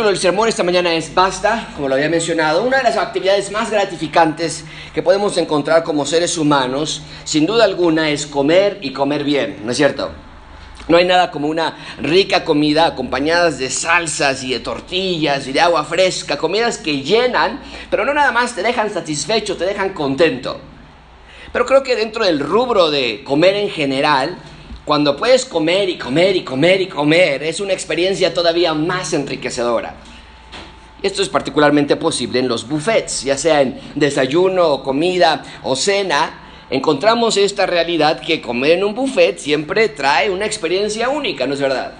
título 0.00 0.12
del 0.12 0.18
sermón 0.18 0.48
esta 0.48 0.62
mañana 0.62 0.94
es 0.94 1.12
Basta, 1.12 1.68
como 1.76 1.86
lo 1.86 1.94
había 1.94 2.08
mencionado, 2.08 2.62
una 2.62 2.78
de 2.78 2.84
las 2.84 2.96
actividades 2.96 3.50
más 3.50 3.70
gratificantes 3.70 4.64
que 4.94 5.02
podemos 5.02 5.36
encontrar 5.36 5.84
como 5.84 6.06
seres 6.06 6.38
humanos, 6.38 7.02
sin 7.24 7.44
duda 7.44 7.64
alguna, 7.64 8.08
es 8.08 8.26
comer 8.26 8.78
y 8.80 8.94
comer 8.94 9.24
bien, 9.24 9.58
¿no 9.62 9.72
es 9.72 9.76
cierto? 9.76 10.10
No 10.88 10.96
hay 10.96 11.04
nada 11.04 11.30
como 11.30 11.48
una 11.48 11.76
rica 12.00 12.46
comida 12.46 12.86
acompañadas 12.86 13.58
de 13.58 13.68
salsas 13.68 14.42
y 14.42 14.54
de 14.54 14.60
tortillas 14.60 15.46
y 15.46 15.52
de 15.52 15.60
agua 15.60 15.84
fresca, 15.84 16.38
comidas 16.38 16.78
que 16.78 17.02
llenan, 17.02 17.60
pero 17.90 18.06
no 18.06 18.14
nada 18.14 18.32
más 18.32 18.54
te 18.54 18.62
dejan 18.62 18.88
satisfecho, 18.88 19.58
te 19.58 19.66
dejan 19.66 19.90
contento. 19.90 20.62
Pero 21.52 21.66
creo 21.66 21.82
que 21.82 21.94
dentro 21.94 22.24
del 22.24 22.40
rubro 22.40 22.90
de 22.90 23.22
comer 23.22 23.54
en 23.54 23.68
general, 23.68 24.38
cuando 24.84 25.16
puedes 25.16 25.44
comer 25.44 25.88
y 25.88 25.98
comer 25.98 26.36
y 26.36 26.42
comer 26.42 26.80
y 26.80 26.86
comer, 26.86 27.42
es 27.42 27.60
una 27.60 27.72
experiencia 27.72 28.32
todavía 28.32 28.74
más 28.74 29.12
enriquecedora. 29.12 29.94
Esto 31.02 31.22
es 31.22 31.28
particularmente 31.28 31.96
posible 31.96 32.40
en 32.40 32.48
los 32.48 32.68
buffets, 32.68 33.22
ya 33.22 33.38
sea 33.38 33.62
en 33.62 33.78
desayuno, 33.94 34.82
comida 34.82 35.44
o 35.62 35.76
cena. 35.76 36.64
Encontramos 36.70 37.36
esta 37.36 37.66
realidad 37.66 38.20
que 38.20 38.40
comer 38.40 38.72
en 38.72 38.84
un 38.84 38.94
buffet 38.94 39.38
siempre 39.38 39.88
trae 39.88 40.30
una 40.30 40.46
experiencia 40.46 41.08
única, 41.08 41.46
¿no 41.46 41.54
es 41.54 41.60
verdad? 41.60 41.92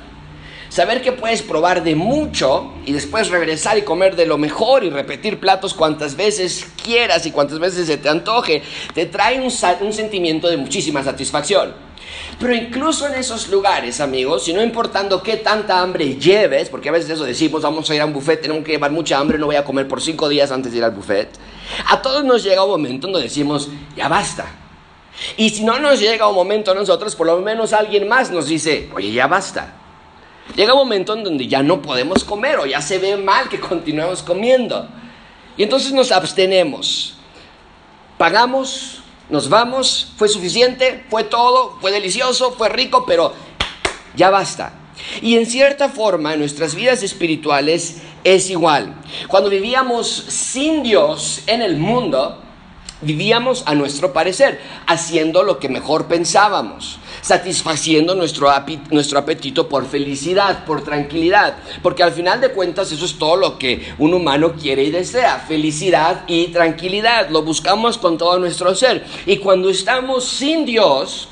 Saber 0.69 1.03
que 1.03 1.12
puedes 1.12 1.42
probar 1.42 1.83
de 1.83 1.97
mucho 1.97 2.73
y 2.87 2.92
después 2.92 3.28
regresar 3.28 3.77
y 3.77 3.83
comer 3.83 4.17
de 4.17 4.27
lo 4.27 4.39
mejor 4.39 4.84
y 4.84 4.91
repetir 4.91 5.41
platos 5.41 5.75
cuantas 5.75 6.15
veces 6.15 6.67
quieras 6.83 7.27
y 7.27 7.33
cuantas 7.33 7.59
veces 7.59 7.87
se 7.87 7.97
te 7.97 8.09
antoje, 8.09 8.62
te 8.95 9.06
trae 9.06 9.41
un, 9.41 9.53
un 9.81 9.92
sentimiento 9.92 10.48
de 10.48 10.56
muchísima 10.56 11.03
satisfacción. 11.03 11.90
Pero 12.38 12.55
incluso 12.55 13.06
en 13.06 13.15
esos 13.15 13.48
lugares, 13.48 14.01
amigos, 14.01 14.48
y 14.48 14.53
no 14.53 14.62
importando 14.62 15.22
qué 15.22 15.36
tanta 15.36 15.81
hambre 15.81 16.17
lleves, 16.17 16.69
porque 16.69 16.89
a 16.89 16.92
veces 16.92 17.11
eso 17.11 17.25
decimos, 17.25 17.62
vamos 17.62 17.89
a 17.91 17.95
ir 17.95 18.00
a 18.00 18.06
un 18.06 18.12
buffet, 18.12 18.41
tenemos 18.41 18.64
que 18.64 18.72
llevar 18.72 18.91
mucha 18.91 19.19
hambre, 19.19 19.39
no 19.39 19.47
voy 19.47 19.56
a 19.56 19.64
comer 19.64 19.86
por 19.86 20.00
cinco 20.00 20.28
días 20.28 20.50
antes 20.50 20.72
de 20.72 20.78
ir 20.78 20.84
al 20.84 20.92
buffet. 20.92 21.28
A 21.89 22.00
todos 22.00 22.25
nos 22.25 22.42
llega 22.42 22.64
un 22.64 22.70
momento 22.70 23.06
donde 23.06 23.22
decimos, 23.22 23.69
ya 23.97 24.08
basta. 24.08 24.47
Y 25.36 25.50
si 25.50 25.64
no 25.64 25.78
nos 25.78 26.00
llega 26.00 26.28
un 26.28 26.34
momento 26.34 26.70
a 26.70 26.75
nosotros, 26.75 27.14
por 27.14 27.27
lo 27.27 27.41
menos 27.41 27.72
alguien 27.72 28.08
más 28.08 28.30
nos 28.30 28.47
dice, 28.47 28.89
oye, 28.95 29.12
ya 29.12 29.27
basta. 29.27 29.75
Llega 30.56 30.73
un 30.73 30.80
momento 30.80 31.14
en 31.14 31.25
donde 31.25 31.47
ya 31.47 31.62
no 31.62 31.80
podemos 31.83 32.25
comer 32.25 32.58
o 32.58 32.67
ya 32.67 32.80
se 32.80 32.98
ve 32.98 33.17
mal 33.17 33.48
que 33.48 33.61
continuemos 33.61 34.23
comiendo. 34.23 34.89
Y 35.56 35.62
entonces 35.62 35.92
nos 35.92 36.11
abstenemos. 36.11 37.14
Pagamos 38.17 39.00
nos 39.31 39.48
vamos, 39.48 40.12
fue 40.17 40.28
suficiente, 40.28 41.05
fue 41.09 41.25
todo, 41.25 41.78
fue 41.81 41.92
delicioso, 41.92 42.53
fue 42.53 42.69
rico, 42.69 43.05
pero 43.06 43.33
ya 44.17 44.31
basta. 44.31 44.73
Y 45.23 45.36
en 45.36 45.47
cierta 45.47 45.89
forma, 45.89 46.34
en 46.34 46.41
nuestras 46.41 46.75
vidas 46.75 47.03
espirituales 47.03 47.98
es 48.25 48.51
igual. 48.51 48.95
Cuando 49.28 49.48
vivíamos 49.48 50.08
sin 50.08 50.83
Dios 50.83 51.42
en 51.47 51.62
el 51.62 51.77
mundo, 51.77 52.39
vivíamos 53.01 53.62
a 53.67 53.75
nuestro 53.75 54.12
parecer, 54.12 54.61
haciendo 54.86 55.42
lo 55.42 55.58
que 55.58 55.69
mejor 55.69 56.06
pensábamos 56.06 56.98
satisfaciendo 57.23 58.15
nuestro, 58.15 58.51
apetito 58.51 59.69
por 59.69 59.87
felicidad, 59.87 60.65
por 60.65 60.83
tranquilidad, 60.83 61.57
porque 61.83 62.03
al 62.03 62.13
final 62.13 62.41
de 62.41 62.53
cuentas 62.53 62.91
eso 62.93 63.05
es 63.05 63.19
todo 63.19 63.37
lo 63.37 63.59
que 63.59 63.95
un 63.99 64.15
humano 64.15 64.55
quiere 64.55 64.85
y 64.85 64.91
desea, 64.91 65.39
felicidad 65.39 66.25
y 66.27 66.48
tranquilidad, 66.48 67.29
lo 67.31 67.43
buscamos 67.43 67.98
con 67.98 68.19
todo 68.19 68.39
nuestro 68.39 68.75
ser. 68.75 69.05
Y 69.27 69.39
cuando 69.39 69.71
estamos 69.71 70.25
sin 70.25 70.65
Dios, 70.65 71.29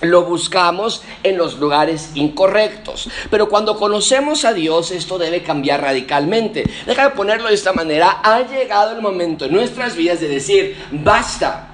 lo 0.00 0.24
buscamos 0.24 1.02
en 1.22 1.38
los 1.38 1.58
lugares 1.58 2.10
incorrectos. 2.14 3.08
Pero 3.30 3.48
cuando 3.48 3.78
conocemos 3.78 4.44
a 4.44 4.52
Dios, 4.52 4.90
esto 4.90 5.16
debe 5.16 5.42
cambiar 5.42 5.80
radicalmente. 5.80 6.68
Deja 6.86 7.04
de 7.04 7.14
ponerlo 7.14 7.48
de 7.48 7.54
esta 7.54 7.72
manera. 7.72 8.20
Ha 8.24 8.42
llegado 8.42 8.96
el 8.96 9.00
momento 9.00 9.44
en 9.44 9.52
nuestras 9.52 9.94
vidas 9.94 10.20
de 10.20 10.28
decir, 10.28 10.76
basta 10.90 11.68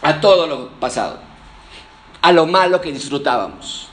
a 0.00 0.20
todo 0.20 0.46
lo 0.46 0.68
pasado 0.80 1.29
a 2.22 2.32
lo 2.32 2.46
malo 2.46 2.80
que 2.80 2.92
disfrutábamos. 2.92 3.88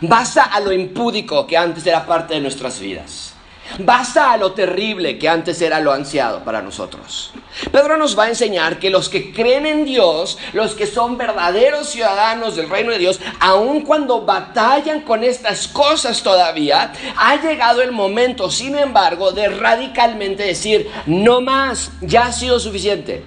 Basta 0.00 0.44
a 0.44 0.60
lo 0.60 0.72
impúdico 0.72 1.46
que 1.46 1.56
antes 1.56 1.86
era 1.86 2.04
parte 2.04 2.34
de 2.34 2.40
nuestras 2.40 2.78
vidas. 2.80 3.32
Basta 3.78 4.32
a 4.32 4.36
lo 4.36 4.52
terrible 4.52 5.18
que 5.18 5.28
antes 5.28 5.60
era 5.60 5.80
lo 5.80 5.92
ansiado 5.92 6.44
para 6.44 6.62
nosotros. 6.62 7.32
Pedro 7.72 7.96
nos 7.96 8.16
va 8.16 8.24
a 8.24 8.28
enseñar 8.28 8.78
que 8.78 8.90
los 8.90 9.08
que 9.08 9.32
creen 9.32 9.66
en 9.66 9.84
Dios, 9.84 10.38
los 10.52 10.74
que 10.74 10.86
son 10.86 11.18
verdaderos 11.18 11.88
ciudadanos 11.88 12.56
del 12.56 12.70
reino 12.70 12.92
de 12.92 12.98
Dios, 12.98 13.20
aun 13.40 13.82
cuando 13.82 14.24
batallan 14.24 15.00
con 15.00 15.24
estas 15.24 15.66
cosas 15.66 16.22
todavía, 16.22 16.92
ha 17.16 17.36
llegado 17.42 17.82
el 17.82 17.92
momento, 17.92 18.50
sin 18.50 18.76
embargo, 18.76 19.32
de 19.32 19.48
radicalmente 19.48 20.44
decir, 20.44 20.88
no 21.06 21.40
más, 21.40 21.90
ya 22.00 22.26
ha 22.26 22.32
sido 22.32 22.60
suficiente. 22.60 23.24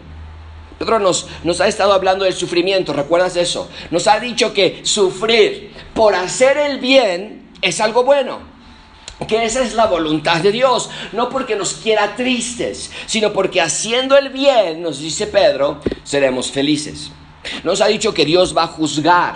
Pedro 0.79 0.97
nos, 0.97 1.28
ha 1.59 1.67
estado 1.67 1.94
hablando 1.94 2.25
del 2.25 2.34
sufrimiento, 2.34 2.94
¿recuerdas 2.94 3.35
eso? 3.35 3.69
Nos 3.91 4.07
ha 4.07 4.19
dicho 4.19 4.53
que 4.53 4.79
sufrir 4.84 5.73
por 5.94 6.16
hacer 6.16 6.57
el 6.57 6.79
bien 6.79 7.51
es 7.62 7.81
algo 7.81 8.03
bueno 8.03 8.59
que 9.28 9.44
esa 9.44 9.62
es 9.62 9.73
la 9.73 9.85
voluntad 9.85 10.38
de 10.38 10.51
Dios, 10.51 10.90
no 11.12 11.29
porque 11.29 11.56
nos 11.57 11.73
quiera 11.73 12.16
tristes, 12.16 12.90
sino 13.06 13.34
porque 13.34 13.59
haciendo 13.59 14.17
el 14.17 14.29
bien, 14.29 14.81
nos 14.81 15.00
dice 15.00 15.28
Pedro, 15.28 15.81
seremos 16.03 16.51
felices. 16.51 17.11
Nos 17.63 17.81
ha 17.81 17.88
dicho 17.88 18.13
que 18.13 18.25
Dios 18.25 18.56
va 18.56 18.63
a 18.63 18.67
juzgar 18.67 19.35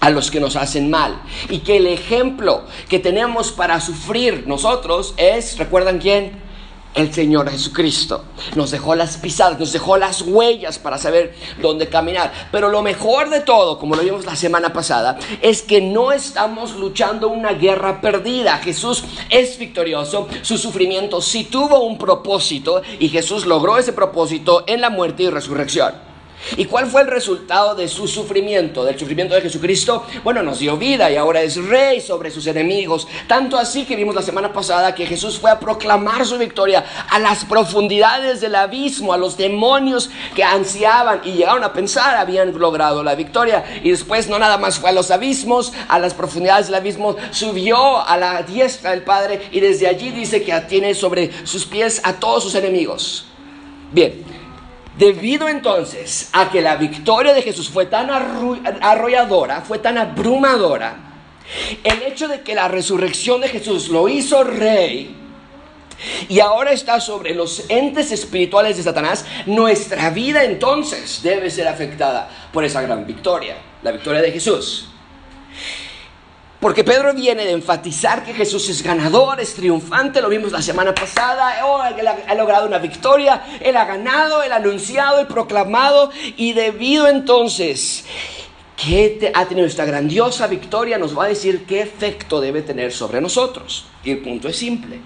a 0.00 0.10
los 0.10 0.30
que 0.30 0.40
nos 0.40 0.56
hacen 0.56 0.90
mal 0.90 1.20
y 1.48 1.58
que 1.58 1.76
el 1.76 1.86
ejemplo 1.86 2.64
que 2.88 2.98
tenemos 2.98 3.52
para 3.52 3.80
sufrir 3.80 4.46
nosotros 4.46 5.14
es, 5.16 5.58
¿recuerdan 5.58 5.98
quién? 5.98 6.49
El 6.94 7.12
Señor 7.12 7.50
Jesucristo. 7.50 8.24
Nos 8.54 8.70
dejó 8.70 8.94
las 8.94 9.16
pisadas, 9.16 9.58
nos 9.58 9.72
dejó 9.72 9.96
las 9.96 10.22
huellas 10.22 10.78
para 10.78 10.98
saber 10.98 11.34
dónde 11.60 11.88
caminar. 11.88 12.32
Pero 12.50 12.68
lo 12.68 12.82
mejor 12.82 13.30
de 13.30 13.40
todo, 13.40 13.78
como 13.78 13.94
lo 13.94 14.02
vimos 14.02 14.24
la 14.24 14.36
semana 14.36 14.72
pasada, 14.72 15.18
es 15.40 15.62
que 15.62 15.80
no 15.80 16.12
estamos 16.12 16.76
luchando 16.76 17.28
una 17.28 17.52
guerra 17.52 18.00
perdida. 18.00 18.58
Jesús 18.58 19.04
es 19.28 19.58
victorioso, 19.58 20.28
su 20.42 20.58
sufrimiento 20.58 21.20
sí 21.20 21.44
tuvo 21.44 21.80
un 21.80 21.98
propósito 21.98 22.82
y 22.98 23.08
Jesús 23.08 23.46
logró 23.46 23.78
ese 23.78 23.92
propósito 23.92 24.64
en 24.66 24.80
la 24.80 24.90
muerte 24.90 25.24
y 25.24 25.30
resurrección. 25.30 26.09
¿Y 26.56 26.64
cuál 26.64 26.86
fue 26.86 27.02
el 27.02 27.08
resultado 27.08 27.74
de 27.74 27.88
su 27.88 28.08
sufrimiento, 28.08 28.84
del 28.84 28.98
sufrimiento 28.98 29.34
de 29.34 29.42
Jesucristo? 29.42 30.06
Bueno, 30.24 30.42
nos 30.42 30.58
dio 30.58 30.76
vida 30.76 31.10
y 31.10 31.16
ahora 31.16 31.42
es 31.42 31.56
rey 31.56 32.00
sobre 32.00 32.30
sus 32.30 32.46
enemigos. 32.46 33.06
Tanto 33.26 33.56
así 33.58 33.84
que 33.84 33.96
vimos 33.96 34.14
la 34.14 34.22
semana 34.22 34.52
pasada 34.52 34.94
que 34.94 35.06
Jesús 35.06 35.38
fue 35.38 35.50
a 35.50 35.60
proclamar 35.60 36.24
su 36.26 36.38
victoria 36.38 36.84
a 37.08 37.18
las 37.18 37.44
profundidades 37.44 38.40
del 38.40 38.54
abismo, 38.54 39.12
a 39.12 39.18
los 39.18 39.36
demonios 39.36 40.10
que 40.34 40.42
ansiaban 40.42 41.20
y 41.24 41.32
llegaron 41.32 41.62
a 41.62 41.72
pensar 41.72 42.16
habían 42.16 42.58
logrado 42.58 43.02
la 43.02 43.14
victoria. 43.14 43.64
Y 43.82 43.90
después 43.90 44.28
no 44.28 44.38
nada 44.38 44.58
más 44.58 44.78
fue 44.78 44.90
a 44.90 44.92
los 44.94 45.10
abismos, 45.10 45.72
a 45.88 45.98
las 45.98 46.14
profundidades 46.14 46.66
del 46.66 46.76
abismo, 46.76 47.16
subió 47.30 48.00
a 48.00 48.16
la 48.16 48.42
diestra 48.42 48.90
del 48.92 49.02
Padre 49.02 49.48
y 49.52 49.60
desde 49.60 49.86
allí 49.86 50.10
dice 50.10 50.42
que 50.42 50.58
tiene 50.62 50.94
sobre 50.94 51.30
sus 51.46 51.66
pies 51.66 52.00
a 52.04 52.14
todos 52.14 52.42
sus 52.44 52.54
enemigos. 52.54 53.26
Bien, 53.92 54.39
Debido 55.00 55.48
entonces 55.48 56.28
a 56.34 56.50
que 56.50 56.60
la 56.60 56.76
victoria 56.76 57.32
de 57.32 57.40
Jesús 57.40 57.70
fue 57.70 57.86
tan 57.86 58.10
arrolladora, 58.10 59.62
fue 59.62 59.78
tan 59.78 59.96
abrumadora, 59.96 60.94
el 61.82 62.02
hecho 62.02 62.28
de 62.28 62.42
que 62.42 62.54
la 62.54 62.68
resurrección 62.68 63.40
de 63.40 63.48
Jesús 63.48 63.88
lo 63.88 64.08
hizo 64.10 64.44
rey 64.44 65.16
y 66.28 66.40
ahora 66.40 66.72
está 66.72 67.00
sobre 67.00 67.34
los 67.34 67.64
entes 67.70 68.12
espirituales 68.12 68.76
de 68.76 68.82
Satanás, 68.82 69.24
nuestra 69.46 70.10
vida 70.10 70.44
entonces 70.44 71.22
debe 71.22 71.48
ser 71.48 71.66
afectada 71.66 72.28
por 72.52 72.62
esa 72.62 72.82
gran 72.82 73.06
victoria, 73.06 73.56
la 73.82 73.92
victoria 73.92 74.20
de 74.20 74.32
Jesús. 74.32 74.90
Porque 76.60 76.84
Pedro 76.84 77.14
viene 77.14 77.46
de 77.46 77.52
enfatizar 77.52 78.22
que 78.22 78.34
Jesús 78.34 78.68
es 78.68 78.82
ganador, 78.82 79.40
es 79.40 79.54
triunfante, 79.54 80.20
lo 80.20 80.28
vimos 80.28 80.52
la 80.52 80.60
semana 80.60 80.94
pasada, 80.94 81.64
oh, 81.64 81.82
él 81.82 82.06
ha, 82.06 82.34
logrado 82.34 82.66
una 82.66 82.76
victoria, 82.76 83.42
él 83.60 83.78
ha 83.78 83.86
ganado, 83.86 84.42
él 84.42 84.52
ha 84.52 84.56
anunciado, 84.56 85.22
y 85.22 85.24
proclamado, 85.24 86.10
y 86.36 86.52
debido 86.52 87.08
entonces 87.08 88.04
que 88.76 89.32
ha 89.34 89.46
tenido 89.46 89.66
esta 89.66 89.86
grandiosa 89.86 90.48
victoria, 90.48 90.98
nos 90.98 91.16
va 91.16 91.24
a 91.24 91.28
decir 91.28 91.64
qué 91.64 91.80
efecto 91.80 92.42
debe 92.42 92.60
tener 92.60 92.92
sobre 92.92 93.22
nosotros. 93.22 93.86
Y 94.04 94.10
el 94.10 94.18
punto 94.18 94.48
es 94.48 94.56
simple. 94.56 95.00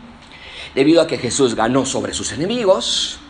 Debido 0.75 1.03
a 1.03 1.07
que 1.07 1.19
Jesús 1.19 1.55
ganó 1.55 1.87
sobre 1.87 2.15
sus 2.15 2.33
enemigos, 2.33 3.21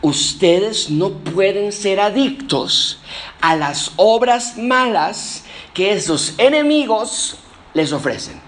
ustedes 0.00 0.90
no 0.90 1.10
pueden 1.10 1.70
ser 1.70 2.00
adictos 2.00 2.98
a 3.40 3.54
las 3.54 3.92
obras 3.96 4.58
malas 4.58 5.44
que 5.74 5.92
esos 5.92 6.34
enemigos 6.38 7.36
les 7.74 7.92
ofrecen. 7.92 8.40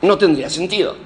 No 0.00 0.18
tendría 0.18 0.50
sentido. 0.50 0.96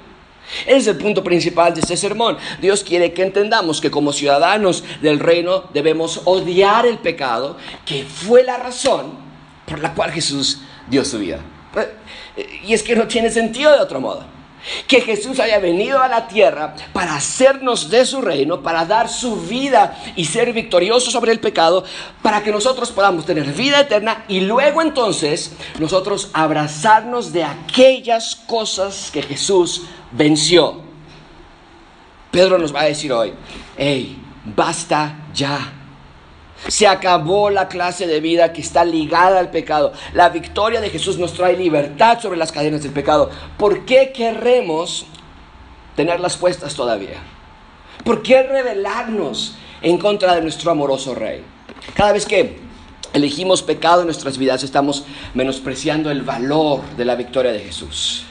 Es 0.65 0.87
el 0.87 0.97
punto 0.97 1.23
principal 1.23 1.73
de 1.73 1.81
este 1.81 1.97
sermón. 1.97 2.37
Dios 2.61 2.83
quiere 2.83 3.13
que 3.13 3.23
entendamos 3.23 3.81
que 3.81 3.91
como 3.91 4.13
ciudadanos 4.13 4.83
del 5.01 5.19
reino 5.19 5.65
debemos 5.73 6.21
odiar 6.23 6.85
el 6.85 6.99
pecado, 6.99 7.57
que 7.85 8.05
fue 8.05 8.43
la 8.43 8.57
razón 8.57 9.11
por 9.65 9.79
la 9.79 9.93
cual 9.93 10.11
Jesús 10.11 10.61
dio 10.89 11.03
su 11.03 11.19
vida. 11.19 11.39
Y 12.65 12.73
es 12.73 12.81
que 12.81 12.95
no 12.95 13.07
tiene 13.07 13.29
sentido 13.29 13.71
de 13.71 13.79
otro 13.79 13.99
modo. 13.99 14.36
Que 14.87 15.01
Jesús 15.01 15.39
haya 15.39 15.59
venido 15.59 16.01
a 16.01 16.07
la 16.07 16.27
tierra 16.27 16.75
para 16.93 17.15
hacernos 17.15 17.89
de 17.89 18.05
su 18.05 18.21
reino, 18.21 18.61
para 18.61 18.85
dar 18.85 19.09
su 19.09 19.35
vida 19.35 19.97
y 20.15 20.25
ser 20.25 20.53
victorioso 20.53 21.11
sobre 21.11 21.31
el 21.31 21.39
pecado, 21.39 21.83
para 22.21 22.43
que 22.43 22.51
nosotros 22.51 22.91
podamos 22.91 23.25
tener 23.25 23.45
vida 23.53 23.81
eterna 23.81 24.25
y 24.27 24.41
luego 24.41 24.81
entonces 24.81 25.51
nosotros 25.79 26.29
abrazarnos 26.33 27.31
de 27.33 27.43
aquellas 27.43 28.35
cosas 28.35 29.09
que 29.11 29.21
Jesús 29.21 29.83
venció. 30.11 30.81
Pedro 32.31 32.57
nos 32.57 32.73
va 32.73 32.81
a 32.81 32.85
decir 32.85 33.11
hoy, 33.11 33.33
hey, 33.77 34.21
basta 34.43 35.27
ya. 35.33 35.76
Se 36.67 36.87
acabó 36.87 37.49
la 37.49 37.67
clase 37.67 38.07
de 38.07 38.19
vida 38.19 38.51
que 38.51 38.61
está 38.61 38.83
ligada 38.83 39.39
al 39.39 39.51
pecado. 39.51 39.93
La 40.13 40.29
victoria 40.29 40.81
de 40.81 40.89
Jesús 40.89 41.17
nos 41.17 41.33
trae 41.33 41.55
libertad 41.55 42.19
sobre 42.19 42.37
las 42.37 42.51
cadenas 42.51 42.83
del 42.83 42.91
pecado. 42.91 43.29
¿Por 43.57 43.85
qué 43.85 44.11
querremos 44.11 45.05
tenerlas 45.95 46.35
puestas 46.35 46.73
todavía? 46.75 47.19
¿Por 48.03 48.21
qué 48.21 48.43
rebelarnos 48.43 49.55
en 49.81 49.97
contra 49.97 50.35
de 50.35 50.41
nuestro 50.41 50.71
amoroso 50.71 51.13
Rey? 51.13 51.43
Cada 51.95 52.13
vez 52.13 52.25
que 52.25 52.57
elegimos 53.13 53.61
pecado 53.61 54.01
en 54.01 54.07
nuestras 54.07 54.37
vidas 54.37 54.63
estamos 54.63 55.05
menospreciando 55.33 56.11
el 56.11 56.23
valor 56.23 56.81
de 56.97 57.05
la 57.05 57.15
victoria 57.15 57.51
de 57.51 57.59
Jesús. 57.59 58.25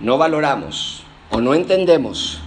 No 0.00 0.18
valoramos 0.18 1.04
o 1.30 1.40
no 1.40 1.54
entendemos 1.54 2.40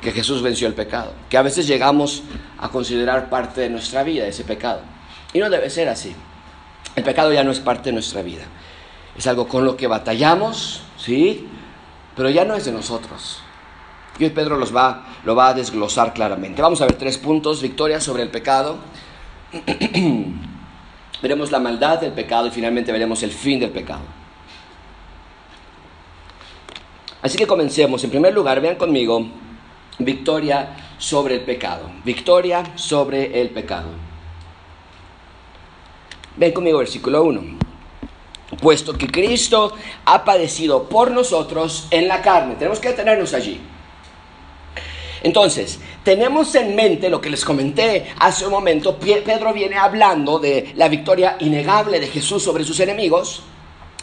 que 0.00 0.12
Jesús 0.12 0.42
venció 0.42 0.68
el 0.68 0.74
pecado, 0.74 1.12
que 1.28 1.36
a 1.36 1.42
veces 1.42 1.66
llegamos 1.66 2.22
a 2.58 2.68
considerar 2.68 3.28
parte 3.28 3.62
de 3.62 3.70
nuestra 3.70 4.02
vida 4.02 4.26
ese 4.26 4.44
pecado. 4.44 4.80
Y 5.32 5.40
no 5.40 5.50
debe 5.50 5.70
ser 5.70 5.88
así. 5.88 6.14
El 6.94 7.04
pecado 7.04 7.32
ya 7.32 7.44
no 7.44 7.50
es 7.50 7.60
parte 7.60 7.90
de 7.90 7.92
nuestra 7.92 8.22
vida. 8.22 8.44
Es 9.16 9.26
algo 9.26 9.48
con 9.48 9.64
lo 9.64 9.76
que 9.76 9.86
batallamos, 9.86 10.82
¿sí? 10.96 11.48
Pero 12.16 12.30
ya 12.30 12.44
no 12.44 12.54
es 12.54 12.64
de 12.64 12.72
nosotros. 12.72 13.40
Y 14.18 14.24
hoy 14.24 14.30
Pedro 14.30 14.56
los 14.56 14.74
va, 14.74 15.06
lo 15.24 15.36
va 15.36 15.48
a 15.48 15.54
desglosar 15.54 16.12
claramente. 16.12 16.62
Vamos 16.62 16.80
a 16.80 16.86
ver 16.86 16.96
tres 16.96 17.18
puntos. 17.18 17.62
Victoria 17.62 18.00
sobre 18.00 18.22
el 18.22 18.30
pecado. 18.30 18.78
veremos 21.22 21.50
la 21.50 21.58
maldad 21.58 22.00
del 22.00 22.12
pecado 22.12 22.46
y 22.46 22.50
finalmente 22.50 22.92
veremos 22.92 23.22
el 23.22 23.30
fin 23.30 23.60
del 23.60 23.70
pecado. 23.70 24.02
Así 27.22 27.36
que 27.36 27.46
comencemos. 27.46 28.02
En 28.04 28.10
primer 28.10 28.32
lugar, 28.32 28.60
vean 28.60 28.76
conmigo 28.76 29.26
victoria 29.98 30.76
sobre 30.98 31.34
el 31.34 31.40
pecado. 31.42 31.90
Victoria 32.04 32.72
sobre 32.76 33.40
el 33.40 33.50
pecado. 33.50 33.88
Ven 36.36 36.52
conmigo 36.52 36.78
versículo 36.78 37.24
1. 37.24 37.58
Puesto 38.62 38.96
que 38.96 39.08
Cristo 39.08 39.74
ha 40.04 40.24
padecido 40.24 40.88
por 40.88 41.10
nosotros 41.10 41.88
en 41.90 42.08
la 42.08 42.22
carne. 42.22 42.54
Tenemos 42.54 42.80
que 42.80 42.88
detenernos 42.88 43.34
allí. 43.34 43.60
Entonces, 45.22 45.80
tenemos 46.04 46.54
en 46.54 46.74
mente 46.74 47.10
lo 47.10 47.20
que 47.20 47.28
les 47.28 47.44
comenté 47.44 48.06
hace 48.18 48.46
un 48.46 48.52
momento. 48.52 48.96
Pedro 48.98 49.52
viene 49.52 49.76
hablando 49.76 50.38
de 50.38 50.72
la 50.76 50.88
victoria 50.88 51.36
innegable 51.40 52.00
de 52.00 52.06
Jesús 52.06 52.42
sobre 52.42 52.64
sus 52.64 52.78
enemigos. 52.80 53.42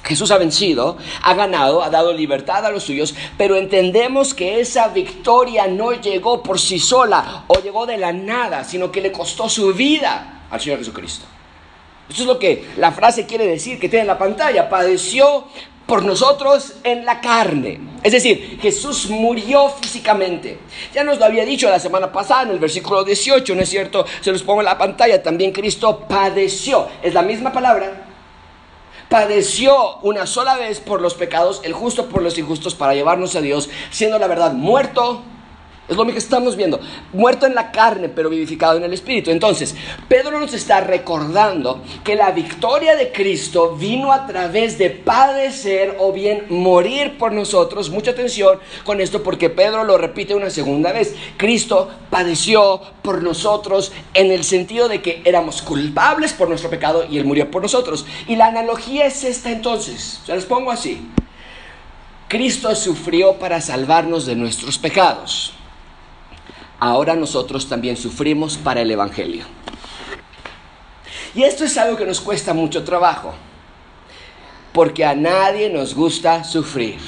Jesús 0.05 0.29
ha 0.31 0.37
vencido, 0.37 0.97
ha 1.23 1.33
ganado, 1.33 1.83
ha 1.83 1.89
dado 1.89 2.13
libertad 2.13 2.65
a 2.65 2.71
los 2.71 2.83
suyos, 2.83 3.15
pero 3.37 3.55
entendemos 3.55 4.33
que 4.33 4.59
esa 4.59 4.89
victoria 4.89 5.67
no 5.67 5.93
llegó 5.93 6.43
por 6.43 6.59
sí 6.59 6.77
sola 6.77 7.43
o 7.47 7.59
llegó 7.59 7.85
de 7.85 7.97
la 7.97 8.13
nada, 8.13 8.63
sino 8.63 8.91
que 8.91 9.01
le 9.01 9.11
costó 9.11 9.49
su 9.49 9.73
vida 9.73 10.43
al 10.51 10.61
Señor 10.61 10.79
Jesucristo. 10.79 11.25
Eso 12.07 12.21
es 12.21 12.27
lo 12.27 12.37
que 12.37 12.69
la 12.77 12.91
frase 12.91 13.25
quiere 13.25 13.47
decir 13.47 13.79
que 13.79 13.89
tiene 13.89 14.01
en 14.01 14.07
la 14.07 14.17
pantalla. 14.17 14.69
Padeció 14.69 15.45
por 15.87 16.03
nosotros 16.03 16.75
en 16.83 17.05
la 17.05 17.19
carne. 17.19 17.79
Es 18.03 18.11
decir, 18.11 18.59
Jesús 18.61 19.09
murió 19.09 19.69
físicamente. 19.69 20.59
Ya 20.93 21.03
nos 21.03 21.17
lo 21.17 21.25
había 21.25 21.45
dicho 21.45 21.69
la 21.69 21.79
semana 21.79 22.11
pasada 22.11 22.43
en 22.43 22.51
el 22.51 22.59
versículo 22.59 23.03
18, 23.03 23.55
¿no 23.55 23.61
es 23.61 23.69
cierto? 23.69 24.05
Se 24.21 24.31
los 24.31 24.43
pongo 24.43 24.61
en 24.61 24.65
la 24.65 24.77
pantalla. 24.77 25.21
También 25.21 25.51
Cristo 25.51 26.05
padeció. 26.07 26.87
Es 27.01 27.13
la 27.13 27.23
misma 27.23 27.51
palabra, 27.51 28.04
padeció 29.09 29.97
una 30.01 30.25
sola 30.27 30.55
vez 30.55 30.79
por 30.79 31.01
los 31.01 31.13
pecados, 31.13 31.61
el 31.63 31.73
justo 31.73 32.07
por 32.07 32.21
los 32.21 32.37
injustos, 32.37 32.75
para 32.75 32.93
llevarnos 32.93 33.35
a 33.35 33.41
Dios, 33.41 33.69
siendo 33.91 34.19
la 34.19 34.27
verdad 34.27 34.53
muerto 34.53 35.23
es 35.87 35.95
lo 35.95 36.05
que 36.05 36.17
estamos 36.17 36.55
viendo. 36.55 36.79
Muerto 37.13 37.45
en 37.45 37.53
la 37.53 37.71
carne, 37.71 38.09
pero 38.09 38.29
vivificado 38.29 38.77
en 38.77 38.83
el 38.83 38.93
Espíritu. 38.93 39.29
Entonces, 39.29 39.75
Pedro 40.07 40.39
nos 40.39 40.53
está 40.53 40.81
recordando 40.81 41.83
que 42.03 42.15
la 42.15 42.31
victoria 42.31 42.95
de 42.95 43.11
Cristo 43.11 43.75
vino 43.75 44.11
a 44.11 44.25
través 44.25 44.79
de 44.79 44.89
padecer 44.89 45.97
o 45.99 46.11
bien 46.11 46.45
morir 46.49 47.19
por 47.19 47.33
nosotros. 47.33 47.91
Mucha 47.91 48.11
atención 48.11 48.59
con 48.83 48.99
esto 48.99 49.21
porque 49.21 49.51
Pedro 49.51 49.83
lo 49.83 49.97
repite 49.97 50.33
una 50.33 50.49
segunda 50.49 50.91
vez. 50.91 51.15
Cristo 51.37 51.89
padeció 52.09 52.81
por 53.03 53.21
nosotros 53.21 53.91
en 54.15 54.31
el 54.31 54.43
sentido 54.43 54.87
de 54.87 55.03
que 55.03 55.21
éramos 55.23 55.61
culpables 55.61 56.33
por 56.33 56.49
nuestro 56.49 56.71
pecado 56.71 57.05
y 57.07 57.19
Él 57.19 57.25
murió 57.25 57.51
por 57.51 57.61
nosotros. 57.61 58.07
Y 58.27 58.37
la 58.37 58.47
analogía 58.47 59.05
es 59.05 59.23
esta 59.23 59.51
entonces. 59.51 60.21
Se 60.25 60.33
los 60.33 60.45
pongo 60.45 60.71
así. 60.71 61.07
Cristo 62.27 62.73
sufrió 62.73 63.33
para 63.33 63.61
salvarnos 63.61 64.25
de 64.25 64.35
nuestros 64.35 64.79
pecados 64.79 65.53
ahora 66.79 67.15
nosotros 67.15 67.67
también 67.67 67.97
sufrimos 67.97 68.57
para 68.57 68.81
el 68.81 68.91
Evangelio. 68.91 69.45
Y 71.33 71.43
esto 71.43 71.65
es 71.65 71.77
algo 71.77 71.97
que 71.97 72.05
nos 72.05 72.21
cuesta 72.21 72.53
mucho 72.53 72.83
trabajo, 72.83 73.33
porque 74.71 75.03
a 75.03 75.15
nadie 75.15 75.69
nos 75.69 75.93
gusta 75.93 76.43
sufrir. 76.43 76.99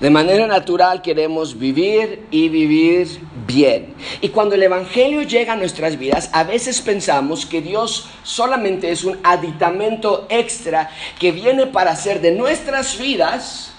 De 0.00 0.08
manera 0.08 0.46
natural 0.46 1.02
queremos 1.02 1.58
vivir 1.58 2.26
y 2.30 2.48
vivir 2.48 3.20
bien. 3.46 3.94
Y 4.22 4.30
cuando 4.30 4.54
el 4.54 4.62
Evangelio 4.62 5.22
llega 5.22 5.52
a 5.52 5.56
nuestras 5.56 5.98
vidas, 5.98 6.30
a 6.32 6.44
veces 6.44 6.80
pensamos 6.80 7.44
que 7.44 7.60
Dios 7.60 8.08
solamente 8.22 8.90
es 8.90 9.04
un 9.04 9.18
aditamento 9.22 10.26
extra 10.30 10.90
que 11.18 11.32
viene 11.32 11.66
para 11.66 11.90
hacer 11.90 12.22
de 12.22 12.32
nuestras 12.32 12.98
vidas 12.98 13.72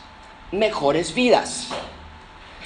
mejores 0.52 1.16
vidas 1.16 1.70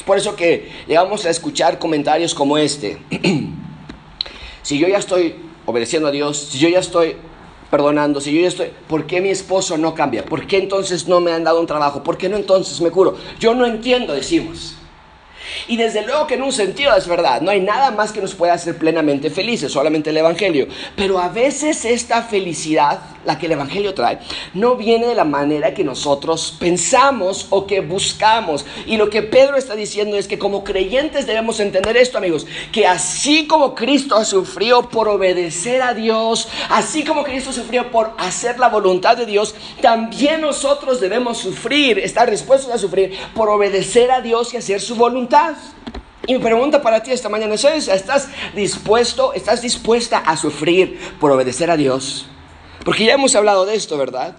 por 0.06 0.18
eso 0.18 0.36
que 0.36 0.72
llegamos 0.88 1.25
a 1.25 1.30
escuchar 1.30 1.80
comentarios 1.80 2.34
como 2.36 2.57
este. 2.57 3.00
si 4.62 4.78
yo 4.78 4.88
ya 4.88 4.98
estoy 4.98 5.36
obedeciendo 5.66 6.07
a 6.07 6.12
Dios, 6.12 6.38
si 6.38 6.60
yo 6.60 6.69
ya 6.69 6.80
estoy 6.80 7.18
perdonando, 7.72 8.22
si 8.22 8.34
yo 8.34 8.42
ya 8.42 8.48
estoy, 8.48 8.72
¿por 8.88 9.08
qué 9.08 9.22
mi 9.22 9.29
esposo 9.29 9.77
no 9.77 9.94
cambia? 9.96 10.24
¿Por 10.24 10.48
qué 10.48 10.58
entonces 10.58 11.08
no 11.08 11.20
me 11.20 11.32
han 11.32 11.44
dado 11.44 11.60
un 11.60 11.68
trabajo? 11.68 12.03
¿Por 12.03 12.18
qué 12.18 12.29
no 12.29 12.38
entonces 12.38 12.79
me 12.82 12.91
curo? 12.91 13.18
Yo 13.39 13.56
no 13.56 13.65
entiendo, 13.65 14.13
decimos. 14.13 14.75
Y 15.68 15.78
desde 15.78 16.06
luego 16.06 16.28
que 16.28 16.36
en 16.36 16.44
un 16.44 16.52
sentido 16.52 16.96
es 16.96 17.08
verdad, 17.08 17.42
no 17.42 17.52
hay 17.52 17.62
nada 17.62 17.92
más 17.92 18.12
que 18.12 18.22
nos 18.22 18.36
pueda 18.36 18.54
hacer 18.54 18.78
plenamente 18.78 19.30
felices, 19.30 19.72
solamente 19.72 20.10
el 20.10 20.18
Evangelio. 20.18 20.68
Pero 20.96 21.20
a 21.20 21.30
veces 21.30 21.86
esta 21.86 22.24
felicidad, 22.24 23.00
la 23.25 23.38
que 23.38 23.48
el 23.48 23.54
Evangelio 23.54 23.94
trae, 23.94 24.20
no 24.54 24.75
viene 24.75 25.08
de 25.08 25.16
la 25.16 25.24
manera 25.24 25.74
que 25.74 25.84
nosotros 25.84 26.56
pensamos 26.60 27.48
o 27.50 27.66
que 27.66 27.82
buscamos. 27.82 28.66
Y 28.86 28.98
lo 28.98 29.10
que 29.10 29.22
Pedro 29.22 29.58
está 29.58 29.75
diciendo 29.75 30.18
es 30.18 30.28
que 30.28 30.40
como 30.40 30.64
creyentes 30.64 31.25
debemos 31.25 31.60
entender 31.60 31.98
esto, 31.98 32.18
amigos, 32.18 32.46
que 32.72 32.86
así 32.86 33.48
como 33.48 33.75
Cristo 33.75 34.24
sufrió 34.25 34.90
por 34.90 35.10
obedecer 35.10 35.82
a 35.82 35.94
Dios, 35.94 36.48
así 36.70 37.04
como 37.04 37.24
Cristo 37.24 37.52
sufrió 37.52 37.92
por 37.92 38.14
hacer 38.18 38.60
la 38.60 38.70
voluntad 38.70 39.18
de 39.18 39.25
Dios, 39.25 39.56
también 39.82 40.42
nosotros 40.42 41.00
debemos 41.00 41.38
sufrir, 41.38 42.00
estar 42.00 42.30
dispuestos 42.30 42.74
a 42.74 42.78
sufrir 42.78 43.14
por 43.34 43.50
obedecer 43.50 44.12
a 44.12 44.22
Dios 44.22 44.54
y 44.54 44.58
hacer 44.58 44.82
su 44.82 44.96
voluntad. 44.96 45.35
Y 46.27 46.34
mi 46.34 46.39
pregunta 46.39 46.82
para 46.82 47.04
ti 47.04 47.12
esta 47.12 47.30
mañana 47.30 47.54
es, 47.54 47.63
¿estás 47.88 48.30
dispuesto, 48.56 49.34
estás 49.34 49.62
dispuesta 49.62 50.20
a 50.20 50.36
sufrir 50.36 51.00
por 51.20 51.32
obedecer 51.32 51.70
a 51.70 51.77
Dios? 51.77 52.27
Porque 52.84 53.06
ya 53.06 53.13
hemos 53.13 53.36
hablado 53.36 53.65
de 53.65 53.75
esto, 53.75 53.98
¿verdad? 53.98 54.36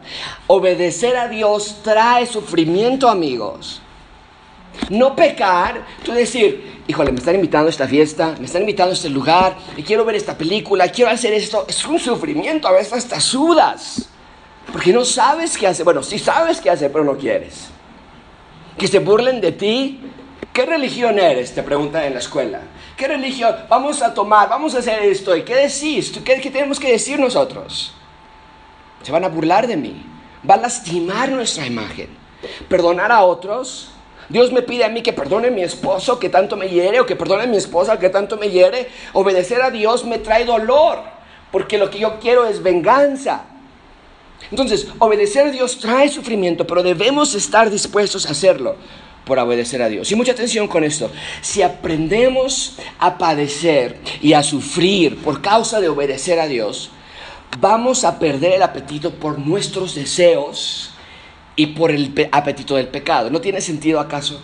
Obedecer 0.46 1.16
a 1.16 1.28
Dios 1.28 1.80
trae 1.82 2.26
sufrimiento, 2.26 3.08
amigos. 3.08 3.80
No 4.90 5.16
pecar, 5.16 5.84
tú 6.04 6.12
decir, 6.12 6.82
híjole, 6.86 7.12
me 7.12 7.18
están 7.18 7.34
invitando 7.34 7.68
a 7.68 7.70
esta 7.70 7.88
fiesta, 7.88 8.34
me 8.38 8.46
están 8.46 8.62
invitando 8.62 8.90
a 8.90 8.94
este 8.94 9.08
lugar, 9.08 9.56
y 9.76 9.82
quiero 9.82 10.04
ver 10.04 10.16
esta 10.16 10.36
película, 10.36 10.88
quiero 10.88 11.10
hacer 11.10 11.32
esto. 11.32 11.66
Es 11.68 11.84
un 11.86 11.98
sufrimiento, 11.98 12.68
a 12.68 12.72
veces 12.72 12.92
hasta 12.92 13.20
sudas. 13.20 14.08
Porque 14.72 14.92
no 14.92 15.04
sabes 15.04 15.56
qué 15.56 15.66
hacer. 15.66 15.84
Bueno, 15.84 16.02
sí 16.02 16.18
sabes 16.18 16.60
qué 16.60 16.70
hacer, 16.70 16.90
pero 16.92 17.04
no 17.04 17.16
quieres. 17.16 17.68
Que 18.76 18.88
se 18.88 18.98
burlen 18.98 19.40
de 19.40 19.52
ti, 19.52 20.00
¿Qué 20.56 20.64
religión 20.64 21.18
eres? 21.18 21.54
Te 21.54 21.62
preguntan 21.62 22.04
en 22.04 22.14
la 22.14 22.18
escuela. 22.18 22.62
¿Qué 22.96 23.06
religión? 23.06 23.54
Vamos 23.68 24.00
a 24.00 24.14
tomar, 24.14 24.48
vamos 24.48 24.74
a 24.74 24.78
hacer 24.78 25.02
esto. 25.02 25.36
¿Y 25.36 25.42
qué 25.42 25.54
decís? 25.54 26.10
¿Qué, 26.24 26.40
¿Qué 26.40 26.50
tenemos 26.50 26.80
que 26.80 26.90
decir 26.90 27.20
nosotros? 27.20 27.92
Se 29.02 29.12
van 29.12 29.26
a 29.26 29.28
burlar 29.28 29.66
de 29.66 29.76
mí. 29.76 30.06
Va 30.48 30.54
a 30.54 30.56
lastimar 30.56 31.28
nuestra 31.28 31.66
imagen. 31.66 32.08
Perdonar 32.70 33.12
a 33.12 33.22
otros. 33.22 33.90
Dios 34.30 34.50
me 34.50 34.62
pide 34.62 34.86
a 34.86 34.88
mí 34.88 35.02
que 35.02 35.12
perdone 35.12 35.48
a 35.48 35.50
mi 35.50 35.60
esposo 35.60 36.18
que 36.18 36.30
tanto 36.30 36.56
me 36.56 36.70
hiere 36.70 37.00
o 37.00 37.04
que 37.04 37.16
perdone 37.16 37.42
a 37.42 37.46
mi 37.46 37.58
esposa 37.58 37.98
que 37.98 38.08
tanto 38.08 38.38
me 38.38 38.48
hiere. 38.48 38.88
Obedecer 39.12 39.60
a 39.60 39.70
Dios 39.70 40.06
me 40.06 40.20
trae 40.20 40.46
dolor 40.46 41.02
porque 41.52 41.76
lo 41.76 41.90
que 41.90 41.98
yo 41.98 42.18
quiero 42.18 42.46
es 42.46 42.62
venganza. 42.62 43.44
Entonces, 44.50 44.88
obedecer 45.00 45.48
a 45.48 45.50
Dios 45.50 45.78
trae 45.78 46.08
sufrimiento, 46.08 46.66
pero 46.66 46.82
debemos 46.82 47.34
estar 47.34 47.68
dispuestos 47.68 48.24
a 48.24 48.30
hacerlo 48.30 48.76
por 49.26 49.40
obedecer 49.40 49.82
a 49.82 49.88
Dios. 49.88 50.10
Y 50.12 50.14
mucha 50.14 50.32
atención 50.32 50.68
con 50.68 50.84
esto. 50.84 51.10
Si 51.42 51.60
aprendemos 51.60 52.76
a 53.00 53.18
padecer 53.18 53.98
y 54.22 54.34
a 54.34 54.42
sufrir 54.44 55.16
por 55.18 55.42
causa 55.42 55.80
de 55.80 55.88
obedecer 55.88 56.38
a 56.38 56.46
Dios, 56.46 56.90
vamos 57.58 58.04
a 58.04 58.20
perder 58.20 58.52
el 58.52 58.62
apetito 58.62 59.10
por 59.10 59.40
nuestros 59.40 59.96
deseos 59.96 60.92
y 61.56 61.66
por 61.66 61.90
el 61.90 62.28
apetito 62.30 62.76
del 62.76 62.86
pecado. 62.86 63.28
¿No 63.28 63.40
tiene 63.40 63.60
sentido 63.60 63.98
acaso? 63.98 64.40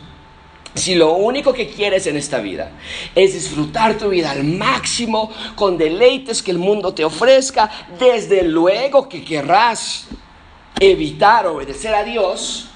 Si 0.74 0.96
lo 0.96 1.12
único 1.12 1.52
que 1.52 1.68
quieres 1.68 2.08
en 2.08 2.16
esta 2.16 2.38
vida 2.38 2.72
es 3.14 3.34
disfrutar 3.34 3.96
tu 3.98 4.08
vida 4.08 4.32
al 4.32 4.42
máximo 4.42 5.30
con 5.54 5.78
deleites 5.78 6.42
que 6.42 6.50
el 6.50 6.58
mundo 6.58 6.92
te 6.92 7.04
ofrezca, 7.04 7.70
desde 8.00 8.42
luego 8.42 9.08
que 9.08 9.22
querrás 9.22 10.08
evitar 10.80 11.46
obedecer 11.46 11.94
a 11.94 12.02
Dios 12.02 12.71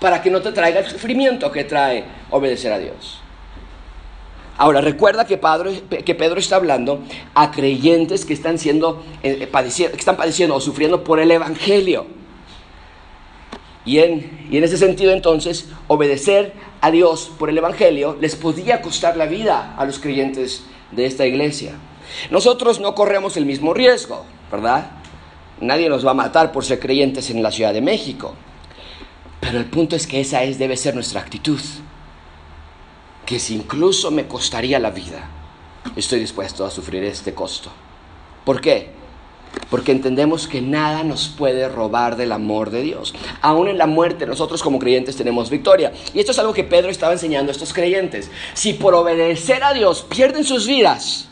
para 0.00 0.22
que 0.22 0.30
no 0.30 0.40
te 0.40 0.52
traiga 0.52 0.80
el 0.80 0.86
sufrimiento 0.86 1.52
que 1.52 1.64
trae 1.64 2.04
obedecer 2.30 2.72
a 2.72 2.78
Dios. 2.78 3.20
Ahora, 4.56 4.80
recuerda 4.82 5.24
que, 5.24 5.38
Pedro 5.38 6.38
está 6.38 6.56
hablando 6.56 7.00
a 7.34 7.50
creyentes 7.50 8.26
que 8.26 8.34
están, 8.34 8.58
siendo, 8.58 9.02
eh, 9.22 9.48
padeciendo, 9.50 9.94
que 9.94 10.00
están 10.00 10.16
padeciendo 10.16 10.54
o 10.54 10.60
sufriendo 10.60 11.02
por 11.02 11.18
el 11.18 11.30
Evangelio. 11.30 12.06
Y 13.86 14.00
en, 14.00 14.48
y 14.50 14.58
en 14.58 14.64
ese 14.64 14.76
sentido 14.76 15.12
entonces, 15.12 15.70
obedecer 15.88 16.52
a 16.82 16.90
Dios 16.90 17.32
por 17.38 17.48
el 17.48 17.56
Evangelio 17.56 18.18
les 18.20 18.36
podía 18.36 18.82
costar 18.82 19.16
la 19.16 19.24
vida 19.24 19.74
a 19.78 19.84
los 19.86 19.98
creyentes 19.98 20.64
de 20.90 21.06
esta 21.06 21.24
iglesia. 21.24 21.72
Nosotros 22.30 22.80
no 22.80 22.94
corremos 22.94 23.38
el 23.38 23.46
mismo 23.46 23.72
riesgo, 23.72 24.26
¿verdad? 24.52 24.90
Nadie 25.60 25.88
nos 25.88 26.06
va 26.06 26.10
a 26.10 26.14
matar 26.14 26.52
por 26.52 26.66
ser 26.66 26.80
creyentes 26.80 27.30
en 27.30 27.42
la 27.42 27.50
Ciudad 27.50 27.72
de 27.72 27.80
México. 27.80 28.34
Pero 29.50 29.58
el 29.58 29.68
punto 29.68 29.96
es 29.96 30.06
que 30.06 30.20
esa 30.20 30.44
es, 30.44 30.60
debe 30.60 30.76
ser 30.76 30.94
nuestra 30.94 31.20
actitud. 31.20 31.58
Que 33.26 33.40
si 33.40 33.56
incluso 33.56 34.12
me 34.12 34.28
costaría 34.28 34.78
la 34.78 34.92
vida, 34.92 35.28
estoy 35.96 36.20
dispuesto 36.20 36.64
a 36.64 36.70
sufrir 36.70 37.02
este 37.02 37.34
costo. 37.34 37.68
¿Por 38.44 38.60
qué? 38.60 38.90
Porque 39.68 39.90
entendemos 39.90 40.46
que 40.46 40.62
nada 40.62 41.02
nos 41.02 41.26
puede 41.26 41.68
robar 41.68 42.14
del 42.14 42.30
amor 42.30 42.70
de 42.70 42.82
Dios. 42.82 43.12
Aún 43.40 43.66
en 43.66 43.76
la 43.76 43.88
muerte 43.88 44.24
nosotros 44.24 44.62
como 44.62 44.78
creyentes 44.78 45.16
tenemos 45.16 45.50
victoria. 45.50 45.92
Y 46.14 46.20
esto 46.20 46.30
es 46.30 46.38
algo 46.38 46.54
que 46.54 46.62
Pedro 46.62 46.88
estaba 46.88 47.14
enseñando 47.14 47.50
a 47.50 47.52
estos 47.52 47.72
creyentes. 47.72 48.30
Si 48.54 48.74
por 48.74 48.94
obedecer 48.94 49.64
a 49.64 49.74
Dios 49.74 50.06
pierden 50.08 50.44
sus 50.44 50.68
vidas, 50.68 51.26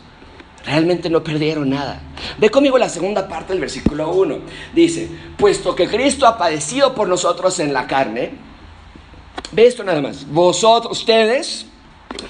realmente 0.68 1.08
no 1.08 1.24
perdieron 1.24 1.70
nada. 1.70 2.00
Ve 2.38 2.50
conmigo 2.50 2.76
la 2.76 2.88
segunda 2.88 3.26
parte 3.26 3.52
del 3.52 3.60
versículo 3.60 4.10
1. 4.12 4.38
Dice, 4.74 5.08
puesto 5.36 5.74
que 5.74 5.88
Cristo 5.88 6.26
ha 6.26 6.36
padecido 6.36 6.94
por 6.94 7.08
nosotros 7.08 7.58
en 7.60 7.72
la 7.72 7.86
carne, 7.86 8.32
ve 9.52 9.66
esto 9.66 9.82
nada 9.82 10.02
más, 10.02 10.28
vosotros, 10.28 10.98
ustedes, 10.98 11.66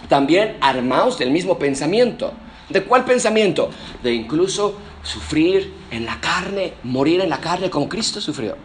también 0.08 0.56
armaos 0.60 1.18
del 1.18 1.30
mismo 1.30 1.58
pensamiento. 1.58 2.32
¿De 2.68 2.84
cuál 2.84 3.04
pensamiento? 3.04 3.70
De 4.02 4.14
incluso 4.14 4.78
sufrir 5.02 5.72
en 5.90 6.06
la 6.06 6.20
carne, 6.20 6.74
morir 6.84 7.20
en 7.20 7.30
la 7.30 7.40
carne 7.40 7.70
como 7.70 7.88
Cristo 7.88 8.20
sufrió. 8.20 8.56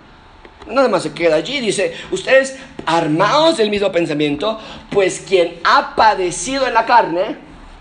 Nada 0.67 0.87
más 0.87 1.03
se 1.03 1.13
queda 1.13 1.35
allí, 1.35 1.59
dice, 1.59 1.93
ustedes 2.11 2.57
armados 2.85 3.57
del 3.57 3.69
mismo 3.69 3.91
pensamiento, 3.91 4.59
pues 4.91 5.23
quien 5.27 5.55
ha 5.63 5.95
padecido 5.95 6.67
en 6.67 6.73
la 6.73 6.85
carne, 6.85 7.37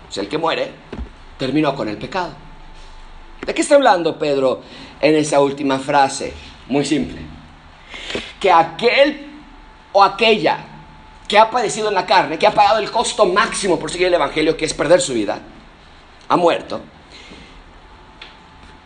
es 0.09 0.17
el 0.17 0.27
que 0.27 0.37
muere, 0.37 0.82
terminó 1.37 1.75
con 1.75 1.87
el 1.89 1.97
pecado. 1.97 2.33
¿De 3.45 3.53
qué 3.53 3.61
está 3.61 3.75
hablando 3.75 4.17
Pedro 4.17 4.61
en 5.01 5.15
esa 5.15 5.41
última 5.41 5.79
frase? 5.79 6.33
Muy 6.67 6.85
simple. 6.85 7.21
Que 8.39 8.51
aquel 8.51 9.27
o 9.91 10.03
aquella 10.03 10.65
que 11.27 11.37
ha 11.37 11.49
padecido 11.49 11.89
en 11.89 11.95
la 11.95 12.05
carne, 12.05 12.37
que 12.37 12.47
ha 12.47 12.53
pagado 12.53 12.79
el 12.79 12.91
costo 12.91 13.25
máximo 13.25 13.79
por 13.79 13.91
seguir 13.91 14.07
el 14.07 14.13
Evangelio, 14.13 14.55
que 14.55 14.65
es 14.65 14.73
perder 14.73 15.01
su 15.01 15.13
vida, 15.13 15.39
ha 16.27 16.37
muerto, 16.37 16.81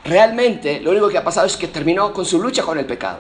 realmente 0.04 0.80
lo 0.80 0.92
único 0.92 1.10
que 1.10 1.18
ha 1.18 1.24
pasado 1.24 1.48
es 1.48 1.58
que 1.58 1.68
terminó 1.68 2.14
con 2.14 2.26
su 2.26 2.42
lucha 2.42 2.64
con 2.64 2.78
el 2.78 2.86
pecado. 2.86 3.20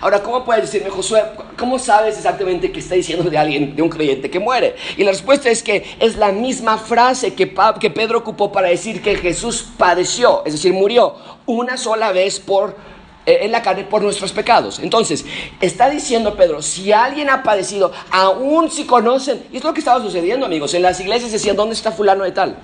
Ahora, 0.00 0.22
¿cómo 0.22 0.44
puedes 0.44 0.62
decirme, 0.62 0.90
Josué, 0.90 1.22
cómo 1.58 1.78
sabes 1.78 2.16
exactamente 2.16 2.72
que 2.72 2.80
está 2.80 2.94
diciendo 2.94 3.28
de 3.28 3.38
alguien, 3.38 3.76
de 3.76 3.82
un 3.82 3.88
creyente 3.88 4.30
que 4.30 4.40
muere? 4.40 4.76
Y 4.96 5.04
la 5.04 5.12
respuesta 5.12 5.50
es 5.50 5.62
que 5.62 5.84
es 6.00 6.16
la 6.16 6.32
misma 6.32 6.78
frase 6.78 7.34
que, 7.34 7.54
que 7.80 7.90
Pedro 7.90 8.18
ocupó 8.18 8.50
para 8.50 8.68
decir 8.68 9.02
que 9.02 9.16
Jesús 9.16 9.66
padeció, 9.76 10.42
es 10.44 10.54
decir, 10.54 10.72
murió 10.72 11.14
una 11.46 11.76
sola 11.76 12.12
vez 12.12 12.40
por 12.40 12.76
eh, 13.24 13.38
en 13.42 13.52
la 13.52 13.62
carne 13.62 13.84
por 13.84 14.02
nuestros 14.02 14.32
pecados. 14.32 14.80
Entonces, 14.80 15.24
está 15.60 15.88
diciendo 15.88 16.34
Pedro, 16.34 16.60
si 16.60 16.90
alguien 16.92 17.30
ha 17.30 17.44
padecido, 17.44 17.92
aún 18.10 18.68
si 18.68 18.84
conocen, 18.84 19.44
y 19.52 19.58
es 19.58 19.64
lo 19.64 19.72
que 19.72 19.78
estaba 19.78 20.02
sucediendo, 20.02 20.44
amigos, 20.44 20.74
en 20.74 20.82
las 20.82 20.98
iglesias 20.98 21.30
decían, 21.30 21.54
¿dónde 21.54 21.74
está 21.74 21.92
fulano 21.92 22.24
de 22.24 22.32
tal? 22.32 22.56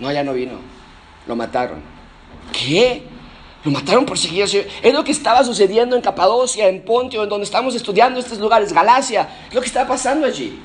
No, 0.00 0.10
ya 0.10 0.24
no 0.24 0.32
vino, 0.32 0.54
lo 1.28 1.36
mataron. 1.36 1.80
¿Qué? 2.52 3.04
Lo 3.66 3.72
mataron 3.72 4.06
por 4.06 4.16
seguir. 4.16 4.44
Es 4.44 4.94
lo 4.94 5.02
que 5.02 5.10
estaba 5.10 5.42
sucediendo 5.42 5.96
en 5.96 6.02
Capadocia, 6.02 6.68
en 6.68 6.84
Pontio, 6.84 7.24
en 7.24 7.28
donde 7.28 7.42
estamos 7.42 7.74
estudiando 7.74 8.20
estos 8.20 8.38
lugares, 8.38 8.72
Galacia. 8.72 9.28
Es 9.48 9.54
lo 9.54 9.60
que 9.60 9.66
está 9.66 9.84
pasando 9.88 10.24
allí. 10.24 10.56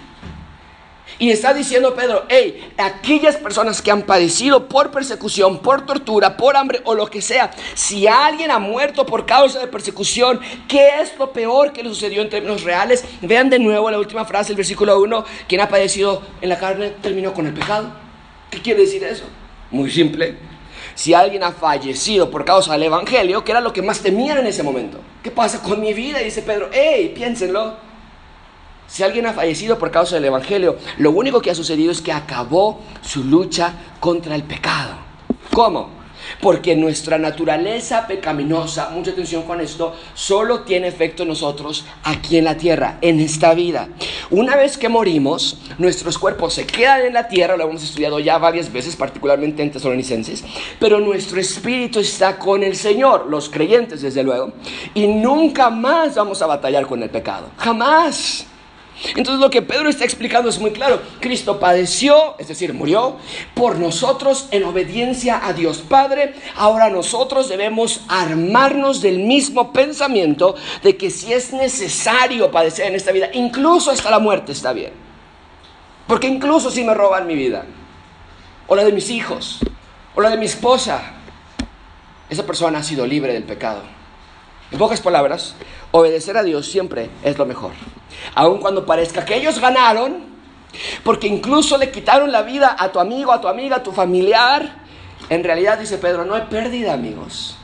Y 1.17 1.31
está 1.31 1.51
diciendo 1.51 1.95
Pedro, 1.95 2.25
hey, 2.29 2.71
aquellas 2.77 3.37
personas 3.37 3.81
que 3.81 3.89
han 3.89 4.03
padecido 4.03 4.67
por 4.67 4.91
persecución, 4.91 5.57
por 5.63 5.83
tortura, 5.87 6.37
por 6.37 6.55
hambre 6.55 6.81
o 6.83 6.93
lo 6.93 7.07
que 7.07 7.23
sea, 7.23 7.49
si 7.73 8.05
alguien 8.05 8.51
ha 8.51 8.59
muerto 8.59 9.03
por 9.03 9.25
causa 9.25 9.59
de 9.59 9.67
persecución, 9.67 10.39
¿qué 10.67 11.01
es 11.01 11.17
lo 11.17 11.33
peor 11.33 11.73
que 11.73 11.81
le 11.81 11.89
sucedió 11.89 12.21
en 12.21 12.29
términos 12.29 12.61
reales? 12.61 13.03
Vean 13.23 13.49
de 13.49 13.57
nuevo 13.57 13.89
la 13.89 13.97
última 13.97 14.25
frase, 14.25 14.51
el 14.51 14.57
versículo 14.57 14.99
1, 15.01 15.25
quien 15.47 15.61
ha 15.61 15.69
padecido 15.69 16.21
en 16.39 16.49
la 16.49 16.59
carne 16.59 16.91
terminó 17.01 17.33
con 17.33 17.47
el 17.47 17.53
pecado. 17.53 17.91
¿Qué 18.51 18.61
quiere 18.61 18.81
decir 18.81 19.03
eso? 19.03 19.23
Muy 19.71 19.89
simple 19.89 20.50
si 20.95 21.13
alguien 21.13 21.43
ha 21.43 21.51
fallecido 21.51 22.29
por 22.29 22.45
causa 22.45 22.73
del 22.73 22.83
Evangelio, 22.83 23.43
que 23.43 23.51
era 23.51 23.61
lo 23.61 23.73
que 23.73 23.81
más 23.81 23.99
temían 23.99 24.37
en 24.37 24.47
ese 24.47 24.63
momento. 24.63 24.99
¿Qué 25.23 25.31
pasa 25.31 25.61
con 25.61 25.79
mi 25.79 25.93
vida? 25.93 26.19
Dice 26.19 26.41
Pedro, 26.41 26.69
hey, 26.71 27.11
piénsenlo. 27.15 27.75
Si 28.87 29.03
alguien 29.03 29.25
ha 29.25 29.33
fallecido 29.33 29.77
por 29.79 29.89
causa 29.89 30.15
del 30.15 30.25
Evangelio, 30.25 30.77
lo 30.97 31.11
único 31.11 31.41
que 31.41 31.49
ha 31.49 31.55
sucedido 31.55 31.91
es 31.91 32.01
que 32.01 32.11
acabó 32.11 32.81
su 33.01 33.23
lucha 33.23 33.73
contra 33.99 34.35
el 34.35 34.43
pecado. 34.43 34.95
¿Cómo? 35.53 36.00
Porque 36.41 36.75
nuestra 36.75 37.17
naturaleza 37.17 38.07
pecaminosa, 38.07 38.89
mucha 38.89 39.11
atención 39.11 39.43
con 39.43 39.61
esto, 39.61 39.95
solo 40.13 40.61
tiene 40.61 40.87
efecto 40.87 41.23
en 41.23 41.29
nosotros 41.29 41.85
aquí 42.03 42.37
en 42.37 42.45
la 42.45 42.57
tierra, 42.57 42.97
en 43.01 43.19
esta 43.19 43.53
vida. 43.53 43.89
Una 44.29 44.55
vez 44.55 44.77
que 44.77 44.89
morimos, 44.89 45.57
nuestros 45.77 46.17
cuerpos 46.17 46.53
se 46.53 46.65
quedan 46.65 47.05
en 47.05 47.13
la 47.13 47.27
tierra, 47.27 47.57
lo 47.57 47.65
hemos 47.65 47.83
estudiado 47.83 48.19
ya 48.19 48.37
varias 48.37 48.71
veces, 48.71 48.95
particularmente 48.95 49.61
en 49.61 49.71
Tesalonicenses, 49.71 50.43
pero 50.79 50.99
nuestro 50.99 51.39
espíritu 51.39 51.99
está 51.99 52.39
con 52.39 52.63
el 52.63 52.75
Señor, 52.75 53.27
los 53.27 53.49
creyentes 53.49 54.01
desde 54.01 54.23
luego, 54.23 54.53
y 54.93 55.07
nunca 55.07 55.69
más 55.69 56.15
vamos 56.15 56.41
a 56.41 56.47
batallar 56.47 56.87
con 56.87 57.03
el 57.03 57.09
pecado. 57.09 57.49
Jamás. 57.57 58.50
Entonces 59.15 59.39
lo 59.39 59.49
que 59.49 59.61
Pedro 59.61 59.89
está 59.89 60.03
explicando 60.03 60.49
es 60.49 60.59
muy 60.59 60.71
claro. 60.71 61.01
Cristo 61.19 61.59
padeció, 61.59 62.35
es 62.37 62.47
decir, 62.47 62.73
murió 62.73 63.17
por 63.53 63.77
nosotros 63.77 64.47
en 64.51 64.63
obediencia 64.63 65.45
a 65.45 65.53
Dios 65.53 65.79
Padre. 65.79 66.35
Ahora 66.55 66.89
nosotros 66.89 67.49
debemos 67.49 68.01
armarnos 68.07 69.01
del 69.01 69.19
mismo 69.19 69.73
pensamiento 69.73 70.55
de 70.83 70.97
que 70.97 71.09
si 71.09 71.33
es 71.33 71.53
necesario 71.53 72.51
padecer 72.51 72.87
en 72.87 72.95
esta 72.95 73.11
vida, 73.11 73.29
incluso 73.33 73.91
hasta 73.91 74.11
la 74.11 74.19
muerte 74.19 74.51
está 74.51 74.73
bien. 74.73 74.91
Porque 76.07 76.27
incluso 76.27 76.69
si 76.69 76.83
me 76.83 76.93
roban 76.93 77.27
mi 77.27 77.35
vida, 77.35 77.65
o 78.67 78.75
la 78.75 78.83
de 78.83 78.91
mis 78.91 79.09
hijos, 79.09 79.59
o 80.15 80.21
la 80.21 80.29
de 80.29 80.37
mi 80.37 80.45
esposa, 80.45 81.01
esa 82.29 82.45
persona 82.45 82.79
ha 82.79 82.83
sido 82.83 83.05
libre 83.05 83.33
del 83.33 83.43
pecado. 83.43 83.81
En 84.71 84.77
pocas 84.77 85.01
palabras, 85.01 85.55
obedecer 85.91 86.37
a 86.37 86.43
Dios 86.43 86.67
siempre 86.67 87.09
es 87.23 87.37
lo 87.37 87.45
mejor. 87.45 87.71
Aun 88.35 88.59
cuando 88.59 88.85
parezca 88.85 89.25
que 89.25 89.35
ellos 89.35 89.59
ganaron, 89.59 90.31
porque 91.03 91.27
incluso 91.27 91.77
le 91.77 91.91
quitaron 91.91 92.31
la 92.31 92.43
vida 92.43 92.75
a 92.77 92.91
tu 92.91 92.99
amigo, 92.99 93.31
a 93.31 93.41
tu 93.41 93.47
amiga, 93.47 93.77
a 93.77 93.83
tu 93.83 93.91
familiar, 93.91 94.81
en 95.29 95.43
realidad 95.43 95.77
dice 95.77 95.97
Pedro, 95.97 96.25
no 96.25 96.35
hay 96.35 96.43
pérdida, 96.49 96.93
amigos. 96.93 97.57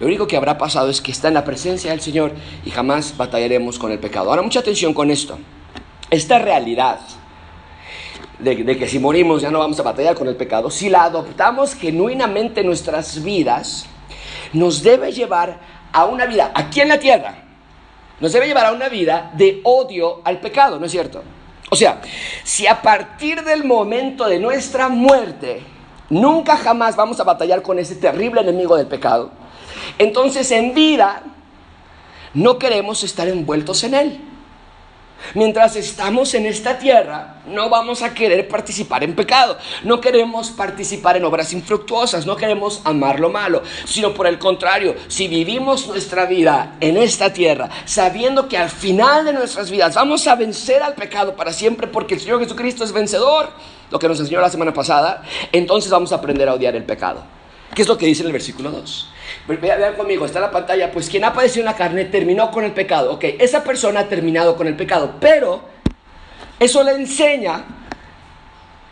Lo 0.00 0.06
único 0.06 0.26
que 0.26 0.36
habrá 0.36 0.56
pasado 0.56 0.88
es 0.88 1.00
que 1.00 1.12
está 1.12 1.28
en 1.28 1.34
la 1.34 1.44
presencia 1.44 1.90
del 1.90 2.00
Señor 2.00 2.32
y 2.64 2.70
jamás 2.70 3.16
batallaremos 3.16 3.78
con 3.78 3.92
el 3.92 3.98
pecado. 3.98 4.30
Ahora, 4.30 4.42
mucha 4.42 4.60
atención 4.60 4.94
con 4.94 5.10
esto. 5.10 5.38
Esta 6.10 6.38
realidad 6.38 7.00
de, 8.38 8.78
que 8.78 8.88
si 8.88 8.98
morimos 8.98 9.42
ya 9.42 9.50
no 9.50 9.58
vamos 9.58 9.78
a 9.78 9.82
batallar 9.82 10.14
con 10.14 10.26
el 10.26 10.36
pecado, 10.36 10.70
si 10.70 10.88
la 10.88 11.04
adoptamos 11.04 11.74
genuinamente 11.74 12.60
en 12.60 12.66
nuestras 12.66 13.22
vidas, 13.22 13.86
nos 14.52 14.82
debe 14.82 15.12
llevar 15.12 15.60
a 15.92 16.04
una 16.06 16.26
vida 16.26 16.52
aquí 16.54 16.80
en 16.80 16.88
la 16.88 16.98
tierra, 16.98 17.34
nos 18.20 18.32
debe 18.32 18.46
llevar 18.46 18.66
a 18.66 18.72
una 18.72 18.88
vida 18.88 19.30
de 19.34 19.60
odio 19.64 20.20
al 20.24 20.40
pecado, 20.40 20.78
¿no 20.78 20.86
es 20.86 20.92
cierto? 20.92 21.22
O 21.70 21.76
sea, 21.76 22.00
si 22.44 22.66
a 22.66 22.82
partir 22.82 23.42
del 23.44 23.64
momento 23.64 24.26
de 24.26 24.38
nuestra 24.38 24.88
muerte 24.88 25.62
nunca 26.10 26.56
jamás 26.56 26.96
vamos 26.96 27.20
a 27.20 27.24
batallar 27.24 27.62
con 27.62 27.78
ese 27.78 27.94
terrible 27.94 28.40
enemigo 28.40 28.76
del 28.76 28.86
pecado, 28.86 29.30
Entonces 29.98 30.50
en 30.50 30.74
vida 30.74 31.22
no 32.34 32.58
queremos 32.58 33.02
estar 33.02 33.28
envueltos 33.28 33.84
en 33.84 33.94
él. 33.94 34.29
Mientras 35.34 35.76
estamos 35.76 36.34
en 36.34 36.46
esta 36.46 36.78
tierra, 36.78 37.36
no 37.46 37.68
vamos 37.68 38.02
a 38.02 38.12
querer 38.14 38.48
participar 38.48 39.04
en 39.04 39.14
pecado, 39.14 39.58
no 39.84 40.00
queremos 40.00 40.50
participar 40.50 41.16
en 41.16 41.24
obras 41.24 41.52
infructuosas, 41.52 42.26
no 42.26 42.36
queremos 42.36 42.80
amar 42.84 43.20
lo 43.20 43.30
malo, 43.30 43.62
sino 43.84 44.12
por 44.12 44.26
el 44.26 44.38
contrario, 44.38 44.94
si 45.08 45.28
vivimos 45.28 45.86
nuestra 45.86 46.26
vida 46.26 46.76
en 46.80 46.96
esta 46.96 47.32
tierra, 47.32 47.68
sabiendo 47.84 48.48
que 48.48 48.58
al 48.58 48.70
final 48.70 49.24
de 49.24 49.32
nuestras 49.32 49.70
vidas 49.70 49.94
vamos 49.94 50.26
a 50.26 50.34
vencer 50.34 50.82
al 50.82 50.94
pecado 50.94 51.34
para 51.36 51.52
siempre, 51.52 51.86
porque 51.86 52.14
el 52.14 52.20
Señor 52.20 52.40
Jesucristo 52.40 52.84
es 52.84 52.92
vencedor, 52.92 53.50
lo 53.90 53.98
que 53.98 54.08
nos 54.08 54.20
enseñó 54.20 54.40
la 54.40 54.50
semana 54.50 54.72
pasada, 54.72 55.22
entonces 55.52 55.90
vamos 55.90 56.12
a 56.12 56.16
aprender 56.16 56.48
a 56.48 56.54
odiar 56.54 56.76
el 56.76 56.84
pecado. 56.84 57.39
¿Qué 57.74 57.82
es 57.82 57.88
lo 57.88 57.96
que 57.96 58.06
dice 58.06 58.22
en 58.22 58.26
el 58.26 58.32
versículo 58.32 58.70
2? 58.70 59.10
Vean 59.60 59.94
conmigo, 59.94 60.26
está 60.26 60.38
en 60.38 60.44
la 60.44 60.50
pantalla. 60.50 60.90
Pues 60.90 61.08
quien 61.08 61.24
ha 61.24 61.32
padecido 61.32 61.60
en 61.60 61.66
la 61.66 61.76
carne 61.76 62.04
terminó 62.04 62.50
con 62.50 62.64
el 62.64 62.72
pecado. 62.72 63.12
Ok, 63.12 63.24
esa 63.38 63.62
persona 63.62 64.00
ha 64.00 64.08
terminado 64.08 64.56
con 64.56 64.66
el 64.66 64.76
pecado, 64.76 65.14
pero 65.20 65.62
eso 66.58 66.82
le 66.82 66.92
enseña 66.92 67.64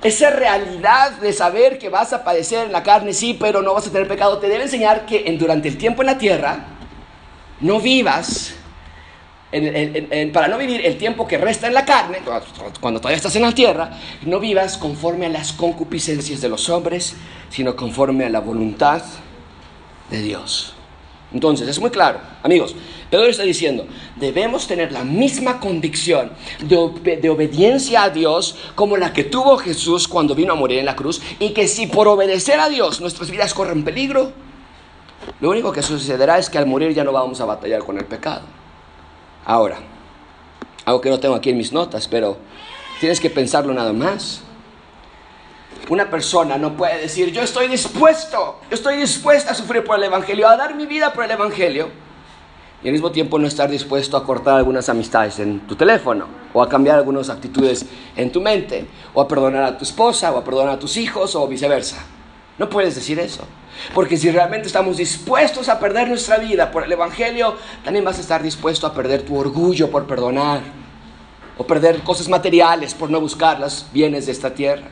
esa 0.02 0.30
realidad 0.30 1.12
de 1.12 1.32
saber 1.32 1.78
que 1.78 1.88
vas 1.88 2.12
a 2.12 2.23
padecer 2.23 2.66
en 2.66 2.73
la 2.73 2.85
carne, 2.85 3.12
sí, 3.12 3.37
pero 3.38 3.62
no 3.62 3.75
vas 3.75 3.88
a 3.88 3.90
tener 3.90 4.06
pecado. 4.06 4.38
Te 4.38 4.49
debe 4.49 4.62
enseñar 4.64 5.06
que 5.06 5.25
en, 5.26 5.38
durante 5.38 5.68
el 5.68 5.76
tiempo 5.76 6.02
en 6.02 6.06
la 6.06 6.18
tierra 6.18 6.66
no 7.61 7.80
vivas 7.80 8.54
para 10.33 10.49
no 10.49 10.59
vivir 10.59 10.85
el 10.85 10.99
tiempo 10.99 11.26
que 11.26 11.38
resta 11.38 11.67
en 11.67 11.75
la 11.75 11.85
carne, 11.85 12.19
cuando 12.81 13.00
todavía 13.00 13.17
estás 13.17 13.35
en 13.37 13.43
la 13.43 13.52
tierra, 13.52 13.90
no 14.23 14.40
vivas 14.40 14.76
conforme 14.76 15.26
a 15.26 15.31
las 15.31 15.52
concupiscencias 15.52 16.40
de 16.40 16.49
los 16.49 16.69
hombres, 16.69 17.17
sino 17.49 17.75
conforme 17.75 18.26
a 18.26 18.28
la 18.28 18.40
voluntad 18.40 19.02
de 20.11 20.21
Dios. 20.21 20.75
Entonces, 21.33 21.69
es 21.69 21.78
muy 21.78 21.90
claro, 21.90 22.21
amigos, 22.43 22.75
Pedro 23.11 23.26
está 23.26 23.43
diciendo, 23.43 23.87
debemos 24.17 24.67
tener 24.67 24.93
la 24.93 25.05
misma 25.05 25.61
convicción 25.61 26.33
de, 26.61 27.17
de, 27.21 27.31
obediencia 27.31 28.05
a 28.05 28.11
Dios 28.11 28.57
como 28.75 28.97
la 28.97 29.12
que 29.12 29.25
tuvo 29.25 29.59
Jesús 29.59 30.09
cuando 30.09 30.35
vino 30.35 30.55
a 30.55 30.57
morir 30.57 30.78
en 30.78 30.87
la 30.87 30.97
cruz, 30.97 31.21
y 31.38 31.50
que 31.50 31.69
si 31.69 31.87
por 31.87 32.09
obedecer 32.09 32.61
a 32.61 32.71
Dios 32.71 33.02
nuestras 33.02 33.31
vidas 33.31 33.52
corren 33.52 33.85
peligro, 33.85 34.33
lo 35.40 35.50
único 35.50 35.71
que 35.73 35.83
sucederá 35.83 36.38
es 36.38 36.49
que 36.49 36.59
al 36.59 36.67
morir 36.67 36.95
ya 36.95 37.05
no 37.05 37.12
vamos 37.12 37.40
a 37.40 37.45
batallar 37.45 37.85
con 37.85 37.99
el 37.99 38.07
pecado. 38.07 38.58
Ahora, 39.49 39.78
algo 40.85 41.00
que 41.00 41.09
no 41.09 41.19
tengo 41.19 41.35
aquí 41.35 41.49
en 41.49 41.57
mis 41.57 41.73
notas, 41.73 42.07
pero 42.07 42.37
tienes 43.00 43.19
que 43.19 43.31
pensarlo 43.31 43.73
nada 43.73 43.95
más. 43.95 44.43
Una 45.88 46.11
persona 46.11 46.59
no 46.59 46.76
puede 46.76 47.00
decir, 47.00 47.33
yo 47.33 47.40
estoy 47.40 47.67
dispuesto, 47.67 48.61
yo 48.69 48.75
estoy 48.75 48.99
dispuesta 48.99 49.52
a 49.52 49.55
sufrir 49.55 49.85
por 49.85 49.97
el 49.97 50.05
Evangelio, 50.05 50.47
a 50.47 50.55
dar 50.55 50.75
mi 50.75 50.85
vida 50.85 51.14
por 51.14 51.25
el 51.25 51.31
Evangelio, 51.31 51.88
y 52.85 52.88
al 52.88 52.93
mismo 52.93 53.11
tiempo 53.11 53.38
no 53.38 53.47
estar 53.47 53.71
dispuesto 53.71 54.19
a 54.19 54.25
cortar 54.26 54.59
algunas 54.59 54.87
amistades 54.90 55.38
en 55.38 55.61
tu 55.61 55.76
teléfono, 55.76 56.26
o 56.52 56.62
a 56.62 56.69
cambiar 56.69 56.99
algunas 56.99 57.31
actitudes 57.31 57.87
en 58.17 58.31
tu 58.31 58.43
mente, 58.43 58.87
o 59.14 59.23
a 59.23 59.26
perdonar 59.26 59.64
a 59.64 59.78
tu 59.78 59.85
esposa, 59.85 60.31
o 60.31 60.37
a 60.37 60.45
perdonar 60.45 60.75
a 60.75 60.78
tus 60.78 60.99
hijos, 60.99 61.35
o 61.35 61.49
viceversa. 61.49 62.05
No 62.59 62.69
puedes 62.69 62.95
decir 62.97 63.19
eso. 63.19 63.45
Porque 63.94 64.16
si 64.16 64.30
realmente 64.30 64.66
estamos 64.66 64.97
dispuestos 64.97 65.68
a 65.68 65.78
perder 65.78 66.08
nuestra 66.08 66.38
vida 66.38 66.70
por 66.70 66.85
el 66.85 66.92
Evangelio, 66.92 67.56
también 67.85 68.04
vas 68.04 68.18
a 68.18 68.20
estar 68.20 68.42
dispuesto 68.42 68.87
a 68.87 68.94
perder 68.94 69.23
tu 69.23 69.37
orgullo 69.37 69.90
por 69.90 70.06
perdonar, 70.06 70.62
o 71.56 71.66
perder 71.66 72.02
cosas 72.02 72.28
materiales 72.28 72.94
por 72.94 73.11
no 73.11 73.20
buscar 73.20 73.58
los 73.58 73.87
bienes 73.92 74.26
de 74.26 74.32
esta 74.32 74.54
tierra. 74.54 74.88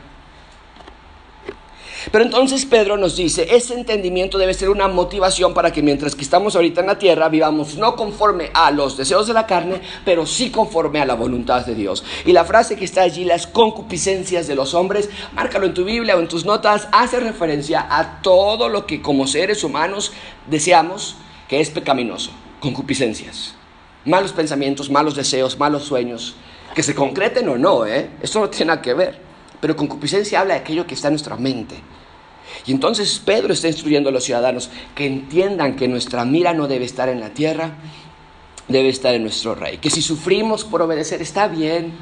Pero 2.13 2.25
entonces 2.25 2.65
Pedro 2.65 2.97
nos 2.97 3.17
dice, 3.17 3.49
ese 3.51 3.75
entendimiento 3.75 4.39
debe 4.39 4.55
ser 4.55 4.71
una 4.71 4.89
motivación 4.89 5.55
para 5.55 5.73
que 5.73 5.83
mientras 5.83 6.15
que 6.15 6.23
estamos 6.23 6.55
ahorita 6.55 6.81
en 6.81 6.87
la 6.87 6.99
tierra 6.99 7.29
vivamos 7.29 7.77
no 7.77 7.97
conforme 7.97 8.51
a 8.55 8.71
los 8.71 8.97
deseos 8.97 9.27
de 9.27 9.35
la 9.35 9.47
carne, 9.47 9.81
pero 10.05 10.25
sí 10.25 10.51
conforme 10.51 11.01
a 11.01 11.07
la 11.07 11.15
voluntad 11.15 11.67
de 11.67 11.75
Dios. 11.75 12.05
Y 12.25 12.33
la 12.33 12.45
frase 12.45 12.77
que 12.77 12.85
está 12.85 13.03
allí, 13.03 13.25
las 13.25 13.47
concupiscencias 13.47 14.47
de 14.47 14.55
los 14.55 14.75
hombres, 14.75 15.11
márcalo 15.35 15.67
en 15.67 15.75
tu 15.75 15.85
Biblia 15.85 16.17
o 16.17 16.21
en 16.21 16.29
tus 16.29 16.45
notas, 16.45 16.89
hace 16.93 17.19
referencia 17.21 17.87
a 17.91 18.23
todo 18.23 18.69
lo 18.69 18.87
que 18.87 19.03
como 19.03 19.27
seres 19.27 19.65
humanos 19.65 20.13
deseamos 20.49 21.17
que 21.49 21.61
es 21.61 21.71
pecaminoso, 21.71 22.31
concupiscencias. 22.61 23.55
Malos 24.05 24.33
pensamientos, 24.33 24.91
malos 24.91 25.17
deseos, 25.17 25.59
malos 25.59 25.85
sueños, 25.85 26.37
que 26.75 26.83
se 26.83 26.95
concreten 26.95 27.49
o 27.49 27.59
no, 27.59 27.87
¿eh? 27.87 28.11
Esto 28.23 28.41
no 28.41 28.49
tiene 28.49 28.67
nada 28.67 28.83
que 28.83 28.95
ver. 28.95 29.26
Pero 29.61 29.77
concupiscencia 29.77 30.41
habla 30.41 30.55
de 30.55 30.61
aquello 30.61 30.87
que 30.87 30.95
está 30.95 31.09
en 31.09 31.15
nuestra 31.15 31.37
mente. 31.37 31.77
Y 32.67 32.73
entonces 32.73 33.21
Pedro 33.25 33.53
está 33.53 33.69
instruyendo 33.69 34.09
a 34.09 34.13
los 34.13 34.25
ciudadanos 34.25 34.71
que 34.95 35.07
entiendan 35.07 35.77
que 35.77 35.89
nuestra 35.89 36.25
mira 36.25 36.55
no 36.55 36.69
debe 36.69 36.85
estar 36.85 37.09
en 37.09 37.21
la 37.21 37.31
tierra, 37.31 37.77
debe 38.69 38.89
estar 38.89 39.15
en 39.15 39.23
nuestro 39.23 39.55
rey. 39.55 39.79
Que 39.79 39.91
si 39.91 40.03
sufrimos 40.03 40.65
por 40.65 40.83
obedecer 40.83 41.23
está 41.23 41.49
bien, 41.49 41.93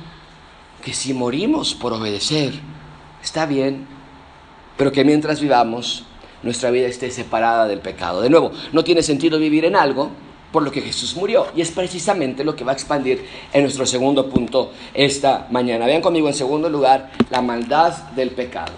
que 0.84 0.92
si 0.92 1.14
morimos 1.14 1.74
por 1.74 1.92
obedecer 1.92 2.52
está 3.22 3.46
bien, 3.46 3.86
pero 4.76 4.92
que 4.92 5.04
mientras 5.04 5.40
vivamos 5.40 6.04
nuestra 6.42 6.70
vida 6.70 6.86
esté 6.86 7.10
separada 7.10 7.66
del 7.66 7.80
pecado. 7.80 8.20
De 8.20 8.30
nuevo, 8.30 8.52
no 8.72 8.84
tiene 8.84 9.02
sentido 9.02 9.38
vivir 9.38 9.64
en 9.64 9.76
algo 9.76 10.10
por 10.54 10.62
lo 10.62 10.70
que 10.70 10.80
Jesús 10.80 11.16
murió. 11.16 11.48
Y 11.56 11.62
es 11.62 11.72
precisamente 11.72 12.44
lo 12.44 12.54
que 12.54 12.62
va 12.62 12.70
a 12.70 12.74
expandir 12.74 13.26
en 13.52 13.62
nuestro 13.62 13.84
segundo 13.86 14.30
punto 14.30 14.70
esta 14.94 15.48
mañana. 15.50 15.84
Vean 15.84 16.00
conmigo 16.00 16.28
en 16.28 16.34
segundo 16.34 16.70
lugar 16.70 17.10
la 17.28 17.42
maldad 17.42 17.92
del 18.12 18.30
pecado. 18.30 18.72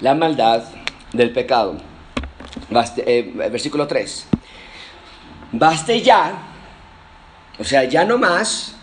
La 0.00 0.14
maldad 0.14 0.64
del 1.12 1.30
pecado. 1.30 1.76
Eh, 3.04 3.32
versículo 3.50 3.86
3. 3.86 4.28
Baste 5.52 6.00
ya, 6.00 6.38
o 7.58 7.64
sea, 7.64 7.84
ya 7.84 8.06
no 8.06 8.16
más, 8.16 8.76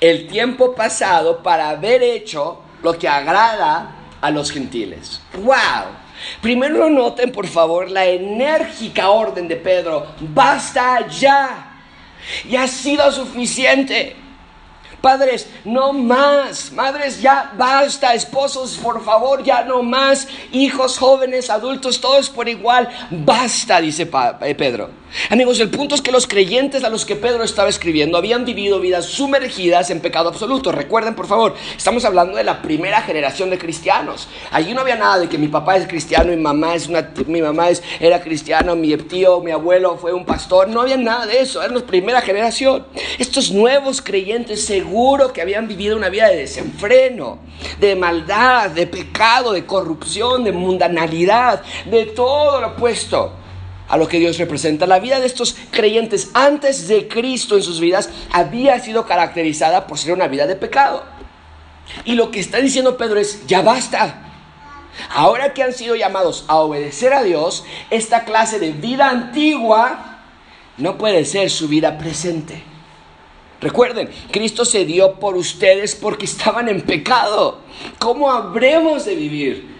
el 0.00 0.28
tiempo 0.28 0.76
pasado 0.76 1.42
para 1.42 1.70
haber 1.70 2.04
hecho 2.04 2.60
lo 2.84 2.96
que 2.96 3.08
agrada 3.08 3.96
a 4.20 4.30
los 4.30 4.52
gentiles. 4.52 5.20
¡Wow! 5.34 6.05
Primero 6.40 6.90
noten, 6.90 7.32
por 7.32 7.46
favor, 7.46 7.90
la 7.90 8.06
enérgica 8.06 9.10
orden 9.10 9.48
de 9.48 9.56
Pedro. 9.56 10.06
Basta 10.20 11.06
ya. 11.08 11.72
Ya 12.48 12.64
ha 12.64 12.68
sido 12.68 13.10
suficiente. 13.12 14.16
Padres, 15.00 15.48
no 15.64 15.92
más. 15.92 16.72
Madres, 16.72 17.20
ya 17.20 17.52
basta. 17.56 18.14
Esposos, 18.14 18.76
por 18.76 19.04
favor, 19.04 19.42
ya 19.42 19.62
no 19.62 19.82
más. 19.82 20.26
Hijos, 20.52 20.98
jóvenes, 20.98 21.50
adultos, 21.50 22.00
todos 22.00 22.28
por 22.28 22.48
igual. 22.48 22.88
Basta, 23.10 23.80
dice 23.80 24.08
eh, 24.40 24.54
Pedro. 24.54 24.90
Amigos, 25.30 25.60
el 25.60 25.70
punto 25.70 25.94
es 25.94 26.02
que 26.02 26.10
los 26.10 26.26
creyentes 26.26 26.82
a 26.84 26.90
los 26.90 27.06
que 27.06 27.16
Pedro 27.16 27.44
estaba 27.44 27.68
escribiendo 27.68 28.18
habían 28.18 28.44
vivido 28.44 28.80
vidas 28.80 29.06
sumergidas 29.06 29.90
en 29.90 30.00
pecado 30.00 30.28
absoluto. 30.28 30.72
Recuerden, 30.72 31.14
por 31.14 31.26
favor, 31.26 31.54
estamos 31.76 32.04
hablando 32.04 32.36
de 32.36 32.44
la 32.44 32.60
primera 32.60 33.00
generación 33.02 33.48
de 33.48 33.58
cristianos. 33.58 34.28
Allí 34.50 34.74
no 34.74 34.80
había 34.80 34.96
nada 34.96 35.18
de 35.18 35.28
que 35.28 35.38
mi 35.38 35.48
papá 35.48 35.76
es 35.76 35.86
cristiano, 35.86 36.30
mi 36.30 36.36
mamá 36.36 36.74
es 36.74 36.88
una, 36.88 37.12
mi 37.26 37.40
mamá 37.40 37.70
es, 37.70 37.82
era 38.00 38.20
cristiano, 38.20 38.74
mi 38.74 38.96
tío, 38.96 39.40
mi 39.40 39.52
abuelo 39.52 39.96
fue 39.96 40.12
un 40.12 40.24
pastor. 40.24 40.68
No 40.68 40.80
había 40.80 40.96
nada 40.96 41.26
de 41.26 41.40
eso. 41.40 41.62
Eran 41.62 41.76
la 41.76 41.86
primera 41.86 42.20
generación. 42.20 42.86
Estos 43.18 43.50
nuevos 43.52 44.02
creyentes 44.02 44.64
seguro 44.64 45.32
que 45.32 45.40
habían 45.40 45.68
vivido 45.68 45.96
una 45.96 46.08
vida 46.08 46.28
de 46.28 46.36
desenfreno, 46.36 47.38
de 47.78 47.94
maldad, 47.94 48.70
de 48.70 48.86
pecado, 48.86 49.52
de 49.52 49.64
corrupción, 49.64 50.44
de 50.44 50.52
mundanalidad, 50.52 51.62
de 51.84 52.06
todo 52.06 52.60
lo 52.60 52.68
opuesto 52.68 53.45
a 53.88 53.96
lo 53.96 54.08
que 54.08 54.18
Dios 54.18 54.38
representa. 54.38 54.86
La 54.86 54.98
vida 54.98 55.20
de 55.20 55.26
estos 55.26 55.56
creyentes 55.70 56.30
antes 56.34 56.88
de 56.88 57.08
Cristo 57.08 57.56
en 57.56 57.62
sus 57.62 57.80
vidas 57.80 58.10
había 58.32 58.78
sido 58.80 59.06
caracterizada 59.06 59.86
por 59.86 59.98
ser 59.98 60.12
una 60.12 60.28
vida 60.28 60.46
de 60.46 60.56
pecado. 60.56 61.04
Y 62.04 62.14
lo 62.14 62.30
que 62.30 62.40
está 62.40 62.58
diciendo 62.58 62.96
Pedro 62.96 63.20
es, 63.20 63.46
ya 63.46 63.62
basta. 63.62 64.22
Ahora 65.10 65.52
que 65.52 65.62
han 65.62 65.72
sido 65.72 65.94
llamados 65.94 66.44
a 66.48 66.56
obedecer 66.56 67.12
a 67.12 67.22
Dios, 67.22 67.64
esta 67.90 68.24
clase 68.24 68.58
de 68.58 68.72
vida 68.72 69.10
antigua 69.10 70.20
no 70.78 70.98
puede 70.98 71.24
ser 71.24 71.50
su 71.50 71.68
vida 71.68 71.98
presente. 71.98 72.62
Recuerden, 73.60 74.10
Cristo 74.30 74.64
se 74.64 74.84
dio 74.84 75.14
por 75.14 75.36
ustedes 75.36 75.94
porque 75.94 76.26
estaban 76.26 76.68
en 76.68 76.82
pecado. 76.82 77.60
¿Cómo 77.98 78.30
habremos 78.30 79.04
de 79.04 79.14
vivir 79.14 79.76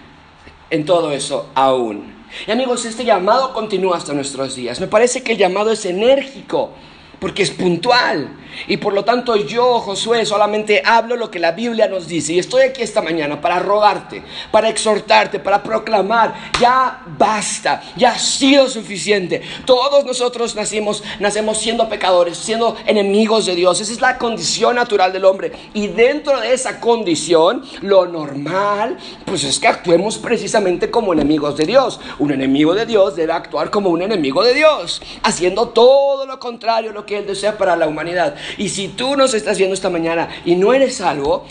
en 0.69 0.85
todo 0.85 1.11
eso 1.11 1.49
aún? 1.53 2.16
Y 2.45 2.51
amigos, 2.51 2.85
este 2.85 3.05
llamado 3.05 3.53
continúa 3.53 3.97
hasta 3.97 4.13
nuestros 4.13 4.55
días. 4.55 4.79
Me 4.79 4.87
parece 4.87 5.23
que 5.23 5.33
el 5.33 5.37
llamado 5.37 5.71
es 5.71 5.85
enérgico 5.85 6.71
porque 7.19 7.43
es 7.43 7.51
puntual. 7.51 8.29
Y 8.67 8.77
por 8.77 8.93
lo 8.93 9.05
tanto 9.05 9.35
yo, 9.35 9.79
Josué, 9.79 10.25
solamente 10.25 10.81
hablo 10.83 11.15
lo 11.15 11.29
que 11.29 11.37
la 11.37 11.51
Biblia 11.51 11.87
nos 11.87 12.07
dice. 12.07 12.33
Y 12.33 12.39
estoy 12.39 12.63
aquí 12.63 12.81
esta 12.81 13.01
mañana 13.01 13.39
para 13.39 13.59
rogarte, 13.59 14.23
para 14.51 14.69
exhortarte, 14.69 15.39
para 15.39 15.61
proclamar, 15.61 16.33
ya 16.59 17.03
basta, 17.17 17.83
ya 17.95 18.11
ha 18.11 18.19
sido 18.19 18.67
suficiente. 18.67 19.41
Todos 19.65 20.05
nosotros 20.05 20.55
nacimos, 20.55 21.03
nacemos 21.19 21.59
siendo 21.59 21.87
pecadores, 21.87 22.37
siendo 22.37 22.75
enemigos 22.85 23.45
de 23.45 23.55
Dios. 23.55 23.79
Esa 23.79 23.93
es 23.93 24.01
la 24.01 24.17
condición 24.17 24.75
natural 24.75 25.13
del 25.13 25.25
hombre. 25.25 25.51
Y 25.73 25.87
dentro 25.87 26.39
de 26.39 26.53
esa 26.53 26.79
condición, 26.79 27.63
lo 27.81 28.07
normal, 28.07 28.97
pues 29.25 29.43
es 29.43 29.59
que 29.59 29.67
actuemos 29.67 30.17
precisamente 30.17 30.89
como 30.89 31.13
enemigos 31.13 31.57
de 31.57 31.65
Dios. 31.65 31.99
Un 32.17 32.31
enemigo 32.31 32.73
de 32.73 32.85
Dios 32.85 33.15
debe 33.15 33.33
actuar 33.33 33.69
como 33.69 33.89
un 33.89 34.01
enemigo 34.01 34.43
de 34.43 34.53
Dios, 34.53 35.01
haciendo 35.21 35.69
todo 35.69 36.25
lo 36.25 36.39
contrario 36.39 36.91
lo 36.91 37.05
que 37.07 37.17
Él 37.17 37.25
desea 37.25 37.57
para 37.57 37.75
la 37.75 37.87
humanidad. 37.87 38.35
Y 38.59 38.69
si 38.69 38.89
tú 38.89 39.17
nos 39.17 39.33
estás 39.33 39.57
viendo 39.57 39.73
esta 39.73 39.89
mañana 39.89 40.29
y 40.45 40.55
no 40.55 40.73
eres 40.73 40.97
salvo, 40.97 41.47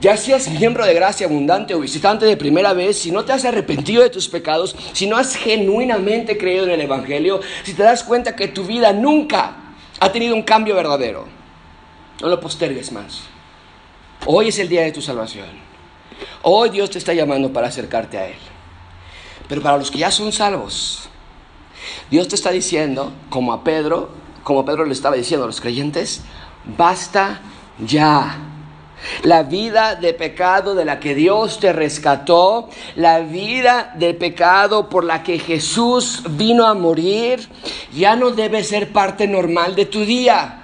ya 0.00 0.16
seas 0.16 0.48
miembro 0.48 0.84
de 0.84 0.94
gracia 0.94 1.26
abundante 1.26 1.74
o 1.74 1.80
visitante 1.80 2.26
de 2.26 2.36
primera 2.36 2.72
vez, 2.72 2.98
si 2.98 3.12
no 3.12 3.24
te 3.24 3.32
has 3.32 3.44
arrepentido 3.44 4.02
de 4.02 4.10
tus 4.10 4.28
pecados, 4.28 4.74
si 4.92 5.06
no 5.06 5.16
has 5.16 5.36
genuinamente 5.36 6.36
creído 6.36 6.64
en 6.64 6.72
el 6.72 6.80
Evangelio, 6.80 7.40
si 7.62 7.74
te 7.74 7.84
das 7.84 8.02
cuenta 8.02 8.34
que 8.34 8.48
tu 8.48 8.64
vida 8.64 8.92
nunca 8.92 9.56
ha 10.00 10.10
tenido 10.10 10.34
un 10.34 10.42
cambio 10.42 10.74
verdadero, 10.74 11.26
no 12.20 12.28
lo 12.28 12.40
postergues 12.40 12.90
más. 12.90 13.20
Hoy 14.26 14.48
es 14.48 14.58
el 14.58 14.68
día 14.68 14.82
de 14.82 14.92
tu 14.92 15.00
salvación. 15.00 15.48
Hoy 16.42 16.70
Dios 16.70 16.90
te 16.90 16.98
está 16.98 17.14
llamando 17.14 17.52
para 17.52 17.68
acercarte 17.68 18.18
a 18.18 18.26
Él. 18.26 18.36
Pero 19.48 19.62
para 19.62 19.76
los 19.76 19.90
que 19.90 19.98
ya 19.98 20.10
son 20.10 20.32
salvos, 20.32 21.08
Dios 22.10 22.28
te 22.28 22.34
está 22.34 22.50
diciendo, 22.50 23.12
como 23.30 23.52
a 23.52 23.64
Pedro, 23.64 24.10
como 24.44 24.64
Pedro 24.64 24.84
le 24.84 24.92
estaba 24.92 25.16
diciendo 25.16 25.44
a 25.44 25.46
los 25.48 25.60
creyentes, 25.60 26.22
basta 26.76 27.40
ya. 27.78 28.36
La 29.22 29.42
vida 29.42 29.96
de 29.96 30.14
pecado 30.14 30.74
de 30.74 30.84
la 30.84 31.00
que 31.00 31.14
Dios 31.14 31.58
te 31.60 31.72
rescató, 31.72 32.70
la 32.94 33.20
vida 33.20 33.92
de 33.98 34.14
pecado 34.14 34.88
por 34.88 35.04
la 35.04 35.22
que 35.22 35.38
Jesús 35.38 36.22
vino 36.30 36.66
a 36.66 36.74
morir, 36.74 37.48
ya 37.92 38.16
no 38.16 38.30
debe 38.30 38.62
ser 38.64 38.92
parte 38.92 39.26
normal 39.26 39.74
de 39.74 39.86
tu 39.86 40.00
día. 40.00 40.63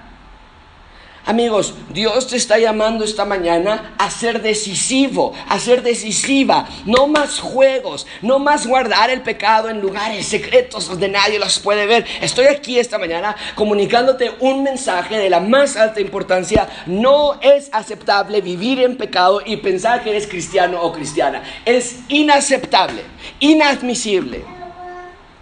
Amigos, 1.26 1.74
Dios 1.90 2.28
te 2.28 2.36
está 2.36 2.58
llamando 2.58 3.04
esta 3.04 3.26
mañana 3.26 3.94
a 3.98 4.10
ser 4.10 4.40
decisivo, 4.40 5.34
a 5.48 5.58
ser 5.58 5.82
decisiva. 5.82 6.66
No 6.86 7.06
más 7.06 7.40
juegos, 7.40 8.06
no 8.22 8.38
más 8.38 8.66
guardar 8.66 9.10
el 9.10 9.20
pecado 9.20 9.68
en 9.68 9.80
lugares 9.80 10.26
secretos 10.26 10.88
donde 10.88 11.08
nadie 11.08 11.38
los 11.38 11.58
puede 11.58 11.86
ver. 11.86 12.06
Estoy 12.22 12.46
aquí 12.46 12.78
esta 12.78 12.98
mañana 12.98 13.36
comunicándote 13.54 14.32
un 14.40 14.62
mensaje 14.62 15.18
de 15.18 15.28
la 15.28 15.40
más 15.40 15.76
alta 15.76 16.00
importancia. 16.00 16.68
No 16.86 17.38
es 17.42 17.68
aceptable 17.72 18.40
vivir 18.40 18.80
en 18.80 18.96
pecado 18.96 19.42
y 19.44 19.58
pensar 19.58 20.02
que 20.02 20.10
eres 20.10 20.26
cristiano 20.26 20.80
o 20.80 20.90
cristiana. 20.90 21.42
Es 21.66 22.00
inaceptable, 22.08 23.02
inadmisible. 23.40 24.42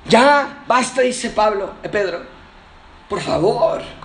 Ya, 0.09 0.65
basta, 0.67 1.03
dice 1.03 1.31
Pablo, 1.31 1.75
eh, 1.83 1.89
Pedro. 1.89 2.23
Por 3.09 3.21
favor. 3.21 3.98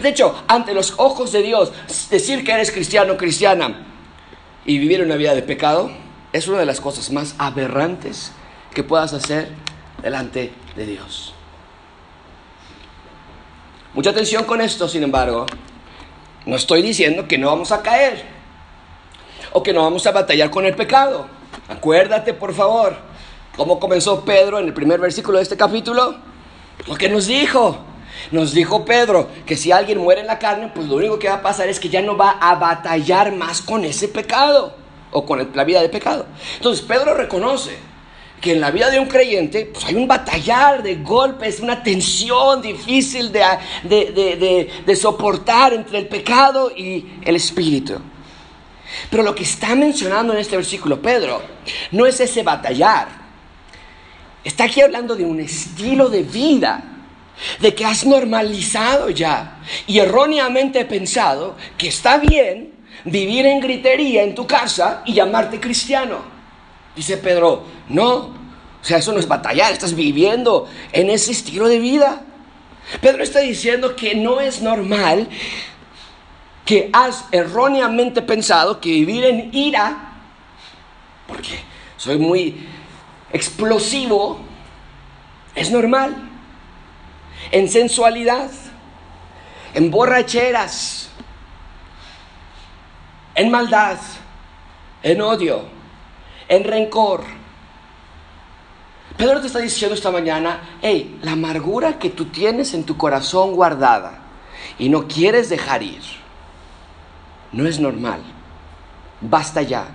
De 0.00 0.08
hecho, 0.10 0.44
ante 0.48 0.74
los 0.74 0.94
ojos 0.98 1.32
de 1.32 1.42
Dios, 1.42 1.72
decir 2.10 2.44
que 2.44 2.52
eres 2.52 2.70
cristiano 2.70 3.14
o 3.14 3.16
cristiana 3.16 3.86
y 4.64 4.78
vivir 4.78 5.02
una 5.02 5.16
vida 5.16 5.34
de 5.34 5.42
pecado 5.42 5.90
es 6.32 6.46
una 6.46 6.58
de 6.58 6.66
las 6.66 6.80
cosas 6.80 7.10
más 7.10 7.34
aberrantes 7.38 8.32
que 8.74 8.84
puedas 8.84 9.12
hacer 9.12 9.48
delante 10.02 10.52
de 10.76 10.86
Dios. 10.86 11.34
Mucha 13.94 14.10
atención 14.10 14.44
con 14.44 14.60
esto, 14.60 14.88
sin 14.88 15.02
embargo. 15.02 15.46
No 16.46 16.56
estoy 16.56 16.82
diciendo 16.82 17.26
que 17.26 17.38
no 17.38 17.48
vamos 17.48 17.72
a 17.72 17.82
caer 17.82 18.24
o 19.52 19.62
que 19.62 19.72
no 19.72 19.82
vamos 19.82 20.06
a 20.06 20.12
batallar 20.12 20.50
con 20.50 20.64
el 20.64 20.74
pecado. 20.74 21.26
Acuérdate, 21.68 22.34
por 22.34 22.54
favor, 22.54 22.96
cómo 23.56 23.80
comenzó 23.80 24.24
Pedro 24.24 24.58
en 24.58 24.66
el 24.66 24.74
primer 24.74 25.00
versículo 25.00 25.38
de 25.38 25.42
este 25.42 25.56
capítulo. 25.56 26.16
Lo 26.86 26.94
que 26.94 27.08
nos 27.08 27.26
dijo, 27.26 27.78
nos 28.30 28.52
dijo 28.52 28.84
Pedro 28.84 29.28
que 29.46 29.56
si 29.56 29.72
alguien 29.72 29.98
muere 29.98 30.20
en 30.20 30.26
la 30.26 30.38
carne, 30.38 30.70
pues 30.74 30.86
lo 30.86 30.96
único 30.96 31.18
que 31.18 31.28
va 31.28 31.36
a 31.36 31.42
pasar 31.42 31.68
es 31.68 31.80
que 31.80 31.88
ya 31.88 32.02
no 32.02 32.16
va 32.16 32.32
a 32.40 32.54
batallar 32.56 33.32
más 33.32 33.62
con 33.62 33.84
ese 33.84 34.08
pecado 34.08 34.74
o 35.10 35.24
con 35.24 35.50
la 35.54 35.64
vida 35.64 35.80
de 35.80 35.88
pecado. 35.88 36.26
Entonces 36.56 36.84
Pedro 36.84 37.14
reconoce 37.14 37.76
que 38.40 38.52
en 38.52 38.60
la 38.60 38.70
vida 38.70 38.90
de 38.90 39.00
un 39.00 39.06
creyente 39.06 39.66
pues 39.72 39.84
hay 39.84 39.94
un 39.94 40.06
batallar 40.06 40.82
de 40.82 40.96
golpes, 40.96 41.60
una 41.60 41.82
tensión 41.82 42.62
difícil 42.62 43.32
de, 43.32 43.42
de, 43.84 44.70
de, 44.84 44.96
soportar 44.96 45.72
entre 45.72 45.98
el 45.98 46.08
pecado 46.08 46.70
y 46.76 47.04
el 47.24 47.36
espíritu. 47.36 47.94
Pero 49.10 49.22
lo 49.22 49.34
que 49.34 49.42
está 49.42 49.74
mencionando 49.74 50.32
en 50.32 50.38
este 50.38 50.56
versículo 50.56 51.00
Pedro 51.00 51.42
no 51.92 52.06
es 52.06 52.20
ese 52.20 52.42
batallar. 52.42 53.08
Está 54.44 54.64
aquí 54.64 54.80
hablando 54.80 55.14
de 55.16 55.24
un 55.24 55.40
estilo 55.40 56.08
de 56.08 56.22
vida 56.22 56.97
de 57.60 57.74
que 57.74 57.84
has 57.84 58.04
normalizado 58.04 59.10
ya 59.10 59.60
y 59.86 59.98
erróneamente 59.98 60.84
pensado 60.84 61.56
que 61.76 61.88
está 61.88 62.18
bien 62.18 62.72
vivir 63.04 63.46
en 63.46 63.60
gritería 63.60 64.22
en 64.22 64.34
tu 64.34 64.46
casa 64.46 65.02
y 65.04 65.14
llamarte 65.14 65.60
cristiano. 65.60 66.22
Dice 66.94 67.16
Pedro, 67.16 67.64
no, 67.88 68.14
o 68.14 68.84
sea, 68.84 68.98
eso 68.98 69.12
no 69.12 69.20
es 69.20 69.28
batallar, 69.28 69.72
estás 69.72 69.94
viviendo 69.94 70.68
en 70.92 71.10
ese 71.10 71.32
estilo 71.32 71.68
de 71.68 71.78
vida. 71.78 72.22
Pedro 73.00 73.22
está 73.22 73.40
diciendo 73.40 73.94
que 73.94 74.14
no 74.14 74.40
es 74.40 74.62
normal 74.62 75.28
que 76.64 76.90
has 76.92 77.24
erróneamente 77.32 78.20
pensado 78.20 78.80
que 78.80 78.90
vivir 78.90 79.24
en 79.24 79.54
ira, 79.54 80.16
porque 81.26 81.60
soy 81.96 82.18
muy 82.18 82.66
explosivo, 83.32 84.40
es 85.54 85.70
normal 85.70 86.28
en 87.50 87.68
sensualidad, 87.68 88.50
en 89.74 89.90
borracheras, 89.90 91.08
en 93.34 93.50
maldad, 93.50 93.98
en 95.02 95.20
odio, 95.20 95.62
en 96.48 96.64
rencor. 96.64 97.24
Pedro 99.16 99.40
te 99.40 99.48
está 99.48 99.58
diciendo 99.58 99.94
esta 99.94 100.10
mañana, 100.10 100.60
hey, 100.82 101.18
la 101.22 101.32
amargura 101.32 101.98
que 101.98 102.10
tú 102.10 102.26
tienes 102.26 102.74
en 102.74 102.84
tu 102.84 102.96
corazón 102.96 103.52
guardada 103.52 104.20
y 104.78 104.88
no 104.88 105.08
quieres 105.08 105.48
dejar 105.48 105.82
ir, 105.82 106.02
no 107.52 107.66
es 107.66 107.80
normal. 107.80 108.20
Basta 109.20 109.62
ya. 109.62 109.88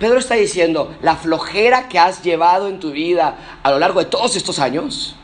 Pedro 0.00 0.18
está 0.18 0.34
diciendo, 0.34 0.94
la 1.02 1.16
flojera 1.16 1.88
que 1.88 1.98
has 1.98 2.22
llevado 2.22 2.68
en 2.68 2.80
tu 2.80 2.90
vida 2.90 3.58
a 3.62 3.70
lo 3.70 3.78
largo 3.78 4.00
de 4.00 4.06
todos 4.06 4.36
estos 4.36 4.58
años 4.58 5.16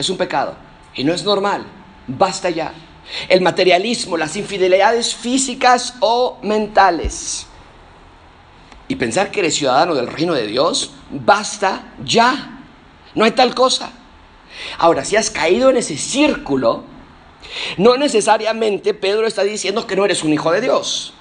es 0.00 0.08
un 0.08 0.16
pecado. 0.16 0.54
Y 0.94 1.04
no 1.04 1.12
es 1.12 1.24
normal. 1.24 1.64
Basta 2.06 2.50
ya. 2.50 2.72
El 3.28 3.40
materialismo, 3.42 4.16
las 4.16 4.36
infidelidades 4.36 5.14
físicas 5.14 5.94
o 6.00 6.38
mentales. 6.42 7.46
Y 8.88 8.96
pensar 8.96 9.30
que 9.30 9.40
eres 9.40 9.54
ciudadano 9.54 9.94
del 9.94 10.06
reino 10.06 10.34
de 10.34 10.46
Dios, 10.46 10.92
basta 11.10 11.92
ya. 12.04 12.62
No 13.14 13.24
hay 13.24 13.32
tal 13.32 13.54
cosa. 13.54 13.92
Ahora, 14.78 15.04
si 15.04 15.16
has 15.16 15.30
caído 15.30 15.70
en 15.70 15.76
ese 15.76 15.96
círculo, 15.96 16.84
no 17.76 17.96
necesariamente 17.96 18.94
Pedro 18.94 19.26
está 19.26 19.42
diciendo 19.42 19.86
que 19.86 19.96
no 19.96 20.04
eres 20.04 20.24
un 20.24 20.32
hijo 20.32 20.50
de 20.50 20.60
Dios. 20.62 21.14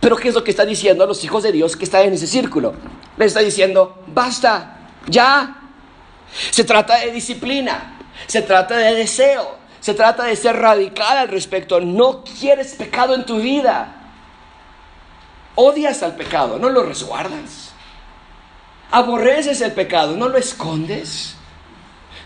Pero 0.00 0.16
¿qué 0.16 0.28
es 0.28 0.34
lo 0.34 0.42
que 0.42 0.50
está 0.50 0.64
diciendo 0.64 1.04
a 1.04 1.06
los 1.06 1.22
hijos 1.24 1.42
de 1.42 1.52
Dios 1.52 1.76
que 1.76 1.84
están 1.84 2.02
en 2.02 2.14
ese 2.14 2.26
círculo? 2.26 2.74
Le 3.16 3.24
está 3.24 3.40
diciendo, 3.40 4.02
basta, 4.06 4.88
ya. 5.06 5.67
Se 6.50 6.64
trata 6.64 6.98
de 6.98 7.12
disciplina. 7.12 7.98
Se 8.26 8.42
trata 8.42 8.76
de 8.76 8.94
deseo. 8.94 9.58
Se 9.80 9.94
trata 9.94 10.24
de 10.24 10.36
ser 10.36 10.56
radical 10.56 11.16
al 11.16 11.28
respecto. 11.28 11.80
No 11.80 12.24
quieres 12.24 12.74
pecado 12.74 13.14
en 13.14 13.24
tu 13.24 13.38
vida. 13.40 13.94
Odias 15.54 16.04
al 16.04 16.14
pecado, 16.14 16.58
no 16.58 16.68
lo 16.68 16.84
resguardas. 16.84 17.72
Aborreces 18.92 19.60
el 19.60 19.72
pecado, 19.72 20.16
no 20.16 20.28
lo 20.28 20.38
escondes. 20.38 21.34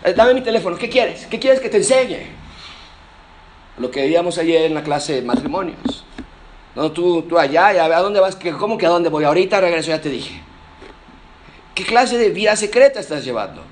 Eh, 0.03 0.13
dame 0.13 0.35
mi 0.35 0.41
teléfono, 0.41 0.77
¿qué 0.77 0.87
quieres? 0.87 1.25
¿Qué 1.25 1.39
quieres 1.39 1.59
que 1.59 1.69
te 1.69 1.77
enseñe? 1.77 2.27
Lo 3.79 3.89
que 3.89 4.01
veíamos 4.01 4.37
ayer 4.37 4.65
en 4.65 4.75
la 4.75 4.83
clase 4.83 5.13
de 5.13 5.21
matrimonios. 5.23 6.05
No, 6.75 6.91
tú, 6.91 7.23
tú 7.23 7.39
allá, 7.39 7.69
¿a 7.69 8.01
dónde 8.01 8.19
vas? 8.19 8.37
¿Cómo 8.59 8.77
que 8.77 8.85
a 8.85 8.89
dónde 8.89 9.09
voy? 9.09 9.23
Ahorita 9.23 9.59
regreso, 9.59 9.89
ya 9.89 9.99
te 9.99 10.09
dije. 10.09 10.39
¿Qué 11.73 11.85
clase 11.85 12.19
de 12.19 12.29
vida 12.29 12.55
secreta 12.55 12.99
estás 12.99 13.25
llevando? 13.25 13.63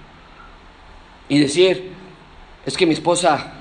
Y 1.32 1.40
decir, 1.40 1.94
es 2.66 2.76
que 2.76 2.86
mi 2.86 2.94
esposa 2.94 3.54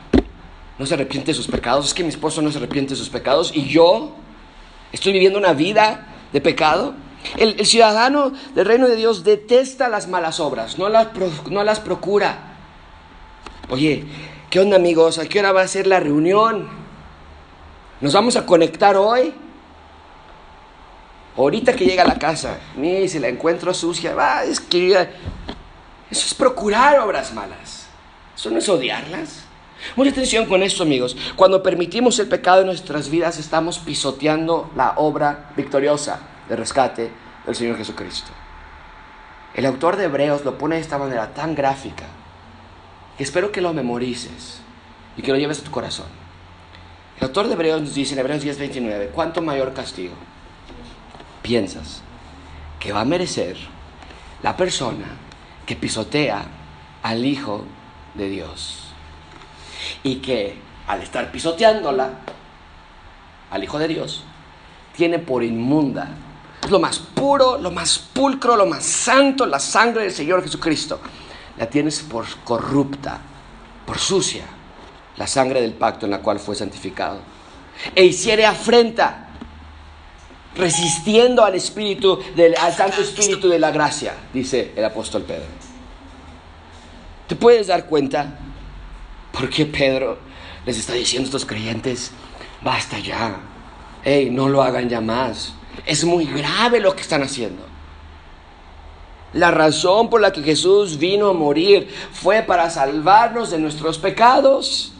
no 0.76 0.86
se 0.86 0.94
arrepiente 0.94 1.30
de 1.30 1.34
sus 1.34 1.46
pecados, 1.46 1.86
es 1.86 1.94
que 1.94 2.02
mi 2.02 2.08
esposo 2.08 2.42
no 2.42 2.50
se 2.50 2.58
arrepiente 2.58 2.94
de 2.94 2.96
sus 2.96 3.08
pecados 3.08 3.52
y 3.54 3.68
yo 3.68 4.16
estoy 4.90 5.12
viviendo 5.12 5.38
una 5.38 5.52
vida 5.52 6.08
de 6.32 6.40
pecado. 6.40 6.94
El, 7.36 7.64
ciudadano 7.64 8.32
del 8.56 8.66
reino 8.66 8.88
de 8.88 8.96
Dios 8.96 9.22
detesta 9.22 9.88
las 9.88 10.08
malas 10.08 10.40
obras, 10.40 10.78
no 10.78 10.88
las, 10.88 11.08
no 11.48 11.62
las 11.62 11.78
procura. 11.78 12.56
Oye, 13.68 14.04
¿Qué 14.50 14.58
onda 14.58 14.74
amigos? 14.74 15.20
¿A 15.20 15.26
qué 15.26 15.38
hora 15.38 15.52
va 15.52 15.62
a 15.62 15.68
ser 15.68 15.86
la 15.86 16.00
reunión? 16.00 16.66
¿Nos 18.00 18.12
vamos 18.12 18.34
a 18.34 18.44
conectar 18.44 18.96
hoy? 18.96 19.32
Ahorita 21.36 21.72
que 21.74 21.84
llega 21.84 22.02
a 22.02 22.08
la 22.08 22.18
casa, 22.18 22.58
ni 22.76 23.06
si 23.06 23.20
la 23.20 23.28
encuentro 23.28 23.72
sucia, 23.72 24.12
va, 24.12 24.42
es 24.42 24.58
que 24.58 25.08
eso 26.10 26.26
es 26.26 26.34
procurar 26.34 26.98
obras 27.00 27.32
malas. 27.32 27.86
Eso 28.36 28.50
no 28.50 28.58
es 28.58 28.68
odiarlas. 28.68 29.44
Mucha 29.96 30.10
atención 30.10 30.46
con 30.46 30.62
esto, 30.62 30.82
amigos. 30.82 31.16
Cuando 31.36 31.62
permitimos 31.62 32.18
el 32.18 32.28
pecado 32.28 32.60
en 32.60 32.66
nuestras 32.66 33.08
vidas, 33.08 33.38
estamos 33.38 33.78
pisoteando 33.78 34.70
la 34.76 34.94
obra 34.96 35.52
victoriosa 35.56 36.20
de 36.48 36.56
rescate 36.56 37.10
del 37.46 37.54
Señor 37.54 37.76
Jesucristo. 37.76 38.30
El 39.54 39.66
autor 39.66 39.96
de 39.96 40.04
Hebreos 40.04 40.44
lo 40.44 40.58
pone 40.58 40.76
de 40.76 40.80
esta 40.80 40.98
manera 40.98 41.32
tan 41.34 41.54
gráfica 41.54 42.04
que 43.16 43.24
espero 43.24 43.52
que 43.52 43.60
lo 43.60 43.72
memorices 43.72 44.60
y 45.16 45.22
que 45.22 45.32
lo 45.32 45.38
lleves 45.38 45.60
a 45.60 45.64
tu 45.64 45.70
corazón. 45.70 46.06
El 47.18 47.24
autor 47.24 47.48
de 47.48 47.54
Hebreos 47.54 47.80
nos 47.82 47.94
dice 47.94 48.14
en 48.14 48.20
Hebreos 48.20 48.44
10:29, 48.44 49.10
¿cuánto 49.12 49.42
mayor 49.42 49.74
castigo 49.74 50.14
piensas 51.42 52.02
que 52.78 52.92
va 52.92 53.02
a 53.02 53.04
merecer 53.04 53.56
la 54.42 54.56
persona 54.56 55.06
que 55.70 55.76
pisotea 55.76 56.44
al 57.00 57.24
Hijo 57.24 57.64
de 58.14 58.28
Dios? 58.28 58.88
Y 60.02 60.16
que 60.16 60.58
al 60.88 61.00
estar 61.00 61.30
pisoteándola 61.30 62.10
al 63.52 63.62
Hijo 63.62 63.78
de 63.78 63.86
Dios, 63.86 64.24
tiene 64.96 65.20
por 65.20 65.44
inmunda 65.44 66.08
lo 66.68 66.80
más 66.80 66.98
puro, 66.98 67.56
lo 67.56 67.70
más 67.70 68.00
pulcro, 68.00 68.56
lo 68.56 68.66
más 68.66 68.84
santo, 68.84 69.46
la 69.46 69.60
sangre 69.60 70.02
del 70.02 70.12
Señor 70.12 70.42
Jesucristo. 70.42 70.98
La 71.56 71.70
tienes 71.70 72.00
por 72.00 72.26
corrupta, 72.42 73.20
por 73.86 73.98
sucia, 73.98 74.46
la 75.18 75.28
sangre 75.28 75.60
del 75.60 75.74
pacto 75.74 76.04
en 76.04 76.10
la 76.10 76.18
cual 76.18 76.40
fue 76.40 76.56
santificado. 76.56 77.20
E 77.94 78.04
hiciere 78.04 78.44
afrenta, 78.44 79.28
resistiendo 80.54 81.44
al 81.44 81.54
Espíritu, 81.54 82.18
del, 82.34 82.56
al 82.56 82.72
Santo 82.72 83.00
Espíritu 83.00 83.48
de 83.48 83.58
la 83.58 83.70
gracia, 83.70 84.14
dice 84.32 84.72
el 84.76 84.84
apóstol 84.84 85.22
Pedro. 85.22 85.46
¿Te 87.26 87.36
puedes 87.36 87.68
dar 87.68 87.86
cuenta 87.86 88.38
por 89.32 89.48
qué 89.48 89.66
Pedro 89.66 90.18
les 90.66 90.78
está 90.78 90.94
diciendo 90.94 91.26
a 91.26 91.28
estos 91.28 91.46
creyentes, 91.46 92.10
basta 92.62 92.98
ya, 92.98 93.36
hey, 94.02 94.28
no 94.30 94.48
lo 94.48 94.62
hagan 94.62 94.88
ya 94.88 95.00
más? 95.00 95.54
Es 95.86 96.04
muy 96.04 96.26
grave 96.26 96.80
lo 96.80 96.94
que 96.94 97.02
están 97.02 97.22
haciendo. 97.22 97.70
La 99.32 99.52
razón 99.52 100.10
por 100.10 100.20
la 100.20 100.32
que 100.32 100.42
Jesús 100.42 100.98
vino 100.98 101.28
a 101.28 101.32
morir 101.32 101.88
fue 102.12 102.42
para 102.42 102.68
salvarnos 102.68 103.50
de 103.50 103.58
nuestros 103.58 103.98
pecados. 103.98 104.92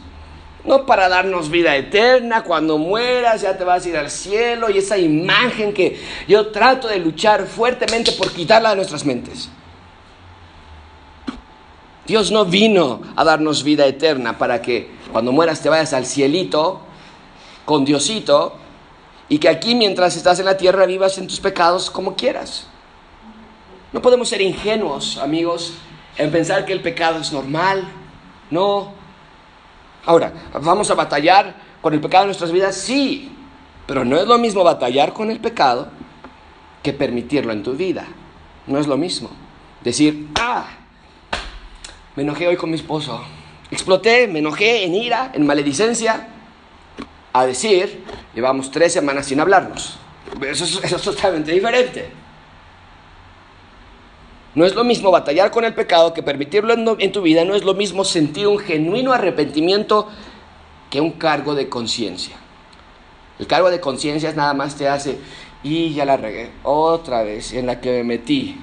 No 0.63 0.85
para 0.85 1.09
darnos 1.09 1.49
vida 1.49 1.75
eterna, 1.75 2.43
cuando 2.43 2.77
mueras 2.77 3.41
ya 3.41 3.57
te 3.57 3.63
vas 3.63 3.85
a 3.85 3.89
ir 3.89 3.97
al 3.97 4.11
cielo 4.11 4.69
y 4.69 4.77
esa 4.77 4.97
imagen 4.97 5.73
que 5.73 5.99
yo 6.27 6.47
trato 6.47 6.87
de 6.87 6.99
luchar 6.99 7.47
fuertemente 7.47 8.11
por 8.11 8.31
quitarla 8.31 8.69
de 8.71 8.75
nuestras 8.75 9.03
mentes. 9.03 9.49
Dios 12.05 12.31
no 12.31 12.45
vino 12.45 13.01
a 13.15 13.23
darnos 13.23 13.63
vida 13.63 13.85
eterna 13.85 14.37
para 14.37 14.61
que 14.61 14.91
cuando 15.11 15.31
mueras 15.31 15.61
te 15.61 15.69
vayas 15.69 15.93
al 15.93 16.05
cielito 16.05 16.81
con 17.65 17.85
Diosito 17.85 18.55
y 19.29 19.39
que 19.39 19.49
aquí 19.49 19.75
mientras 19.75 20.15
estás 20.15 20.39
en 20.39 20.45
la 20.45 20.57
tierra 20.57 20.85
vivas 20.85 21.17
en 21.17 21.27
tus 21.27 21.39
pecados 21.39 21.89
como 21.89 22.15
quieras. 22.15 22.67
No 23.93 24.01
podemos 24.01 24.29
ser 24.29 24.41
ingenuos, 24.41 25.17
amigos, 25.17 25.73
en 26.17 26.31
pensar 26.31 26.65
que 26.65 26.73
el 26.73 26.81
pecado 26.81 27.19
es 27.19 27.31
normal. 27.31 27.83
No. 28.49 28.93
Ahora, 30.05 30.33
¿vamos 30.61 30.89
a 30.89 30.95
batallar 30.95 31.55
con 31.81 31.93
el 31.93 32.01
pecado 32.01 32.23
en 32.23 32.27
nuestras 32.29 32.51
vidas? 32.51 32.75
Sí, 32.75 33.31
pero 33.85 34.03
no 34.05 34.17
es 34.17 34.27
lo 34.27 34.37
mismo 34.37 34.63
batallar 34.63 35.13
con 35.13 35.31
el 35.31 35.39
pecado 35.39 35.89
que 36.81 36.93
permitirlo 36.93 37.51
en 37.51 37.63
tu 37.63 37.73
vida. 37.73 38.07
No 38.67 38.79
es 38.79 38.87
lo 38.87 38.97
mismo. 38.97 39.29
Decir, 39.83 40.29
ah, 40.39 40.65
me 42.15 42.23
enojé 42.23 42.47
hoy 42.47 42.57
con 42.57 42.69
mi 42.69 42.75
esposo. 42.75 43.23
Exploté, 43.69 44.27
me 44.27 44.39
enojé 44.39 44.83
en 44.85 44.95
ira, 44.95 45.31
en 45.33 45.45
maledicencia, 45.45 46.27
a 47.33 47.45
decir, 47.45 48.03
llevamos 48.35 48.71
tres 48.71 48.93
semanas 48.93 49.27
sin 49.27 49.39
hablarnos. 49.39 49.97
Eso 50.41 50.65
es, 50.65 51.01
totalmente 51.01 51.51
diferente. 51.51 52.11
No 54.53 54.65
es 54.65 54.75
lo 54.75 54.83
mismo 54.83 55.11
batallar 55.11 55.49
con 55.49 55.63
el 55.63 55.73
pecado 55.73 56.13
que 56.13 56.23
permitirlo 56.23 56.73
en, 56.99 57.11
tu 57.11 57.21
vida, 57.21 57.45
no 57.45 57.55
es 57.55 57.63
lo 57.63 57.73
mismo 57.73 58.03
sentir 58.03 58.47
un 58.47 58.59
genuino 58.59 59.13
arrepentimiento 59.13 60.09
que 60.89 60.99
un 60.99 61.11
cargo 61.11 61.55
de 61.55 61.69
conciencia. 61.69 62.35
El 63.39 63.47
cargo 63.47 63.71
de 63.71 63.79
conciencia 63.79 64.33
nada 64.33 64.53
más 64.53 64.75
te 64.75 64.89
hace, 64.89 65.19
y 65.63 65.93
ya 65.93 66.05
la 66.05 66.17
regué, 66.17 66.51
otra 66.63 67.23
vez 67.23 67.53
en 67.53 67.65
la 67.65 67.79
que 67.79 67.91
me 67.91 68.03
metí. 68.03 68.59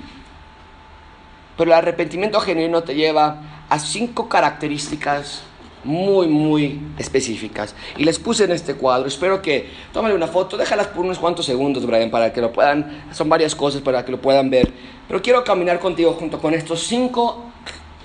Pero 1.57 1.71
el 1.71 1.79
arrepentimiento 1.79 2.41
genuino 2.41 2.83
te 2.83 2.95
lleva 2.95 3.65
a 3.71 3.79
cinco 3.79 4.29
características 4.29 5.43
muy, 5.85 6.27
muy 6.27 6.81
específicas. 6.99 7.75
Y 7.97 8.05
les 8.05 8.19
puse 8.19 8.45
en 8.45 8.53
este 8.53 8.75
cuadro. 8.75 9.09
Espero 9.09 9.41
que 9.43 9.69
tomen 9.93 10.13
una 10.13 10.27
foto, 10.27 10.57
déjalas 10.57 10.89
por 10.89 11.05
unos 11.05 11.19
cuantos 11.19 11.47
segundos, 11.47 11.87
Brian, 11.87 12.11
para 12.11 12.33
que 12.33 12.41
lo 12.41 12.53
puedan. 12.53 13.05
Son 13.13 13.29
varias 13.29 13.55
cosas 13.55 13.81
para 13.83 14.05
que 14.05 14.13
lo 14.13 14.21
puedan 14.21 14.51
ver. 14.51 14.73
Pero 15.07 15.23
quiero 15.23 15.45
caminar 15.45 15.79
contigo 15.79 16.13
junto 16.13 16.39
con 16.41 16.55
estos 16.55 16.81
cinco 16.81 17.45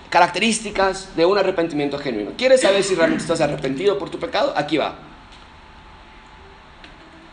características 0.10 1.16
de 1.16 1.26
un 1.26 1.38
arrepentimiento 1.38 1.98
genuino. 1.98 2.32
¿Quieres 2.38 2.62
saber 2.62 2.84
si 2.84 2.94
realmente 2.96 3.24
estás 3.24 3.42
arrepentido 3.42 3.98
por 3.98 4.10
tu 4.10 4.20
pecado? 4.20 4.54
Aquí 4.56 4.78
va. 4.78 4.96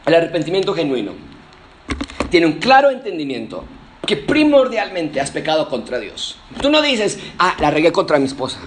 El 0.06 0.14
arrepentimiento 0.14 0.72
genuino 0.72 1.12
tiene 2.30 2.46
un 2.46 2.54
claro 2.54 2.90
entendimiento 2.90 3.64
que 4.06 4.16
primordialmente 4.16 5.20
has 5.20 5.30
pecado 5.30 5.68
contra 5.68 5.98
Dios. 5.98 6.38
Tú 6.60 6.70
no 6.70 6.80
dices, 6.80 7.18
ah, 7.38 7.54
la 7.60 7.70
regué 7.70 7.92
contra 7.92 8.18
mi 8.18 8.24
esposa. 8.24 8.58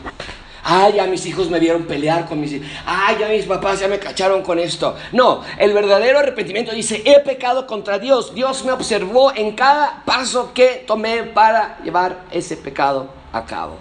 Ay, 0.63 0.93
ya 0.93 1.07
mis 1.07 1.25
hijos 1.25 1.49
me 1.49 1.59
vieron 1.59 1.83
pelear 1.83 2.25
con 2.25 2.39
mis 2.39 2.53
hijos. 2.53 2.67
Ay, 2.85 3.17
ya 3.19 3.27
mis 3.27 3.45
papás 3.45 3.81
ya 3.81 3.89
me 3.89 3.99
cacharon 3.99 4.41
con 4.43 4.59
esto. 4.59 4.95
No, 5.11 5.41
el 5.57 5.73
verdadero 5.73 6.19
arrepentimiento 6.19 6.71
dice, 6.71 7.01
he 7.05 7.19
pecado 7.19 7.67
contra 7.67 7.99
Dios. 7.99 8.33
Dios 8.33 8.63
me 8.63 8.71
observó 8.71 9.33
en 9.35 9.53
cada 9.53 10.03
paso 10.05 10.53
que 10.53 10.83
tomé 10.87 11.23
para 11.23 11.79
llevar 11.83 12.23
ese 12.31 12.55
pecado 12.55 13.09
a 13.33 13.45
cabo. 13.45 13.77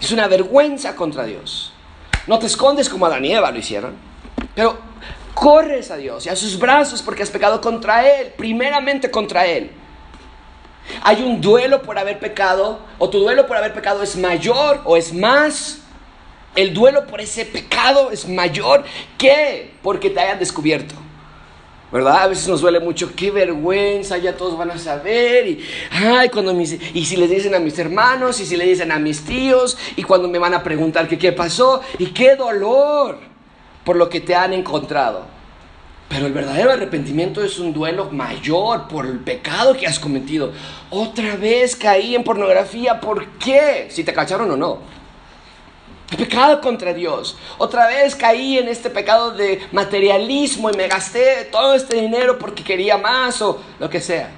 Es 0.00 0.10
una 0.10 0.26
vergüenza 0.26 0.96
contra 0.96 1.24
Dios. 1.24 1.72
No 2.26 2.38
te 2.38 2.46
escondes 2.46 2.88
como 2.88 3.06
Adán 3.06 3.24
y 3.24 3.32
Eva 3.32 3.50
lo 3.50 3.58
hicieron, 3.58 3.94
pero 4.54 4.76
corres 5.32 5.90
a 5.92 5.96
Dios 5.96 6.26
y 6.26 6.28
a 6.28 6.36
sus 6.36 6.58
brazos 6.58 7.02
porque 7.02 7.22
has 7.22 7.30
pecado 7.30 7.60
contra 7.60 8.06
Él, 8.06 8.32
primeramente 8.36 9.10
contra 9.10 9.46
Él. 9.46 9.70
Hay 11.02 11.22
un 11.22 11.40
duelo 11.40 11.82
por 11.82 11.98
haber 11.98 12.18
pecado, 12.18 12.80
o 12.98 13.08
tu 13.08 13.18
duelo 13.18 13.46
por 13.46 13.56
haber 13.56 13.74
pecado 13.74 14.02
es 14.02 14.16
mayor 14.16 14.80
o 14.84 14.96
es 14.96 15.12
más. 15.12 15.80
El 16.54 16.74
duelo 16.74 17.06
por 17.06 17.20
ese 17.20 17.44
pecado 17.44 18.10
es 18.10 18.28
mayor 18.28 18.84
que 19.16 19.72
porque 19.82 20.10
te 20.10 20.20
hayan 20.20 20.38
descubierto. 20.38 20.94
¿Verdad? 21.90 22.22
A 22.22 22.26
veces 22.26 22.46
nos 22.48 22.60
duele 22.60 22.80
mucho, 22.80 23.14
qué 23.16 23.30
vergüenza, 23.30 24.18
ya 24.18 24.36
todos 24.36 24.58
van 24.58 24.70
a 24.70 24.78
saber. 24.78 25.46
Y, 25.46 25.64
ay, 25.90 26.28
cuando 26.28 26.52
y 26.52 26.66
si 26.66 27.16
les 27.16 27.30
dicen 27.30 27.54
a 27.54 27.58
mis 27.58 27.78
hermanos, 27.78 28.40
y 28.40 28.46
si 28.46 28.56
le 28.56 28.66
dicen 28.66 28.92
a 28.92 28.98
mis 28.98 29.24
tíos, 29.24 29.78
y 29.96 30.02
cuando 30.02 30.28
me 30.28 30.38
van 30.38 30.52
a 30.52 30.62
preguntar 30.62 31.08
qué 31.08 31.32
pasó, 31.32 31.80
y 31.98 32.06
qué 32.06 32.36
dolor 32.36 33.18
por 33.84 33.96
lo 33.96 34.10
que 34.10 34.20
te 34.20 34.34
han 34.34 34.52
encontrado. 34.52 35.37
Pero 36.08 36.26
el 36.26 36.32
verdadero 36.32 36.70
arrepentimiento 36.70 37.44
es 37.44 37.58
un 37.58 37.72
duelo 37.72 38.10
mayor 38.10 38.88
por 38.88 39.04
el 39.04 39.18
pecado 39.18 39.74
que 39.76 39.86
has 39.86 39.98
cometido. 39.98 40.52
Otra 40.88 41.36
vez 41.36 41.76
caí 41.76 42.14
en 42.14 42.24
pornografía, 42.24 42.98
¿por 42.98 43.26
qué? 43.38 43.88
Si 43.90 44.04
te 44.04 44.14
cacharon 44.14 44.50
o 44.50 44.56
no. 44.56 44.78
Pecado 46.16 46.62
contra 46.62 46.94
Dios. 46.94 47.36
Otra 47.58 47.86
vez 47.86 48.14
caí 48.14 48.56
en 48.56 48.68
este 48.68 48.88
pecado 48.88 49.32
de 49.32 49.60
materialismo 49.72 50.70
y 50.70 50.76
me 50.76 50.88
gasté 50.88 51.46
todo 51.52 51.74
este 51.74 52.00
dinero 52.00 52.38
porque 52.38 52.64
quería 52.64 52.96
más 52.96 53.42
o 53.42 53.60
lo 53.78 53.90
que 53.90 54.00
sea. 54.00 54.30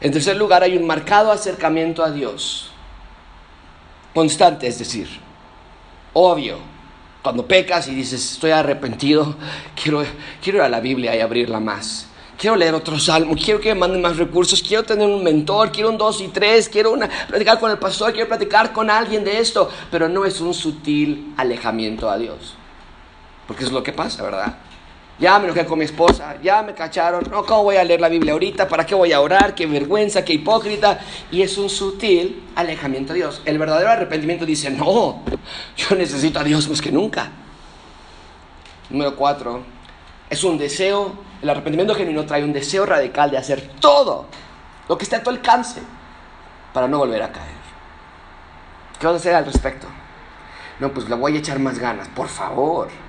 En 0.00 0.12
tercer 0.12 0.36
lugar, 0.36 0.62
hay 0.62 0.76
un 0.76 0.86
marcado 0.86 1.32
acercamiento 1.32 2.04
a 2.04 2.10
Dios. 2.12 2.70
Constante, 4.14 4.68
es 4.68 4.78
decir, 4.78 5.08
obvio 6.12 6.75
cuando 7.26 7.44
pecas 7.44 7.88
y 7.88 7.94
dices, 7.96 8.34
estoy 8.34 8.52
arrepentido, 8.52 9.34
quiero, 9.74 10.04
quiero 10.40 10.58
ir 10.58 10.62
a 10.62 10.68
la 10.68 10.78
Biblia 10.78 11.16
y 11.16 11.18
abrirla 11.18 11.58
más. 11.58 12.06
Quiero 12.38 12.54
leer 12.54 12.72
otro 12.72 13.00
salmo, 13.00 13.34
quiero 13.34 13.58
que 13.58 13.74
me 13.74 13.80
manden 13.80 14.00
más 14.00 14.16
recursos, 14.16 14.62
quiero 14.62 14.84
tener 14.84 15.08
un 15.08 15.24
mentor, 15.24 15.72
quiero 15.72 15.90
un 15.90 15.98
dos 15.98 16.20
y 16.20 16.28
tres, 16.28 16.68
quiero 16.68 16.92
una, 16.92 17.08
platicar 17.26 17.58
con 17.58 17.72
el 17.72 17.78
pastor, 17.78 18.12
quiero 18.12 18.28
platicar 18.28 18.72
con 18.72 18.90
alguien 18.90 19.24
de 19.24 19.40
esto, 19.40 19.68
pero 19.90 20.08
no 20.08 20.24
es 20.24 20.40
un 20.40 20.54
sutil 20.54 21.34
alejamiento 21.36 22.08
a 22.08 22.16
Dios. 22.16 22.54
Porque 23.48 23.64
es 23.64 23.72
lo 23.72 23.82
que 23.82 23.92
pasa, 23.92 24.22
¿verdad? 24.22 24.58
Ya 25.18 25.38
me 25.38 25.46
enojé 25.46 25.64
con 25.64 25.78
mi 25.78 25.86
esposa, 25.86 26.36
ya 26.42 26.62
me 26.62 26.74
cacharon, 26.74 27.24
no, 27.30 27.42
¿cómo 27.46 27.64
voy 27.64 27.76
a 27.76 27.84
leer 27.84 28.02
la 28.02 28.10
Biblia 28.10 28.34
ahorita? 28.34 28.68
¿Para 28.68 28.84
qué 28.84 28.94
voy 28.94 29.14
a 29.14 29.20
orar? 29.22 29.54
¡Qué 29.54 29.64
vergüenza, 29.64 30.22
qué 30.22 30.34
hipócrita! 30.34 31.00
Y 31.30 31.40
es 31.40 31.56
un 31.56 31.70
sutil 31.70 32.44
alejamiento 32.54 33.14
de 33.14 33.20
Dios. 33.20 33.40
El 33.46 33.58
verdadero 33.58 33.88
arrepentimiento 33.88 34.44
dice, 34.44 34.70
no, 34.70 35.22
yo 35.76 35.96
necesito 35.96 36.38
a 36.38 36.44
Dios 36.44 36.68
más 36.68 36.82
que 36.82 36.92
nunca. 36.92 37.30
Número 38.90 39.16
cuatro, 39.16 39.62
es 40.28 40.44
un 40.44 40.58
deseo, 40.58 41.14
el 41.40 41.48
arrepentimiento 41.48 41.94
genuino 41.94 42.26
trae 42.26 42.44
un 42.44 42.52
deseo 42.52 42.84
radical 42.84 43.30
de 43.30 43.38
hacer 43.38 43.70
todo 43.80 44.26
lo 44.86 44.98
que 44.98 45.04
esté 45.04 45.16
a 45.16 45.22
tu 45.22 45.30
alcance 45.30 45.80
para 46.74 46.88
no 46.88 46.98
volver 46.98 47.22
a 47.22 47.32
caer. 47.32 47.56
¿Qué 49.00 49.06
vas 49.06 49.14
a 49.14 49.18
hacer 49.18 49.34
al 49.34 49.46
respecto? 49.46 49.86
No, 50.78 50.90
pues 50.90 51.08
le 51.08 51.14
voy 51.14 51.36
a 51.36 51.38
echar 51.38 51.58
más 51.58 51.78
ganas, 51.78 52.06
por 52.08 52.28
favor 52.28 53.05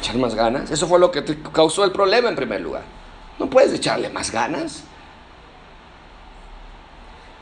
echar 0.00 0.16
más 0.16 0.34
ganas. 0.34 0.70
Eso 0.70 0.86
fue 0.86 0.98
lo 0.98 1.10
que 1.10 1.22
te 1.22 1.38
causó 1.52 1.84
el 1.84 1.92
problema 1.92 2.28
en 2.28 2.36
primer 2.36 2.60
lugar. 2.60 2.82
No 3.38 3.48
puedes 3.48 3.72
echarle 3.72 4.08
más 4.10 4.30
ganas. 4.30 4.84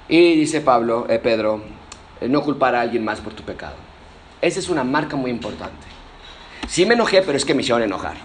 Y 0.08 0.36
dice 0.36 0.60
Pablo, 0.60 1.06
eh, 1.08 1.18
Pedro, 1.18 1.62
eh, 2.20 2.28
no 2.28 2.42
culpar 2.42 2.74
a 2.74 2.82
alguien 2.82 3.04
más 3.04 3.20
por 3.20 3.34
tu 3.34 3.42
pecado. 3.42 3.74
Esa 4.40 4.60
es 4.60 4.68
una 4.68 4.84
marca 4.84 5.16
muy 5.16 5.30
importante. 5.30 5.86
Sí 6.68 6.86
me 6.86 6.94
enojé, 6.94 7.22
pero 7.22 7.36
es 7.36 7.44
que 7.44 7.54
me 7.54 7.62
hicieron 7.62 7.82
enojar. 7.82 8.16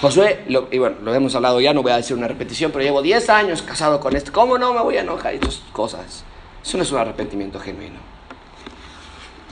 Josué, 0.00 0.44
y 0.70 0.78
bueno, 0.78 0.96
lo 1.02 1.14
hemos 1.14 1.34
hablado 1.34 1.58
ya, 1.60 1.72
no 1.72 1.82
voy 1.82 1.92
a 1.92 1.96
decir 1.96 2.16
una 2.16 2.28
repetición, 2.28 2.70
pero 2.70 2.84
llevo 2.84 3.00
10 3.00 3.30
años 3.30 3.62
casado 3.62 3.98
con 3.98 4.14
esto. 4.14 4.30
¿Cómo 4.32 4.58
no 4.58 4.74
me 4.74 4.80
voy 4.82 4.98
a 4.98 5.00
enojar? 5.00 5.34
Y 5.34 5.36
estas 5.36 5.62
cosas. 5.72 6.22
Eso 6.62 6.76
no 6.76 6.82
es 6.82 6.92
un 6.92 6.98
arrepentimiento 6.98 7.58
genuino. 7.60 7.98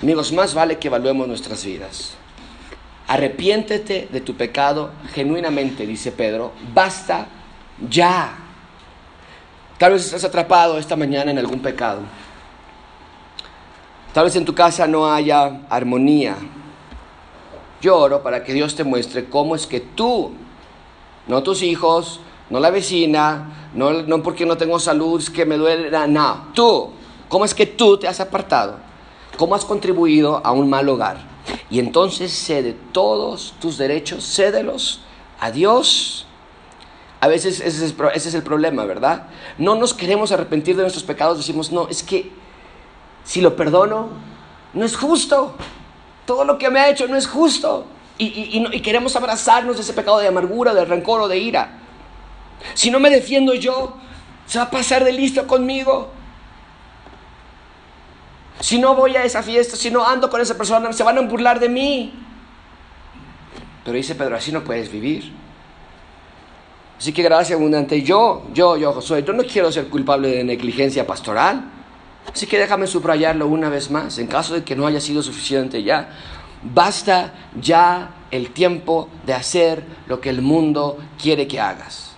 Amigos, 0.03 0.33
más 0.33 0.53
vale 0.53 0.79
que 0.79 0.89
evaluemos 0.89 1.27
nuestras 1.27 1.65
vidas. 1.65 2.17
Arrepiéntete 3.15 4.09
de 4.11 4.21
tu 4.23 4.35
pecado 4.35 4.91
genuinamente, 5.13 5.87
dice 5.87 6.11
Pedro. 6.11 6.51
Basta 6.75 7.29
ya. 7.89 8.37
Tal 9.79 9.93
vez 9.93 10.05
estás 10.05 10.25
atrapado 10.25 10.79
esta 10.79 10.97
mañana 10.97 11.31
en 11.31 11.39
algún 11.39 11.61
pecado. 11.61 12.01
Tal 14.13 14.25
vez 14.25 14.35
en 14.35 14.45
tu 14.45 14.53
casa 14.53 14.89
no 14.89 15.09
haya 15.09 15.61
armonía. 15.71 16.35
Yo 17.81 17.99
oro 17.99 18.21
para 18.21 18.43
que 18.43 18.53
Dios 18.53 18.75
te 18.75 18.83
muestre 18.83 19.27
cómo 19.27 19.55
es 19.55 19.69
que 19.69 19.79
tú, 19.79 20.33
no 21.29 21.41
tus 21.45 21.63
hijos, 21.63 22.19
no 22.51 22.59
la 22.59 22.71
vecina, 22.71 23.69
no, 23.75 23.93
no 23.93 24.25
porque 24.25 24.45
no 24.45 24.57
tengo 24.57 24.81
salud, 24.81 25.23
que 25.29 25.47
me 25.47 25.57
duele, 25.57 25.89
no, 26.09 26.49
tú, 26.53 26.91
cómo 27.29 27.45
es 27.45 27.55
que 27.55 27.67
tú 27.67 27.97
te 27.97 28.09
has 28.09 28.19
apartado, 28.19 28.79
cómo 29.37 29.55
has 29.55 29.65
contribuido 29.65 30.45
a 30.45 30.51
un 30.51 30.69
mal 30.69 30.89
hogar 30.89 31.34
y 31.71 31.79
entonces 31.79 32.33
cede 32.33 32.77
todos 32.93 33.55
tus 33.61 33.79
derechos, 33.79 34.25
cédelos 34.25 35.01
a 35.41 35.51
Dios. 35.51 36.27
A 37.21 37.29
veces 37.29 37.61
ese 37.61 37.87
es, 37.87 38.35
el 38.35 38.43
problema, 38.43 38.85
¿verdad? 38.85 39.29
No 39.59 39.75
nos 39.75 39.95
queremos 39.95 40.31
arrepentir 40.33 40.77
de 40.77 40.83
nuestros 40.83 41.05
pecados, 41.05 41.39
decimos, 41.39 41.73
no, 41.73 41.89
es 41.89 42.03
que 42.03 42.31
si 43.25 43.41
lo 43.41 43.57
perdono, 43.57 44.09
no 44.75 44.85
es 44.85 44.97
justo. 44.97 45.55
Todo 46.27 46.45
lo 46.45 46.59
que 46.59 46.71
me 46.71 46.81
ha 46.81 46.91
hecho 46.91 47.07
no 47.09 47.17
es 47.17 47.27
justo. 47.27 47.87
Y, 48.17 48.27
y, 48.27 48.81
queremos 48.81 49.17
abrazarnos 49.17 49.77
de 49.77 49.83
ese 49.83 49.93
pecado 49.93 50.19
de 50.19 50.29
amargura, 50.29 50.73
de 50.73 50.85
rencor 50.85 51.21
o 51.23 51.29
de 51.29 51.39
ira. 51.39 51.81
Si 52.75 52.91
no 52.91 53.01
me 53.01 53.11
defiendo 53.11 53.55
yo, 53.55 53.97
se 54.47 54.59
va 54.59 54.67
a 54.67 54.71
pasar 54.71 55.03
de 55.05 55.13
listo 55.13 55.47
conmigo. 55.47 56.11
Si 58.61 58.79
no 58.79 58.95
voy 58.95 59.17
a 59.17 59.25
esa 59.25 59.43
fiesta, 59.43 59.77
si 59.77 59.91
no 59.91 60.07
ando 60.07 60.31
con 60.31 60.41
esa 60.41 60.57
persona, 60.57 60.93
se 60.93 61.03
van 61.03 61.19
a 61.19 61.21
burlar 61.23 61.61
de 61.61 61.69
mí. 61.69 62.15
Pero 63.85 63.97
dice 63.97 64.15
Pedro, 64.15 64.37
así 64.37 64.53
no 64.53 64.65
puedes 64.65 64.91
vivir. 64.91 65.33
Así 66.99 67.13
que 67.13 67.23
gracias 67.23 67.59
abundante. 67.59 68.01
Yo, 68.03 68.45
yo, 68.55 68.77
yo, 68.77 68.93
Josué, 68.93 69.23
yo 69.23 69.33
no 69.33 69.43
quiero 69.45 69.71
ser 69.71 69.89
culpable 69.89 70.29
de 70.29 70.45
negligencia 70.45 71.07
pastoral. 71.07 71.71
Así 72.33 72.47
que 72.47 72.59
déjame 72.59 72.87
subrayarlo 72.87 73.47
una 73.47 73.69
vez 73.69 73.91
más, 73.91 74.19
en 74.19 74.27
caso 74.27 74.55
de 74.55 74.65
que 74.65 74.75
no 74.75 74.87
haya 74.87 75.01
sido 75.01 75.23
suficiente 75.23 75.83
ya. 75.83 76.09
Basta 76.63 77.35
ya 77.61 78.15
el 78.31 78.51
tiempo 78.51 79.11
de 79.27 79.35
hacer 79.35 79.85
lo 80.07 80.21
que 80.21 80.31
el 80.31 80.41
mundo 80.41 80.99
quiere 81.21 81.47
que 81.47 81.61
hagas. 81.61 82.14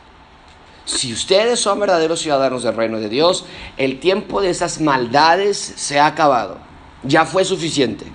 Si 0.87 1.12
ustedes 1.12 1.59
son 1.59 1.81
verdaderos 1.81 2.20
ciudadanos 2.20 2.62
del 2.62 2.77
reino 2.77 3.01
de 3.01 3.09
Dios, 3.09 3.44
el 3.77 3.99
tiempo 3.99 4.40
de 4.40 4.51
esas 4.51 4.81
maldades 4.81 5.59
se 5.59 5.99
ha 5.99 6.07
acabado. 6.07 6.59
Ya 7.03 7.27
fue 7.27 7.44
suficiente. 7.44 8.07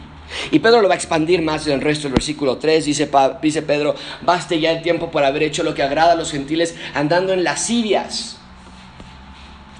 Y 0.51 0.59
Pedro 0.59 0.81
lo 0.81 0.87
va 0.87 0.93
a 0.93 0.97
expandir 0.97 1.41
más 1.41 1.67
en 1.67 1.73
el 1.73 1.81
resto 1.81 2.03
del 2.03 2.13
versículo 2.13 2.57
3. 2.57 2.85
Dice, 2.85 3.07
Pedro, 3.07 3.95
baste 4.21 4.61
ya 4.61 4.71
el 4.71 4.81
tiempo 4.81 5.11
por 5.11 5.25
haber 5.25 5.43
hecho 5.43 5.63
lo 5.63 5.73
que 5.73 5.83
agrada 5.83 6.13
a 6.13 6.15
los 6.15 6.31
gentiles, 6.31 6.75
andando 6.93 7.33
en 7.33 7.43
lascivias, 7.43 8.37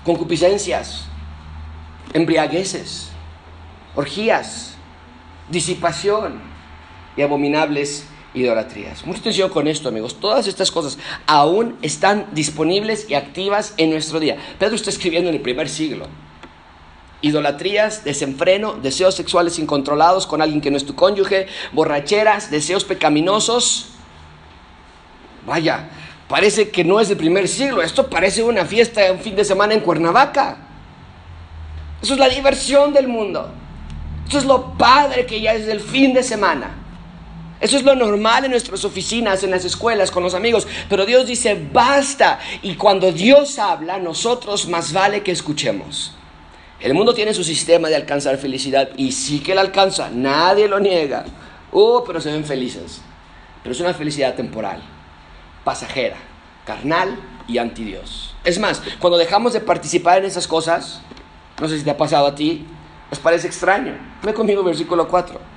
concupiscencias, 0.04 1.06
embriagueces, 2.12 3.08
orgías, 3.96 4.76
disipación 5.50 6.42
y 7.16 7.22
abominables 7.22 8.06
idolatrías. 8.34 9.06
Mucha 9.06 9.20
atención 9.20 9.50
con 9.50 9.68
esto, 9.68 9.90
amigos. 9.90 10.20
Todas 10.20 10.48
estas 10.48 10.72
cosas 10.72 10.98
aún 11.28 11.78
están 11.82 12.28
disponibles 12.32 13.10
y 13.10 13.16
activas 13.16 13.74
en 13.78 13.90
nuestro 13.90 14.20
día. 14.20 14.38
Pedro 14.58 14.76
está 14.76 14.90
escribiendo 14.90 15.30
en 15.30 15.36
el 15.36 15.42
primer 15.42 15.68
siglo. 15.70 16.08
Idolatrías, 17.22 18.04
desenfreno, 18.04 18.74
deseos 18.74 19.16
sexuales 19.16 19.60
incontrolados 19.60 20.26
con 20.26 20.42
alguien 20.42 20.62
que 20.62 20.72
no 20.72 20.78
es 20.78 20.86
tu 20.86 20.96
cónyuge, 20.96 21.48
borracheras, 21.72 22.50
deseos 22.50 22.84
pecaminosos. 22.84 23.90
Vaya, 25.46 25.90
parece 26.28 26.70
que 26.70 26.84
no 26.84 27.00
es 27.00 27.10
del 27.10 27.18
primer 27.18 27.48
siglo. 27.48 27.82
Esto 27.82 28.10
parece 28.10 28.42
una 28.42 28.66
fiesta, 28.66 29.12
un 29.12 29.20
fin 29.20 29.36
de 29.36 29.46
semana 29.46 29.74
en 29.74 29.82
Cuernavaca. 29.82 30.58
Eso 32.02 32.14
es 32.14 32.20
la 32.20 32.30
diversión 32.30 32.94
del 32.94 33.08
mundo. 33.08 33.52
Esto 34.24 34.40
es 34.40 34.46
lo 34.46 34.78
padre 34.78 35.26
que 35.26 35.42
ya 35.42 35.54
es 35.54 35.68
el 35.68 35.80
fin 35.80 36.14
de 36.14 36.24
semana. 36.24 36.81
Eso 37.62 37.78
es 37.78 37.84
lo 37.84 37.94
normal 37.94 38.46
en 38.46 38.52
nuestras 38.52 38.84
oficinas, 38.84 39.44
en 39.44 39.52
las 39.52 39.64
escuelas, 39.64 40.10
con 40.10 40.24
los 40.24 40.34
amigos. 40.34 40.68
Pero 40.90 41.06
Dios 41.06 41.28
dice, 41.28 41.70
basta. 41.72 42.40
Y 42.64 42.76
cuando 42.76 43.12
Dios 43.12 43.60
habla, 43.60 44.00
nosotros 44.00 44.68
más 44.68 44.92
vale 44.92 45.22
que 45.22 45.32
escuchemos. 45.32 46.16
El 46.80 46.96
mundo 46.96 47.14
tiene 47.14 47.36
su 47.36 47.44
sistema 47.44 47.90
de 47.90 47.96
alcanzar 47.96 48.40
felicidad 48.40 48.90
y 48.98 49.12
sí 49.12 49.40
que 49.40 49.54
la 49.54 49.62
alcanza, 49.62 50.10
nadie 50.10 50.68
lo 50.68 50.80
niega. 50.80 51.26
Oh, 51.72 52.04
pero 52.04 52.20
se 52.20 52.32
ven 52.32 52.44
felices. 52.44 53.02
Pero 53.62 53.74
es 53.74 53.80
una 53.80 53.94
felicidad 53.94 54.34
temporal, 54.34 54.82
pasajera, 55.64 56.18
carnal 56.66 57.16
y 57.48 57.60
anti 57.60 57.84
Dios. 57.84 58.36
Es 58.44 58.58
más, 58.58 58.82
cuando 59.00 59.20
dejamos 59.20 59.54
de 59.54 59.60
participar 59.60 60.18
en 60.18 60.26
esas 60.26 60.48
cosas, 60.48 61.04
no 61.60 61.68
sé 61.68 61.78
si 61.78 61.84
te 61.84 61.92
ha 61.92 61.98
pasado 61.98 62.26
a 62.26 62.34
ti, 62.34 62.66
os 63.12 63.20
parece 63.20 63.46
extraño. 63.46 63.94
Ve 64.24 64.34
conmigo 64.34 64.64
versículo 64.64 65.08
4. 65.08 65.51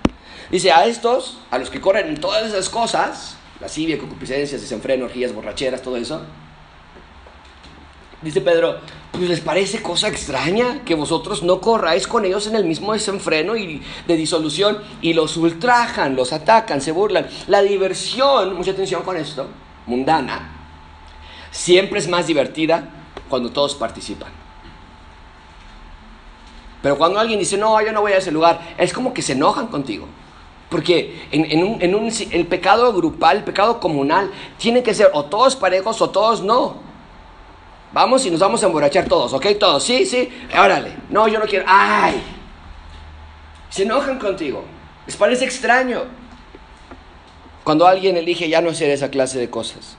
Dice, 0.55 0.71
a 0.71 0.87
estos, 0.87 1.39
a 1.51 1.59
los 1.59 1.69
que 1.69 1.81
corren 1.81 2.07
en 2.07 2.21
todas 2.21 2.47
esas 2.47 2.69
cosas, 2.69 3.37
lascivia, 3.61 3.99
concupiscencias, 3.99 4.61
desenfreno, 4.61 5.07
orgías, 5.07 5.35
borracheras, 5.35 5.83
todo 5.83 5.97
eso, 5.97 6.23
dice 8.23 8.41
Pedro, 8.41 8.79
pues 9.11 9.29
les 9.29 9.41
parece 9.41 9.83
cosa 9.83 10.07
extraña 10.07 10.85
que 10.85 10.95
vosotros 10.95 11.43
no 11.43 11.61
corráis 11.61 12.07
con 12.07 12.25
ellos 12.25 12.47
en 12.47 12.55
el 12.55 12.67
mismo 12.67 12.93
desenfreno 12.93 13.57
y 13.57 13.83
de 14.07 14.17
disolución 14.17 14.79
y 15.03 15.13
los 15.13 15.37
ultrajan, 15.37 16.15
los 16.15 16.33
atacan, 16.33 16.81
se 16.81 16.93
burlan. 16.93 17.27
La 17.49 17.61
diversión, 17.61 18.55
mucha 18.55 18.71
atención 18.71 19.03
con 19.03 19.17
esto, 19.17 19.49
mundana, 19.87 20.53
siempre 21.51 21.99
es 21.99 22.07
más 22.07 22.29
divertida 22.29 22.91
cuando 23.29 23.51
todos 23.51 23.75
participan. 23.75 24.31
Pero 26.81 26.97
cuando 26.97 27.19
alguien 27.19 27.41
dice, 27.41 27.59
no, 27.59 27.85
yo 27.85 27.91
no 27.91 28.03
voy 28.03 28.13
a 28.13 28.19
ese 28.19 28.31
lugar, 28.31 28.77
es 28.79 28.93
como 28.93 29.13
que 29.13 29.21
se 29.21 29.33
enojan 29.33 29.67
contigo. 29.67 30.07
Porque 30.75 31.29
en, 31.31 31.81
el 32.33 32.47
pecado 32.49 32.93
grupal, 32.93 33.37
el 33.37 33.45
pecado 33.45 33.79
comunal, 33.79 34.29
tiene 34.59 34.83
que 34.83 34.93
ser 34.93 35.09
o 35.13 35.27
todos 35.27 35.55
parejos 35.55 36.03
o 36.03 36.11
todos 36.11 36.43
no. 36.43 36.79
Vamos 37.93 38.27
y 38.27 38.31
nos 38.33 38.41
vamos 38.41 38.61
a 38.61 38.67
emborrachar 38.67 39.05
todos, 39.05 39.33
¿ok? 39.35 39.47
Todos, 39.57 39.85
sí, 39.85 40.05
sí, 40.05 40.29
órale. 40.53 40.97
No, 41.11 41.29
yo 41.29 41.39
no 41.39 41.45
quiero. 41.45 41.65
¡Ay! 41.69 42.21
Se 43.71 43.85
enojan 43.85 44.19
contigo. 44.19 44.65
Les 45.07 45.15
parece 45.15 45.45
extraño. 45.45 46.07
Cuando 47.63 47.87
alguien 47.87 48.17
elige 48.17 48.49
ya 48.49 48.61
no 48.61 48.71
hacer 48.71 48.91
esa 48.91 49.11
clase 49.11 49.39
de 49.39 49.49
cosas. 49.49 49.97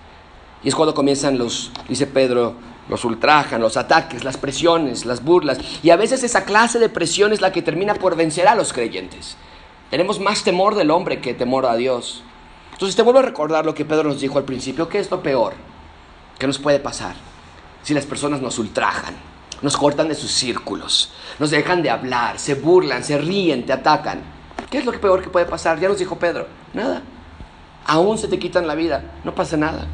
Y 0.62 0.68
es 0.68 0.76
cuando 0.76 0.94
comienzan 0.94 1.38
los, 1.38 1.72
dice 1.88 2.06
Pedro, 2.06 2.56
los 2.90 3.06
ultrajan, 3.06 3.62
los 3.62 3.78
ataques, 3.78 4.26
las 4.26 4.36
presiones, 4.36 5.06
las 5.06 5.24
burlas. 5.24 5.58
Y 5.82 5.92
a 5.92 5.96
veces 5.96 6.22
esa 6.22 6.44
clase 6.44 6.80
de 6.80 6.90
presión 6.90 7.32
es 7.32 7.40
la 7.40 7.54
que 7.54 7.62
termina 7.62 7.94
por 7.94 8.18
vencer 8.18 8.50
a 8.50 8.56
los 8.56 8.74
creyentes. 8.74 9.38
Tenemos 9.96 10.20
más 10.20 10.44
temor 10.44 10.76
del 10.76 10.92
hombre 10.92 11.22
que 11.22 11.34
temor 11.34 11.66
a 11.66 11.78
Dios. 11.78 12.22
Entonces 12.74 12.98
te 12.98 13.02
vuelvo 13.02 13.20
a 13.20 13.22
recordar 13.22 13.66
lo 13.66 13.74
que 13.74 13.86
Pedro 13.86 14.10
nos 14.10 14.20
dijo 14.20 14.38
al 14.38 14.44
principio, 14.44 14.90
¿qué 14.90 15.00
es 15.00 15.10
lo 15.10 15.24
peor 15.24 15.54
que 16.38 16.48
nos 16.48 16.60
puede 16.60 16.82
pasar? 16.82 17.16
Si 17.82 17.94
las 17.94 18.06
personas 18.06 18.42
nos 18.42 18.60
ultrajan, 18.60 19.16
nos 19.62 19.78
cortan 19.78 20.10
de 20.10 20.16
sus 20.16 20.32
círculos, 20.32 21.14
nos 21.40 21.50
dejan 21.50 21.82
de 21.82 21.92
hablar, 21.92 22.40
se 22.40 22.56
burlan, 22.56 23.06
se 23.06 23.18
ríen, 23.18 23.66
te 23.66 23.72
atacan. 23.72 24.22
¿Qué 24.70 24.80
es 24.80 24.86
lo 24.86 24.92
peor 25.00 25.24
que 25.24 25.30
puede 25.30 25.46
pasar? 25.46 25.80
Ya 25.80 25.88
nos 25.88 26.00
dijo 26.00 26.20
Pedro, 26.20 26.46
nada. 26.74 27.02
aún 27.86 28.18
se 28.18 28.28
te 28.28 28.38
quitan 28.38 28.68
la 28.68 28.76
vida, 28.76 29.14
no 29.24 29.34
pasa 29.34 29.56
nada. 29.56 29.88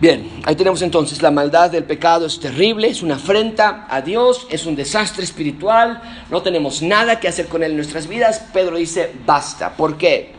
Bien, 0.00 0.28
ahí 0.44 0.56
tenemos 0.56 0.82
entonces 0.82 1.22
la 1.22 1.30
maldad 1.30 1.70
del 1.70 1.84
pecado 1.84 2.26
es 2.26 2.40
terrible, 2.40 2.88
es 2.88 3.02
una 3.02 3.14
afrenta 3.14 3.86
a 3.88 4.00
Dios, 4.00 4.46
es 4.50 4.66
un 4.66 4.74
desastre 4.74 5.22
espiritual, 5.22 6.02
no 6.30 6.42
tenemos 6.42 6.82
nada 6.82 7.20
que 7.20 7.28
hacer 7.28 7.46
con 7.46 7.62
él 7.62 7.70
en 7.70 7.76
nuestras 7.76 8.08
vidas. 8.08 8.40
Pedro 8.52 8.76
dice, 8.76 9.12
basta. 9.24 9.76
¿Por 9.76 9.96
qué? 9.96 10.32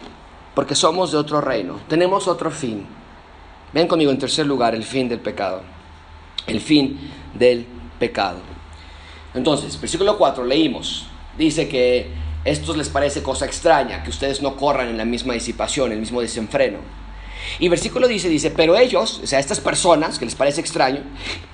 Porque 0.53 0.75
somos 0.75 1.11
de 1.11 1.17
otro 1.17 1.39
reino, 1.39 1.79
tenemos 1.87 2.27
otro 2.27 2.51
fin. 2.51 2.85
Ven 3.73 3.87
conmigo 3.87 4.11
en 4.11 4.19
tercer 4.19 4.45
lugar, 4.45 4.75
el 4.75 4.83
fin 4.83 5.07
del 5.07 5.19
pecado. 5.19 5.61
El 6.47 6.59
fin 6.59 6.99
del 7.33 7.65
pecado. 7.97 8.39
Entonces, 9.33 9.79
versículo 9.79 10.17
4, 10.17 10.45
leímos, 10.45 11.07
dice 11.37 11.67
que 11.67 12.09
estos 12.43 12.77
les 12.77 12.89
parece 12.89 13.23
cosa 13.23 13.45
extraña, 13.45 14.03
que 14.03 14.09
ustedes 14.09 14.41
no 14.41 14.55
corran 14.55 14.89
en 14.89 14.97
la 14.97 15.05
misma 15.05 15.33
disipación, 15.33 15.91
el 15.91 15.99
mismo 15.99 16.21
desenfreno. 16.21 16.77
Y 17.59 17.69
versículo 17.69 18.07
dice, 18.07 18.29
dice, 18.29 18.51
pero 18.51 18.75
ellos, 18.77 19.21
o 19.23 19.27
sea, 19.27 19.39
estas 19.39 19.59
personas 19.59 20.19
que 20.19 20.25
les 20.25 20.35
parece 20.35 20.61
extraño, 20.61 21.01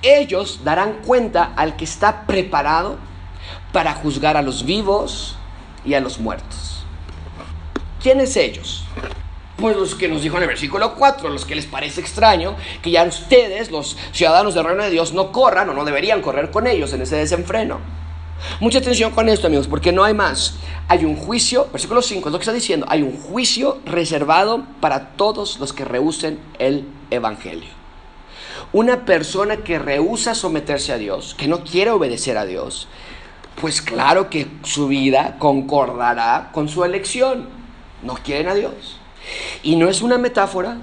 ellos 0.02 0.60
darán 0.64 1.00
cuenta 1.04 1.52
al 1.56 1.76
que 1.76 1.84
está 1.84 2.26
preparado 2.26 2.98
para 3.72 3.94
juzgar 3.94 4.36
a 4.36 4.42
los 4.42 4.64
vivos 4.64 5.36
y 5.84 5.94
a 5.94 6.00
los 6.00 6.18
muertos. 6.18 6.84
¿Quiénes 8.02 8.36
ellos? 8.36 8.84
Pues 9.56 9.76
los 9.76 9.94
que 9.94 10.08
nos 10.08 10.22
dijo 10.22 10.36
en 10.38 10.42
el 10.42 10.48
versículo 10.48 10.94
4, 10.94 11.28
los 11.28 11.44
que 11.44 11.54
les 11.54 11.66
parece 11.66 12.00
extraño 12.00 12.56
que 12.82 12.90
ya 12.90 13.04
ustedes, 13.04 13.70
los 13.70 13.96
ciudadanos 14.12 14.54
del 14.54 14.64
reino 14.64 14.82
de 14.82 14.90
Dios, 14.90 15.12
no 15.12 15.30
corran 15.30 15.68
o 15.68 15.72
no 15.72 15.84
deberían 15.84 16.20
correr 16.20 16.50
con 16.50 16.66
ellos 16.66 16.92
en 16.92 17.02
ese 17.02 17.16
desenfreno. 17.16 17.78
Mucha 18.60 18.78
atención 18.78 19.12
con 19.12 19.28
esto, 19.28 19.46
amigos, 19.46 19.68
porque 19.68 19.92
no 19.92 20.04
hay 20.04 20.14
más. 20.14 20.54
Hay 20.88 21.04
un 21.04 21.16
juicio, 21.16 21.68
versículo 21.72 22.02
5 22.02 22.28
es 22.28 22.32
lo 22.32 22.38
que 22.38 22.42
está 22.42 22.52
diciendo, 22.52 22.86
hay 22.88 23.02
un 23.02 23.16
juicio 23.16 23.78
reservado 23.84 24.64
para 24.80 25.10
todos 25.10 25.58
los 25.58 25.72
que 25.72 25.84
rehúsen 25.84 26.38
el 26.58 26.86
Evangelio. 27.10 27.70
Una 28.72 29.04
persona 29.04 29.58
que 29.58 29.78
rehúsa 29.78 30.34
someterse 30.34 30.92
a 30.92 30.98
Dios, 30.98 31.34
que 31.34 31.48
no 31.48 31.62
quiere 31.62 31.90
obedecer 31.90 32.36
a 32.38 32.44
Dios, 32.44 32.88
pues 33.60 33.82
claro 33.82 34.30
que 34.30 34.48
su 34.64 34.88
vida 34.88 35.36
concordará 35.38 36.50
con 36.52 36.68
su 36.68 36.84
elección. 36.84 37.48
No 38.02 38.14
quieren 38.14 38.48
a 38.48 38.54
Dios. 38.54 38.98
Y 39.62 39.76
no 39.76 39.88
es 39.88 40.02
una 40.02 40.18
metáfora, 40.18 40.78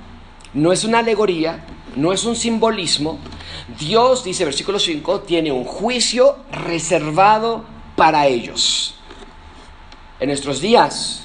no 0.54 0.72
es 0.72 0.84
una 0.84 1.00
alegoría, 1.00 1.66
no 1.96 2.14
es 2.14 2.24
un 2.24 2.36
simbolismo. 2.36 3.20
Dios, 3.80 4.26
dice 4.26 4.44
versículo 4.44 4.78
5, 4.78 5.22
tiene 5.22 5.54
un 5.54 5.64
juicio 5.64 6.36
reservado 6.52 7.64
para 7.96 8.28
ellos. 8.28 8.96
En 10.20 10.28
nuestros 10.28 10.60
días, 10.60 11.24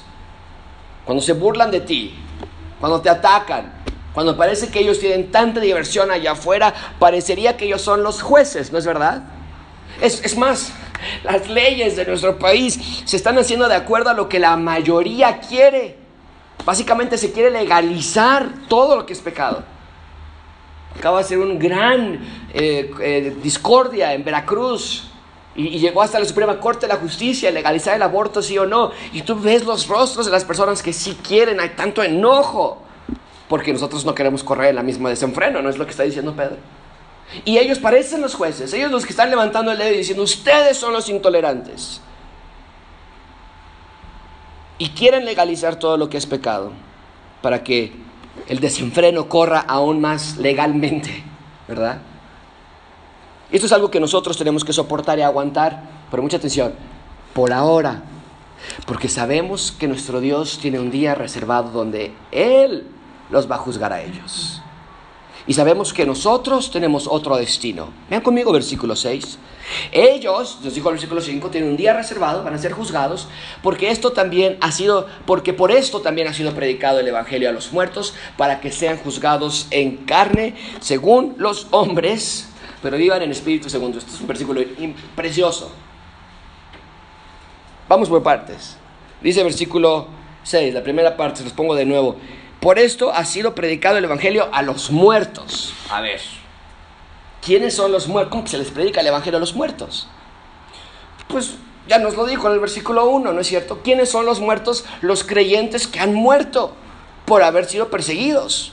cuando 1.03 1.21
se 1.21 1.33
burlan 1.33 1.69
de 1.69 1.81
ti, 1.81 2.15
cuando 2.79 3.01
te 3.01 3.09
atacan, 3.09 3.73
cuando 4.13 4.37
parece 4.37 4.69
que 4.69 4.79
ellos 4.79 4.99
tienen 4.99 5.31
tanta 5.31 5.59
diversión 5.59 6.09
allá 6.11 6.31
afuera, 6.31 6.73
parecería 6.97 7.57
que 7.57 7.65
ellos 7.65 7.81
son 7.81 8.03
los 8.03 8.21
jueces, 8.21 8.71
¿no 8.71 8.77
es 8.77 8.85
verdad? 8.85 9.23
Es, 10.01 10.23
es 10.23 10.37
más, 10.37 10.71
las 11.25 11.49
leyes 11.49 11.97
de 11.97 12.05
nuestro 12.05 12.39
país 12.39 12.79
se 13.03 13.17
están 13.17 13.37
haciendo 13.37 13.67
de 13.67 13.75
acuerdo 13.75 14.11
a 14.11 14.13
lo 14.13 14.29
que 14.29 14.39
la 14.39 14.55
mayoría 14.55 15.41
quiere. 15.41 15.97
Básicamente 16.63 17.17
se 17.17 17.33
quiere 17.33 17.51
legalizar 17.51 18.49
todo 18.69 18.95
lo 18.95 19.05
que 19.05 19.11
es 19.11 19.19
pecado. 19.19 19.74
Acaba 20.97 21.19
de 21.19 21.25
ser 21.25 21.39
un 21.39 21.59
gran 21.59 22.19
eh, 22.53 22.91
eh, 23.01 23.35
discordia 23.43 24.13
en 24.13 24.23
Veracruz 24.23 25.09
y, 25.55 25.67
y, 25.67 25.79
llegó 25.79 26.01
hasta 26.01 26.19
la 26.19 26.25
Suprema 26.25 26.59
Corte 26.59 26.87
de 26.87 26.93
la 26.93 26.99
Justicia 26.99 27.51
legalizar 27.51 27.95
el 27.95 28.01
aborto, 28.01 28.41
sí 28.41 28.57
o 28.57 28.65
no. 28.65 28.91
Y 29.13 29.21
tú 29.21 29.39
ves 29.39 29.65
los 29.65 29.87
rostros 29.87 30.25
de 30.25 30.31
las 30.31 30.43
personas 30.43 30.81
que 30.81 30.93
sí 30.93 31.17
quieren, 31.21 31.59
hay 31.59 31.69
tanto 31.69 32.03
enojo, 32.03 32.81
porque 33.47 33.71
nosotros 33.71 34.05
no 34.05 34.15
queremos 34.15 34.43
correr 34.43 34.69
en 34.69 34.75
la 34.75 34.83
misma 34.83 35.09
desenfreno, 35.09 35.61
¿no 35.61 35.69
es 35.69 35.77
lo 35.77 35.85
que 35.85 35.91
está 35.91 36.03
diciendo 36.03 36.35
Pedro? 36.35 36.57
Y 37.43 37.57
ellos 37.57 37.79
parecen 37.79 38.21
los 38.21 38.35
jueces, 38.35 38.73
ellos 38.73 38.91
los 38.91 39.05
que 39.05 39.11
están 39.11 39.29
levantando 39.29 39.71
el 39.71 39.77
dedo 39.77 39.93
y 39.93 39.97
diciendo, 39.97 40.23
ustedes 40.23 40.77
son 40.77 40.93
los 40.93 41.09
intolerantes. 41.09 42.01
Y 44.77 44.89
quieren 44.89 45.25
legalizar 45.25 45.77
todo 45.77 45.97
lo 45.97 46.09
que 46.09 46.17
es 46.17 46.25
pecado 46.25 46.71
para 47.41 47.63
que 47.63 47.93
el 48.47 48.59
desenfreno 48.59 49.27
corra 49.27 49.59
aún 49.59 50.01
más 50.01 50.37
legalmente, 50.37 51.23
¿verdad? 51.67 51.99
Esto 53.51 53.67
es 53.67 53.73
algo 53.73 53.91
que 53.91 53.99
nosotros 53.99 54.37
tenemos 54.37 54.63
que 54.63 54.73
soportar 54.73 55.19
y 55.19 55.21
aguantar, 55.21 55.83
pero 56.09 56.23
mucha 56.23 56.37
atención, 56.37 56.73
por 57.33 57.53
ahora, 57.53 58.03
porque 58.85 59.07
sabemos 59.07 59.71
que 59.71 59.87
nuestro 59.87 60.19
Dios 60.19 60.59
tiene 60.59 60.79
un 60.79 60.91
día 60.91 61.15
reservado 61.15 61.71
donde 61.71 62.13
Él 62.31 62.87
los 63.29 63.49
va 63.49 63.55
a 63.55 63.59
juzgar 63.59 63.93
a 63.93 64.01
ellos. 64.01 64.61
Y 65.47 65.53
sabemos 65.53 65.93
que 65.93 66.05
nosotros 66.05 66.71
tenemos 66.71 67.07
otro 67.07 67.37
destino. 67.37 67.89
Vean 68.09 68.21
conmigo 68.21 68.51
versículo 68.51 68.95
6. 68.95 69.37
Ellos, 69.91 70.59
nos 70.63 70.73
dijo 70.73 70.89
el 70.89 70.95
versículo 70.95 71.21
5, 71.21 71.49
tienen 71.49 71.69
un 71.69 71.77
día 71.77 71.93
reservado, 71.93 72.43
van 72.43 72.53
a 72.53 72.57
ser 72.57 72.71
juzgados, 72.71 73.27
porque 73.61 73.89
esto 73.89 74.11
también 74.11 74.57
ha 74.61 74.71
sido, 74.71 75.07
porque 75.25 75.53
por 75.53 75.71
esto 75.71 76.01
también 76.01 76.27
ha 76.27 76.33
sido 76.33 76.53
predicado 76.53 76.99
el 76.99 77.07
Evangelio 77.07 77.49
a 77.49 77.51
los 77.51 77.71
muertos, 77.71 78.13
para 78.37 78.59
que 78.59 78.71
sean 78.71 78.97
juzgados 78.97 79.67
en 79.71 79.97
carne, 79.97 80.55
según 80.79 81.35
los 81.37 81.67
hombres, 81.71 82.49
pero 82.81 82.97
vivan 82.97 83.21
en 83.21 83.31
espíritu 83.31 83.69
segundo. 83.69 83.97
Este 83.97 84.11
es 84.11 84.21
un 84.21 84.27
versículo 84.27 84.61
precioso. 85.15 85.71
Vamos 87.87 88.09
por 88.09 88.23
partes. 88.23 88.77
Dice 89.21 89.43
versículo 89.43 90.07
6, 90.43 90.73
la 90.73 90.83
primera 90.83 91.17
parte, 91.17 91.39
se 91.39 91.43
los 91.43 91.53
pongo 91.53 91.75
de 91.75 91.85
nuevo. 91.85 92.15
Por 92.65 92.79
esto 92.79 93.11
ha 93.13 93.25
sido 93.25 93.53
predicado 93.53 93.99
el 93.99 94.05
Evangelio 94.05 94.49
a 94.51 94.63
los 94.63 94.89
muertos. 94.89 95.71
A 95.91 96.01
ver, 96.01 96.19
¿quiénes 97.39 97.75
son 97.75 97.91
los 97.91 98.07
muertos? 98.07 98.31
¿Cómo 98.31 98.43
que 98.43 98.49
se 98.49 98.57
les 98.57 98.71
predica 98.71 99.01
el 99.01 99.05
Evangelio 99.05 99.37
a 99.37 99.39
los 99.39 99.53
muertos? 99.53 100.07
Pues 101.27 101.57
ya 101.87 101.99
nos 101.99 102.15
lo 102.15 102.25
dijo 102.25 102.47
en 102.47 102.53
el 102.53 102.59
versículo 102.59 103.07
1, 103.07 103.33
¿no 103.33 103.39
es 103.39 103.45
cierto? 103.45 103.81
¿Quiénes 103.83 104.09
son 104.09 104.25
los 104.25 104.39
muertos? 104.39 104.83
Los 105.01 105.23
creyentes 105.23 105.87
que 105.87 105.99
han 105.99 106.15
muerto 106.15 106.73
por 107.25 107.43
haber 107.43 107.65
sido 107.65 107.91
perseguidos. 107.91 108.71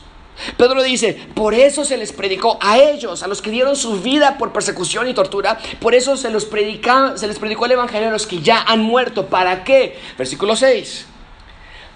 Pedro 0.56 0.82
dice, 0.82 1.28
por 1.34 1.52
eso 1.52 1.84
se 1.84 1.98
les 1.98 2.14
predicó 2.14 2.56
a 2.62 2.78
ellos, 2.78 3.22
a 3.22 3.26
los 3.26 3.42
que 3.42 3.50
dieron 3.50 3.76
su 3.76 4.00
vida 4.00 4.38
por 4.38 4.54
persecución 4.54 5.06
y 5.06 5.12
tortura, 5.12 5.58
por 5.82 5.94
eso 5.94 6.16
se, 6.16 6.30
los 6.30 6.46
predica, 6.46 7.18
se 7.18 7.28
les 7.28 7.38
predicó 7.38 7.66
el 7.66 7.72
Evangelio 7.72 8.08
a 8.08 8.12
los 8.12 8.26
que 8.26 8.40
ya 8.40 8.62
han 8.62 8.80
muerto. 8.80 9.26
¿Para 9.26 9.64
qué? 9.64 9.98
Versículo 10.16 10.56
6. 10.56 11.08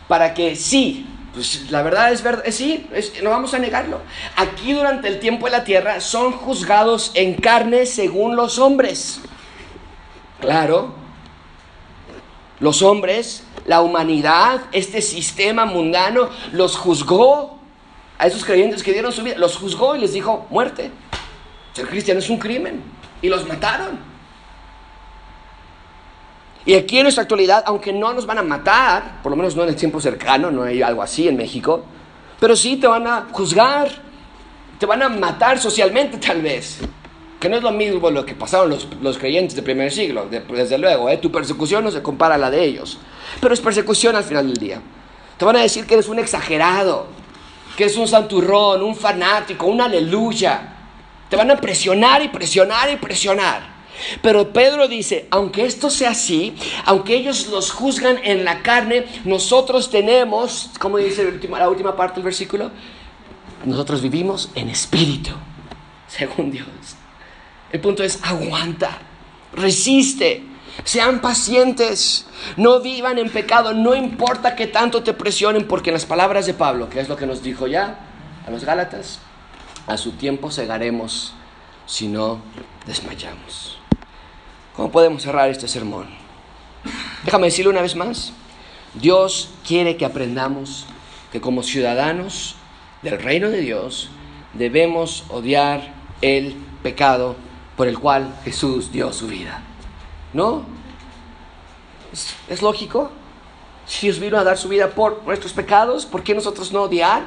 Para 0.08 0.34
que 0.34 0.56
sí, 0.56 1.06
pues 1.36 1.70
la 1.70 1.82
verdad 1.82 2.12
es 2.12 2.22
verdad, 2.22 2.44
sí, 2.48 2.88
no 3.22 3.28
vamos 3.28 3.52
a 3.52 3.58
negarlo. 3.58 4.00
Aquí 4.36 4.72
durante 4.72 5.06
el 5.08 5.20
tiempo 5.20 5.44
de 5.44 5.52
la 5.52 5.64
tierra 5.64 6.00
son 6.00 6.32
juzgados 6.32 7.10
en 7.12 7.34
carne 7.34 7.84
según 7.84 8.36
los 8.36 8.58
hombres. 8.58 9.20
Claro, 10.40 10.94
los 12.58 12.80
hombres, 12.80 13.42
la 13.66 13.82
humanidad, 13.82 14.62
este 14.72 15.02
sistema 15.02 15.66
mundano 15.66 16.30
los 16.52 16.74
juzgó 16.78 17.58
a 18.16 18.28
esos 18.28 18.42
creyentes 18.42 18.82
que 18.82 18.94
dieron 18.94 19.12
su 19.12 19.22
vida, 19.22 19.36
los 19.36 19.58
juzgó 19.58 19.94
y 19.94 19.98
les 20.00 20.14
dijo 20.14 20.46
muerte. 20.48 20.90
Ser 21.74 21.86
cristiano 21.86 22.20
es 22.20 22.30
un 22.30 22.38
crimen 22.38 22.82
y 23.20 23.28
los 23.28 23.46
mataron. 23.46 23.98
Y 26.66 26.74
aquí 26.74 26.98
en 26.98 27.04
nuestra 27.04 27.22
actualidad, 27.22 27.62
aunque 27.64 27.92
no 27.92 28.12
nos 28.12 28.26
van 28.26 28.38
a 28.38 28.42
matar, 28.42 29.22
por 29.22 29.30
lo 29.30 29.36
menos 29.36 29.54
no 29.54 29.62
en 29.62 29.68
el 29.68 29.76
tiempo 29.76 30.00
cercano, 30.00 30.50
no 30.50 30.64
hay 30.64 30.82
algo 30.82 31.00
así 31.00 31.28
en 31.28 31.36
México, 31.36 31.84
pero 32.40 32.56
sí 32.56 32.76
te 32.76 32.88
van 32.88 33.06
a 33.06 33.28
juzgar, 33.30 33.88
te 34.76 34.84
van 34.84 35.00
a 35.00 35.08
matar 35.08 35.60
socialmente 35.60 36.18
tal 36.18 36.42
vez. 36.42 36.80
Que 37.38 37.48
no 37.48 37.56
es 37.56 37.62
lo 37.62 37.70
mismo 37.70 38.10
lo 38.10 38.26
que 38.26 38.34
pasaron 38.34 38.70
los, 38.70 38.88
los 39.00 39.16
creyentes 39.16 39.54
del 39.54 39.64
primer 39.64 39.92
siglo, 39.92 40.26
de, 40.26 40.40
desde 40.40 40.76
luego, 40.76 41.08
¿eh? 41.08 41.18
tu 41.18 41.30
persecución 41.30 41.84
no 41.84 41.92
se 41.92 42.02
compara 42.02 42.34
a 42.34 42.38
la 42.38 42.50
de 42.50 42.64
ellos, 42.64 42.98
pero 43.40 43.54
es 43.54 43.60
persecución 43.60 44.16
al 44.16 44.24
final 44.24 44.48
del 44.48 44.56
día. 44.56 44.80
Te 45.38 45.44
van 45.44 45.54
a 45.54 45.60
decir 45.60 45.86
que 45.86 45.94
eres 45.94 46.08
un 46.08 46.18
exagerado, 46.18 47.06
que 47.76 47.84
eres 47.84 47.96
un 47.96 48.08
santurrón, 48.08 48.82
un 48.82 48.96
fanático, 48.96 49.66
un 49.66 49.82
aleluya. 49.82 50.72
Te 51.28 51.36
van 51.36 51.50
a 51.50 51.56
presionar 51.56 52.22
y 52.22 52.28
presionar 52.28 52.90
y 52.90 52.96
presionar. 52.96 53.75
Pero 54.22 54.52
Pedro 54.52 54.88
dice, 54.88 55.26
aunque 55.30 55.64
esto 55.64 55.90
sea 55.90 56.10
así, 56.10 56.54
aunque 56.84 57.16
ellos 57.16 57.48
los 57.48 57.70
juzgan 57.70 58.18
en 58.24 58.44
la 58.44 58.62
carne, 58.62 59.06
nosotros 59.24 59.90
tenemos, 59.90 60.70
como 60.78 60.98
dice 60.98 61.24
la 61.50 61.68
última, 61.68 61.96
parte 61.96 62.16
del 62.16 62.24
versículo, 62.24 62.70
nosotros 63.64 64.00
vivimos 64.02 64.50
en 64.54 64.68
espíritu, 64.68 65.30
según 66.08 66.50
Dios. 66.50 66.66
El 67.72 67.80
punto 67.80 68.02
es, 68.02 68.20
aguanta, 68.22 68.98
resiste, 69.52 70.44
sean 70.84 71.20
pacientes, 71.20 72.26
no 72.56 72.80
vivan 72.80 73.18
en 73.18 73.30
pecado, 73.30 73.72
no 73.72 73.94
importa 73.94 74.54
que 74.54 74.66
tanto 74.66 75.02
te 75.02 75.14
presionen, 75.14 75.66
porque 75.66 75.90
en 75.90 75.94
las 75.94 76.06
palabras 76.06 76.46
de 76.46 76.54
Pablo, 76.54 76.88
que 76.88 77.00
es 77.00 77.08
lo 77.08 77.16
que 77.16 77.26
nos 77.26 77.42
dijo 77.42 77.66
ya 77.66 77.98
a 78.46 78.50
los 78.50 78.64
Gálatas, 78.64 79.20
a 79.86 79.96
su 79.96 80.12
tiempo 80.12 80.50
cegaremos 80.50 81.32
si 81.86 82.08
no 82.08 82.40
desmayamos. 82.86 83.75
¿Cómo 84.76 84.90
podemos 84.90 85.22
cerrar 85.22 85.48
este 85.48 85.68
sermón? 85.68 86.06
Déjame 87.24 87.46
decirlo 87.46 87.70
una 87.70 87.80
vez 87.80 87.96
más. 87.96 88.32
Dios 88.92 89.48
quiere 89.66 89.96
que 89.96 90.04
aprendamos 90.04 90.84
que 91.32 91.40
como 91.40 91.62
ciudadanos 91.62 92.56
del 93.00 93.18
reino 93.18 93.48
de 93.48 93.60
Dios 93.60 94.10
debemos 94.52 95.24
odiar 95.30 95.94
el 96.20 96.56
pecado 96.82 97.36
por 97.76 97.88
el 97.88 97.98
cual 97.98 98.38
Jesús 98.44 98.92
dio 98.92 99.12
su 99.14 99.26
vida. 99.28 99.62
¿No? 100.34 100.64
¿Es, 102.48 102.60
lógico? 102.60 103.10
Si 103.86 104.06
Dios 104.06 104.20
vino 104.20 104.38
a 104.38 104.44
dar 104.44 104.58
su 104.58 104.68
vida 104.68 104.90
por 104.90 105.22
nuestros 105.24 105.54
pecados, 105.54 106.04
¿por 106.04 106.22
qué 106.22 106.34
nosotros 106.34 106.70
no 106.72 106.82
odiar 106.82 107.26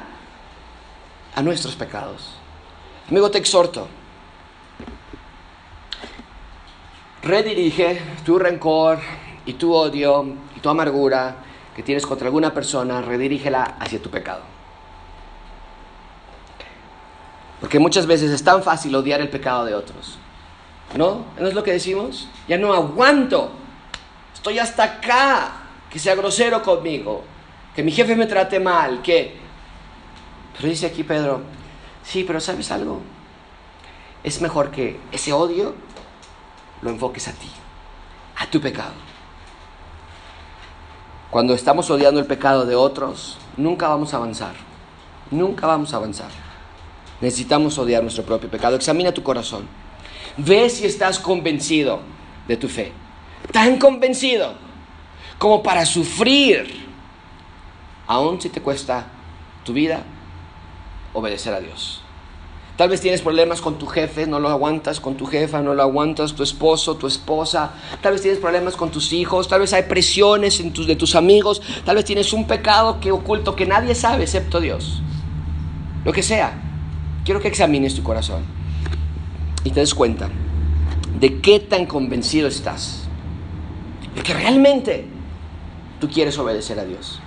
a 1.34 1.42
nuestros 1.42 1.74
pecados? 1.74 2.34
Amigo, 3.08 3.28
te 3.28 3.38
exhorto. 3.38 3.88
Redirige 7.22 8.00
tu 8.24 8.38
rencor 8.38 8.98
y 9.44 9.54
tu 9.54 9.74
odio 9.74 10.26
y 10.56 10.60
tu 10.60 10.68
amargura 10.68 11.36
que 11.76 11.82
tienes 11.82 12.06
contra 12.06 12.26
alguna 12.26 12.52
persona, 12.52 13.00
redirígela 13.02 13.76
hacia 13.78 14.00
tu 14.00 14.10
pecado. 14.10 14.42
Porque 17.60 17.78
muchas 17.78 18.06
veces 18.06 18.30
es 18.30 18.42
tan 18.42 18.62
fácil 18.62 18.94
odiar 18.94 19.20
el 19.20 19.28
pecado 19.28 19.66
de 19.66 19.74
otros. 19.74 20.18
¿No? 20.96 21.26
¿No 21.38 21.46
es 21.46 21.54
lo 21.54 21.62
que 21.62 21.72
decimos? 21.72 22.28
Ya 22.48 22.58
no 22.58 22.72
aguanto. 22.72 23.50
Estoy 24.34 24.58
hasta 24.58 24.82
acá. 24.84 25.52
Que 25.90 25.98
sea 25.98 26.14
grosero 26.14 26.62
conmigo. 26.62 27.22
Que 27.76 27.82
mi 27.82 27.92
jefe 27.92 28.16
me 28.16 28.26
trate 28.26 28.58
mal. 28.58 29.02
Que... 29.02 29.38
Pero 30.56 30.68
dice 30.68 30.86
aquí 30.86 31.04
Pedro, 31.04 31.42
sí, 32.02 32.24
pero 32.24 32.40
¿sabes 32.40 32.70
algo? 32.70 33.00
Es 34.24 34.40
mejor 34.40 34.70
que 34.70 34.98
ese 35.12 35.32
odio 35.32 35.74
lo 36.82 36.90
enfoques 36.90 37.28
a 37.28 37.32
ti, 37.32 37.48
a 38.36 38.46
tu 38.46 38.60
pecado. 38.60 38.92
Cuando 41.30 41.54
estamos 41.54 41.88
odiando 41.90 42.18
el 42.18 42.26
pecado 42.26 42.66
de 42.66 42.74
otros, 42.74 43.38
nunca 43.56 43.88
vamos 43.88 44.12
a 44.12 44.16
avanzar. 44.16 44.54
Nunca 45.30 45.66
vamos 45.66 45.94
a 45.94 45.98
avanzar. 45.98 46.30
Necesitamos 47.20 47.78
odiar 47.78 48.02
nuestro 48.02 48.24
propio 48.24 48.50
pecado. 48.50 48.76
Examina 48.76 49.12
tu 49.12 49.22
corazón. 49.22 49.68
Ve 50.36 50.68
si 50.68 50.86
estás 50.86 51.20
convencido 51.20 52.00
de 52.48 52.56
tu 52.56 52.68
fe. 52.68 52.92
Tan 53.52 53.78
convencido 53.78 54.54
como 55.38 55.62
para 55.62 55.86
sufrir, 55.86 56.86
aun 58.06 58.40
si 58.40 58.48
te 58.48 58.60
cuesta 58.60 59.06
tu 59.64 59.72
vida, 59.72 60.02
obedecer 61.12 61.54
a 61.54 61.60
Dios. 61.60 62.02
Tal 62.80 62.88
vez 62.88 63.02
tienes 63.02 63.20
problemas 63.20 63.60
con 63.60 63.76
tu 63.76 63.84
jefe, 63.84 64.26
no 64.26 64.40
lo 64.40 64.48
aguantas 64.48 65.00
con 65.00 65.14
tu 65.14 65.26
jefa, 65.26 65.60
no 65.60 65.74
lo 65.74 65.82
aguantas 65.82 66.32
tu 66.32 66.42
esposo, 66.42 66.96
tu 66.96 67.06
esposa. 67.06 67.72
Tal 68.00 68.14
vez 68.14 68.22
tienes 68.22 68.40
problemas 68.40 68.74
con 68.74 68.90
tus 68.90 69.12
hijos, 69.12 69.48
tal 69.48 69.60
vez 69.60 69.74
hay 69.74 69.82
presiones 69.82 70.60
en 70.60 70.72
tus, 70.72 70.86
de 70.86 70.96
tus 70.96 71.14
amigos, 71.14 71.60
tal 71.84 71.96
vez 71.96 72.06
tienes 72.06 72.32
un 72.32 72.46
pecado 72.46 72.98
que 72.98 73.12
oculto 73.12 73.54
que 73.54 73.66
nadie 73.66 73.94
sabe 73.94 74.22
excepto 74.22 74.60
Dios. 74.60 75.02
Lo 76.06 76.12
que 76.14 76.22
sea 76.22 76.58
quiero 77.22 77.38
que 77.38 77.48
examines 77.48 77.94
tu 77.94 78.02
corazón 78.02 78.44
y 79.62 79.72
te 79.72 79.80
des 79.80 79.94
cuenta 79.94 80.30
de 81.18 81.38
qué 81.42 81.60
tan 81.60 81.84
convencido 81.84 82.48
estás 82.48 83.06
de 84.14 84.22
que 84.22 84.32
realmente 84.32 85.04
tú 86.00 86.08
quieres 86.08 86.38
obedecer 86.38 86.78
a 86.78 86.86
Dios. 86.86 87.20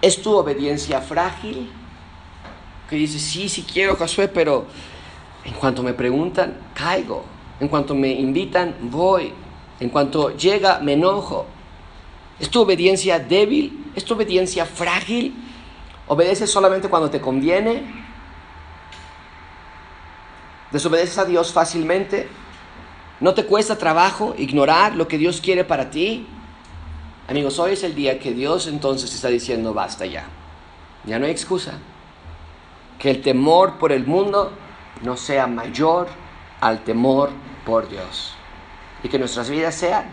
¿Es 0.00 0.22
tu 0.22 0.32
obediencia 0.32 1.00
frágil? 1.00 1.72
Que 2.94 3.00
dices, 3.00 3.22
sí, 3.22 3.48
sí 3.48 3.64
quiero, 3.64 3.96
Josué, 3.96 4.28
pero 4.28 4.66
en 5.44 5.52
cuanto 5.54 5.82
me 5.82 5.94
preguntan, 5.94 6.56
caigo. 6.74 7.24
En 7.58 7.66
cuanto 7.66 7.92
me 7.92 8.12
invitan, 8.12 8.72
voy. 8.82 9.32
En 9.80 9.88
cuanto 9.88 10.36
llega, 10.36 10.78
me 10.78 10.92
enojo. 10.92 11.44
¿Es 12.38 12.48
tu 12.48 12.60
obediencia 12.60 13.18
débil? 13.18 13.84
¿Es 13.96 14.04
tu 14.04 14.14
obediencia 14.14 14.64
frágil? 14.64 15.34
¿Obedeces 16.06 16.48
solamente 16.48 16.88
cuando 16.88 17.10
te 17.10 17.20
conviene? 17.20 17.82
desobedeces 20.70 21.18
a 21.18 21.24
Dios 21.24 21.52
fácilmente, 21.52 22.28
no 23.18 23.34
te 23.34 23.44
cuesta 23.44 23.76
trabajo 23.76 24.36
ignorar 24.38 24.94
lo 24.94 25.08
que 25.08 25.18
Dios 25.18 25.40
quiere 25.40 25.64
para 25.64 25.90
ti. 25.90 26.28
Amigos, 27.26 27.58
hoy 27.58 27.72
es 27.72 27.82
el 27.82 27.96
día 27.96 28.20
que 28.20 28.32
Dios 28.32 28.68
entonces 28.68 29.12
está 29.12 29.28
diciendo, 29.28 29.74
basta 29.74 30.06
ya, 30.06 30.26
ya 31.04 31.18
no 31.18 31.26
hay 31.26 31.32
excusa. 31.32 31.80
Que 32.98 33.10
el 33.10 33.22
temor 33.22 33.78
por 33.78 33.92
el 33.92 34.06
mundo 34.06 34.52
no 35.02 35.16
sea 35.16 35.46
mayor 35.46 36.08
al 36.60 36.84
temor 36.84 37.30
por 37.66 37.88
Dios. 37.88 38.34
Y 39.02 39.08
que 39.08 39.18
nuestras 39.18 39.50
vidas 39.50 39.74
sean 39.74 40.04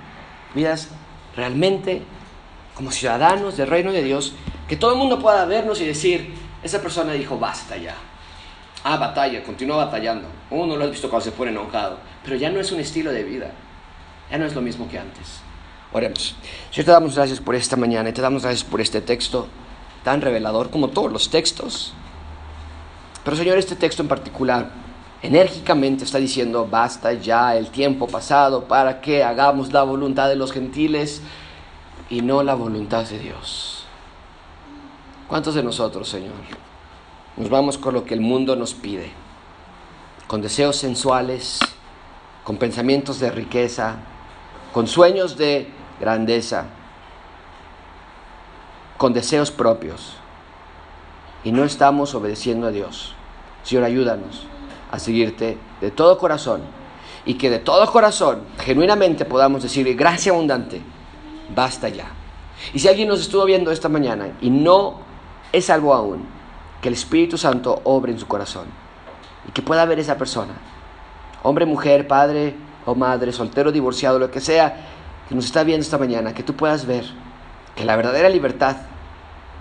vidas 0.53 0.89
realmente 1.35 2.03
como 2.75 2.91
ciudadanos 2.91 3.57
del 3.57 3.67
reino 3.67 3.91
de 3.91 4.03
Dios, 4.03 4.33
que 4.67 4.75
todo 4.75 4.91
el 4.93 4.97
mundo 4.97 5.19
pueda 5.19 5.45
vernos 5.45 5.81
y 5.81 5.85
decir, 5.85 6.33
esa 6.63 6.81
persona 6.81 7.13
dijo, 7.13 7.37
basta 7.37 7.77
ya. 7.77 7.95
Ah, 8.83 8.97
batalla, 8.97 9.43
continúa 9.43 9.85
batallando. 9.85 10.27
Uno 10.49 10.75
lo 10.75 10.85
ha 10.85 10.87
visto 10.87 11.09
cuando 11.09 11.25
se 11.25 11.31
pone 11.31 11.51
enojado. 11.51 11.99
Pero 12.23 12.35
ya 12.35 12.49
no 12.49 12.59
es 12.59 12.71
un 12.71 12.79
estilo 12.79 13.11
de 13.11 13.23
vida. 13.23 13.51
Ya 14.31 14.37
no 14.37 14.45
es 14.45 14.55
lo 14.55 14.61
mismo 14.61 14.89
que 14.89 14.97
antes. 14.97 15.41
Oremos. 15.93 16.35
Señor, 16.71 16.85
te 16.85 16.91
damos 16.91 17.15
gracias 17.15 17.39
por 17.39 17.53
esta 17.53 17.75
mañana 17.75 18.09
y 18.09 18.13
te 18.13 18.21
damos 18.21 18.43
gracias 18.43 18.63
por 18.63 18.81
este 18.81 19.01
texto 19.01 19.47
tan 20.03 20.21
revelador 20.21 20.71
como 20.71 20.87
todos 20.87 21.11
los 21.11 21.29
textos. 21.29 21.93
Pero 23.23 23.37
Señor, 23.37 23.57
este 23.57 23.75
texto 23.75 24.01
en 24.01 24.07
particular 24.07 24.71
enérgicamente 25.21 26.03
está 26.03 26.17
diciendo, 26.17 26.67
basta 26.69 27.13
ya 27.13 27.55
el 27.55 27.69
tiempo 27.69 28.07
pasado 28.07 28.65
para 28.65 29.01
que 29.01 29.23
hagamos 29.23 29.71
la 29.71 29.83
voluntad 29.83 30.27
de 30.27 30.35
los 30.35 30.51
gentiles 30.51 31.21
y 32.09 32.21
no 32.21 32.41
la 32.43 32.55
voluntad 32.55 33.05
de 33.05 33.19
Dios. 33.19 33.85
¿Cuántos 35.27 35.55
de 35.55 35.63
nosotros, 35.63 36.09
Señor? 36.09 36.33
Nos 37.37 37.49
vamos 37.49 37.77
con 37.77 37.93
lo 37.93 38.03
que 38.03 38.13
el 38.13 38.21
mundo 38.21 38.55
nos 38.55 38.73
pide, 38.73 39.11
con 40.27 40.41
deseos 40.41 40.75
sensuales, 40.75 41.59
con 42.43 42.57
pensamientos 42.57 43.19
de 43.19 43.31
riqueza, 43.31 43.95
con 44.73 44.87
sueños 44.87 45.37
de 45.37 45.69
grandeza, 45.99 46.65
con 48.97 49.13
deseos 49.13 49.51
propios. 49.51 50.15
Y 51.43 51.51
no 51.51 51.63
estamos 51.63 52.13
obedeciendo 52.13 52.67
a 52.67 52.71
Dios. 52.71 53.15
Señor, 53.63 53.83
ayúdanos 53.83 54.45
a 54.91 54.99
seguirte 54.99 55.57
de 55.79 55.91
todo 55.91 56.17
corazón 56.17 56.61
y 57.25 57.35
que 57.35 57.49
de 57.49 57.59
todo 57.59 57.89
corazón, 57.91 58.41
genuinamente 58.59 59.25
podamos 59.25 59.63
decir, 59.63 59.95
gracia 59.95 60.31
abundante, 60.31 60.81
basta 61.55 61.89
ya. 61.89 62.07
Y 62.73 62.79
si 62.79 62.87
alguien 62.87 63.07
nos 63.07 63.21
estuvo 63.21 63.45
viendo 63.45 63.71
esta 63.71 63.89
mañana 63.89 64.37
y 64.41 64.49
no 64.49 64.99
es 65.51 65.69
algo 65.69 65.93
aún, 65.93 66.25
que 66.81 66.87
el 66.87 66.95
Espíritu 66.95 67.37
Santo 67.37 67.81
obre 67.83 68.11
en 68.11 68.19
su 68.19 68.27
corazón 68.27 68.65
y 69.47 69.51
que 69.51 69.61
pueda 69.61 69.85
ver 69.85 69.99
esa 69.99 70.17
persona, 70.17 70.53
hombre, 71.43 71.65
mujer, 71.65 72.07
padre 72.07 72.55
o 72.85 72.95
madre, 72.95 73.31
soltero, 73.31 73.71
divorciado, 73.71 74.17
lo 74.17 74.31
que 74.31 74.41
sea, 74.41 74.87
que 75.29 75.35
nos 75.35 75.45
está 75.45 75.63
viendo 75.63 75.83
esta 75.83 75.97
mañana, 75.97 76.33
que 76.33 76.43
tú 76.43 76.55
puedas 76.55 76.85
ver 76.85 77.05
que 77.75 77.85
la 77.85 77.95
verdadera 77.95 78.29
libertad 78.29 78.77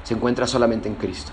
se 0.03 0.15
encuentra 0.15 0.47
solamente 0.47 0.89
en 0.89 0.95
Cristo. 0.95 1.33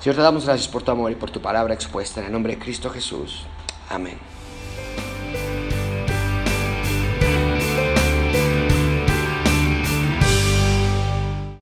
Señor, 0.00 0.16
te 0.16 0.22
damos 0.22 0.46
gracias 0.46 0.66
por 0.66 0.82
tu 0.82 0.90
amor 0.90 1.12
y 1.12 1.14
por 1.14 1.30
tu 1.30 1.42
palabra 1.42 1.74
expuesta 1.74 2.20
en 2.20 2.26
el 2.26 2.32
nombre 2.32 2.54
de 2.54 2.58
Cristo 2.58 2.88
Jesús. 2.88 3.44
Amén. 3.90 4.18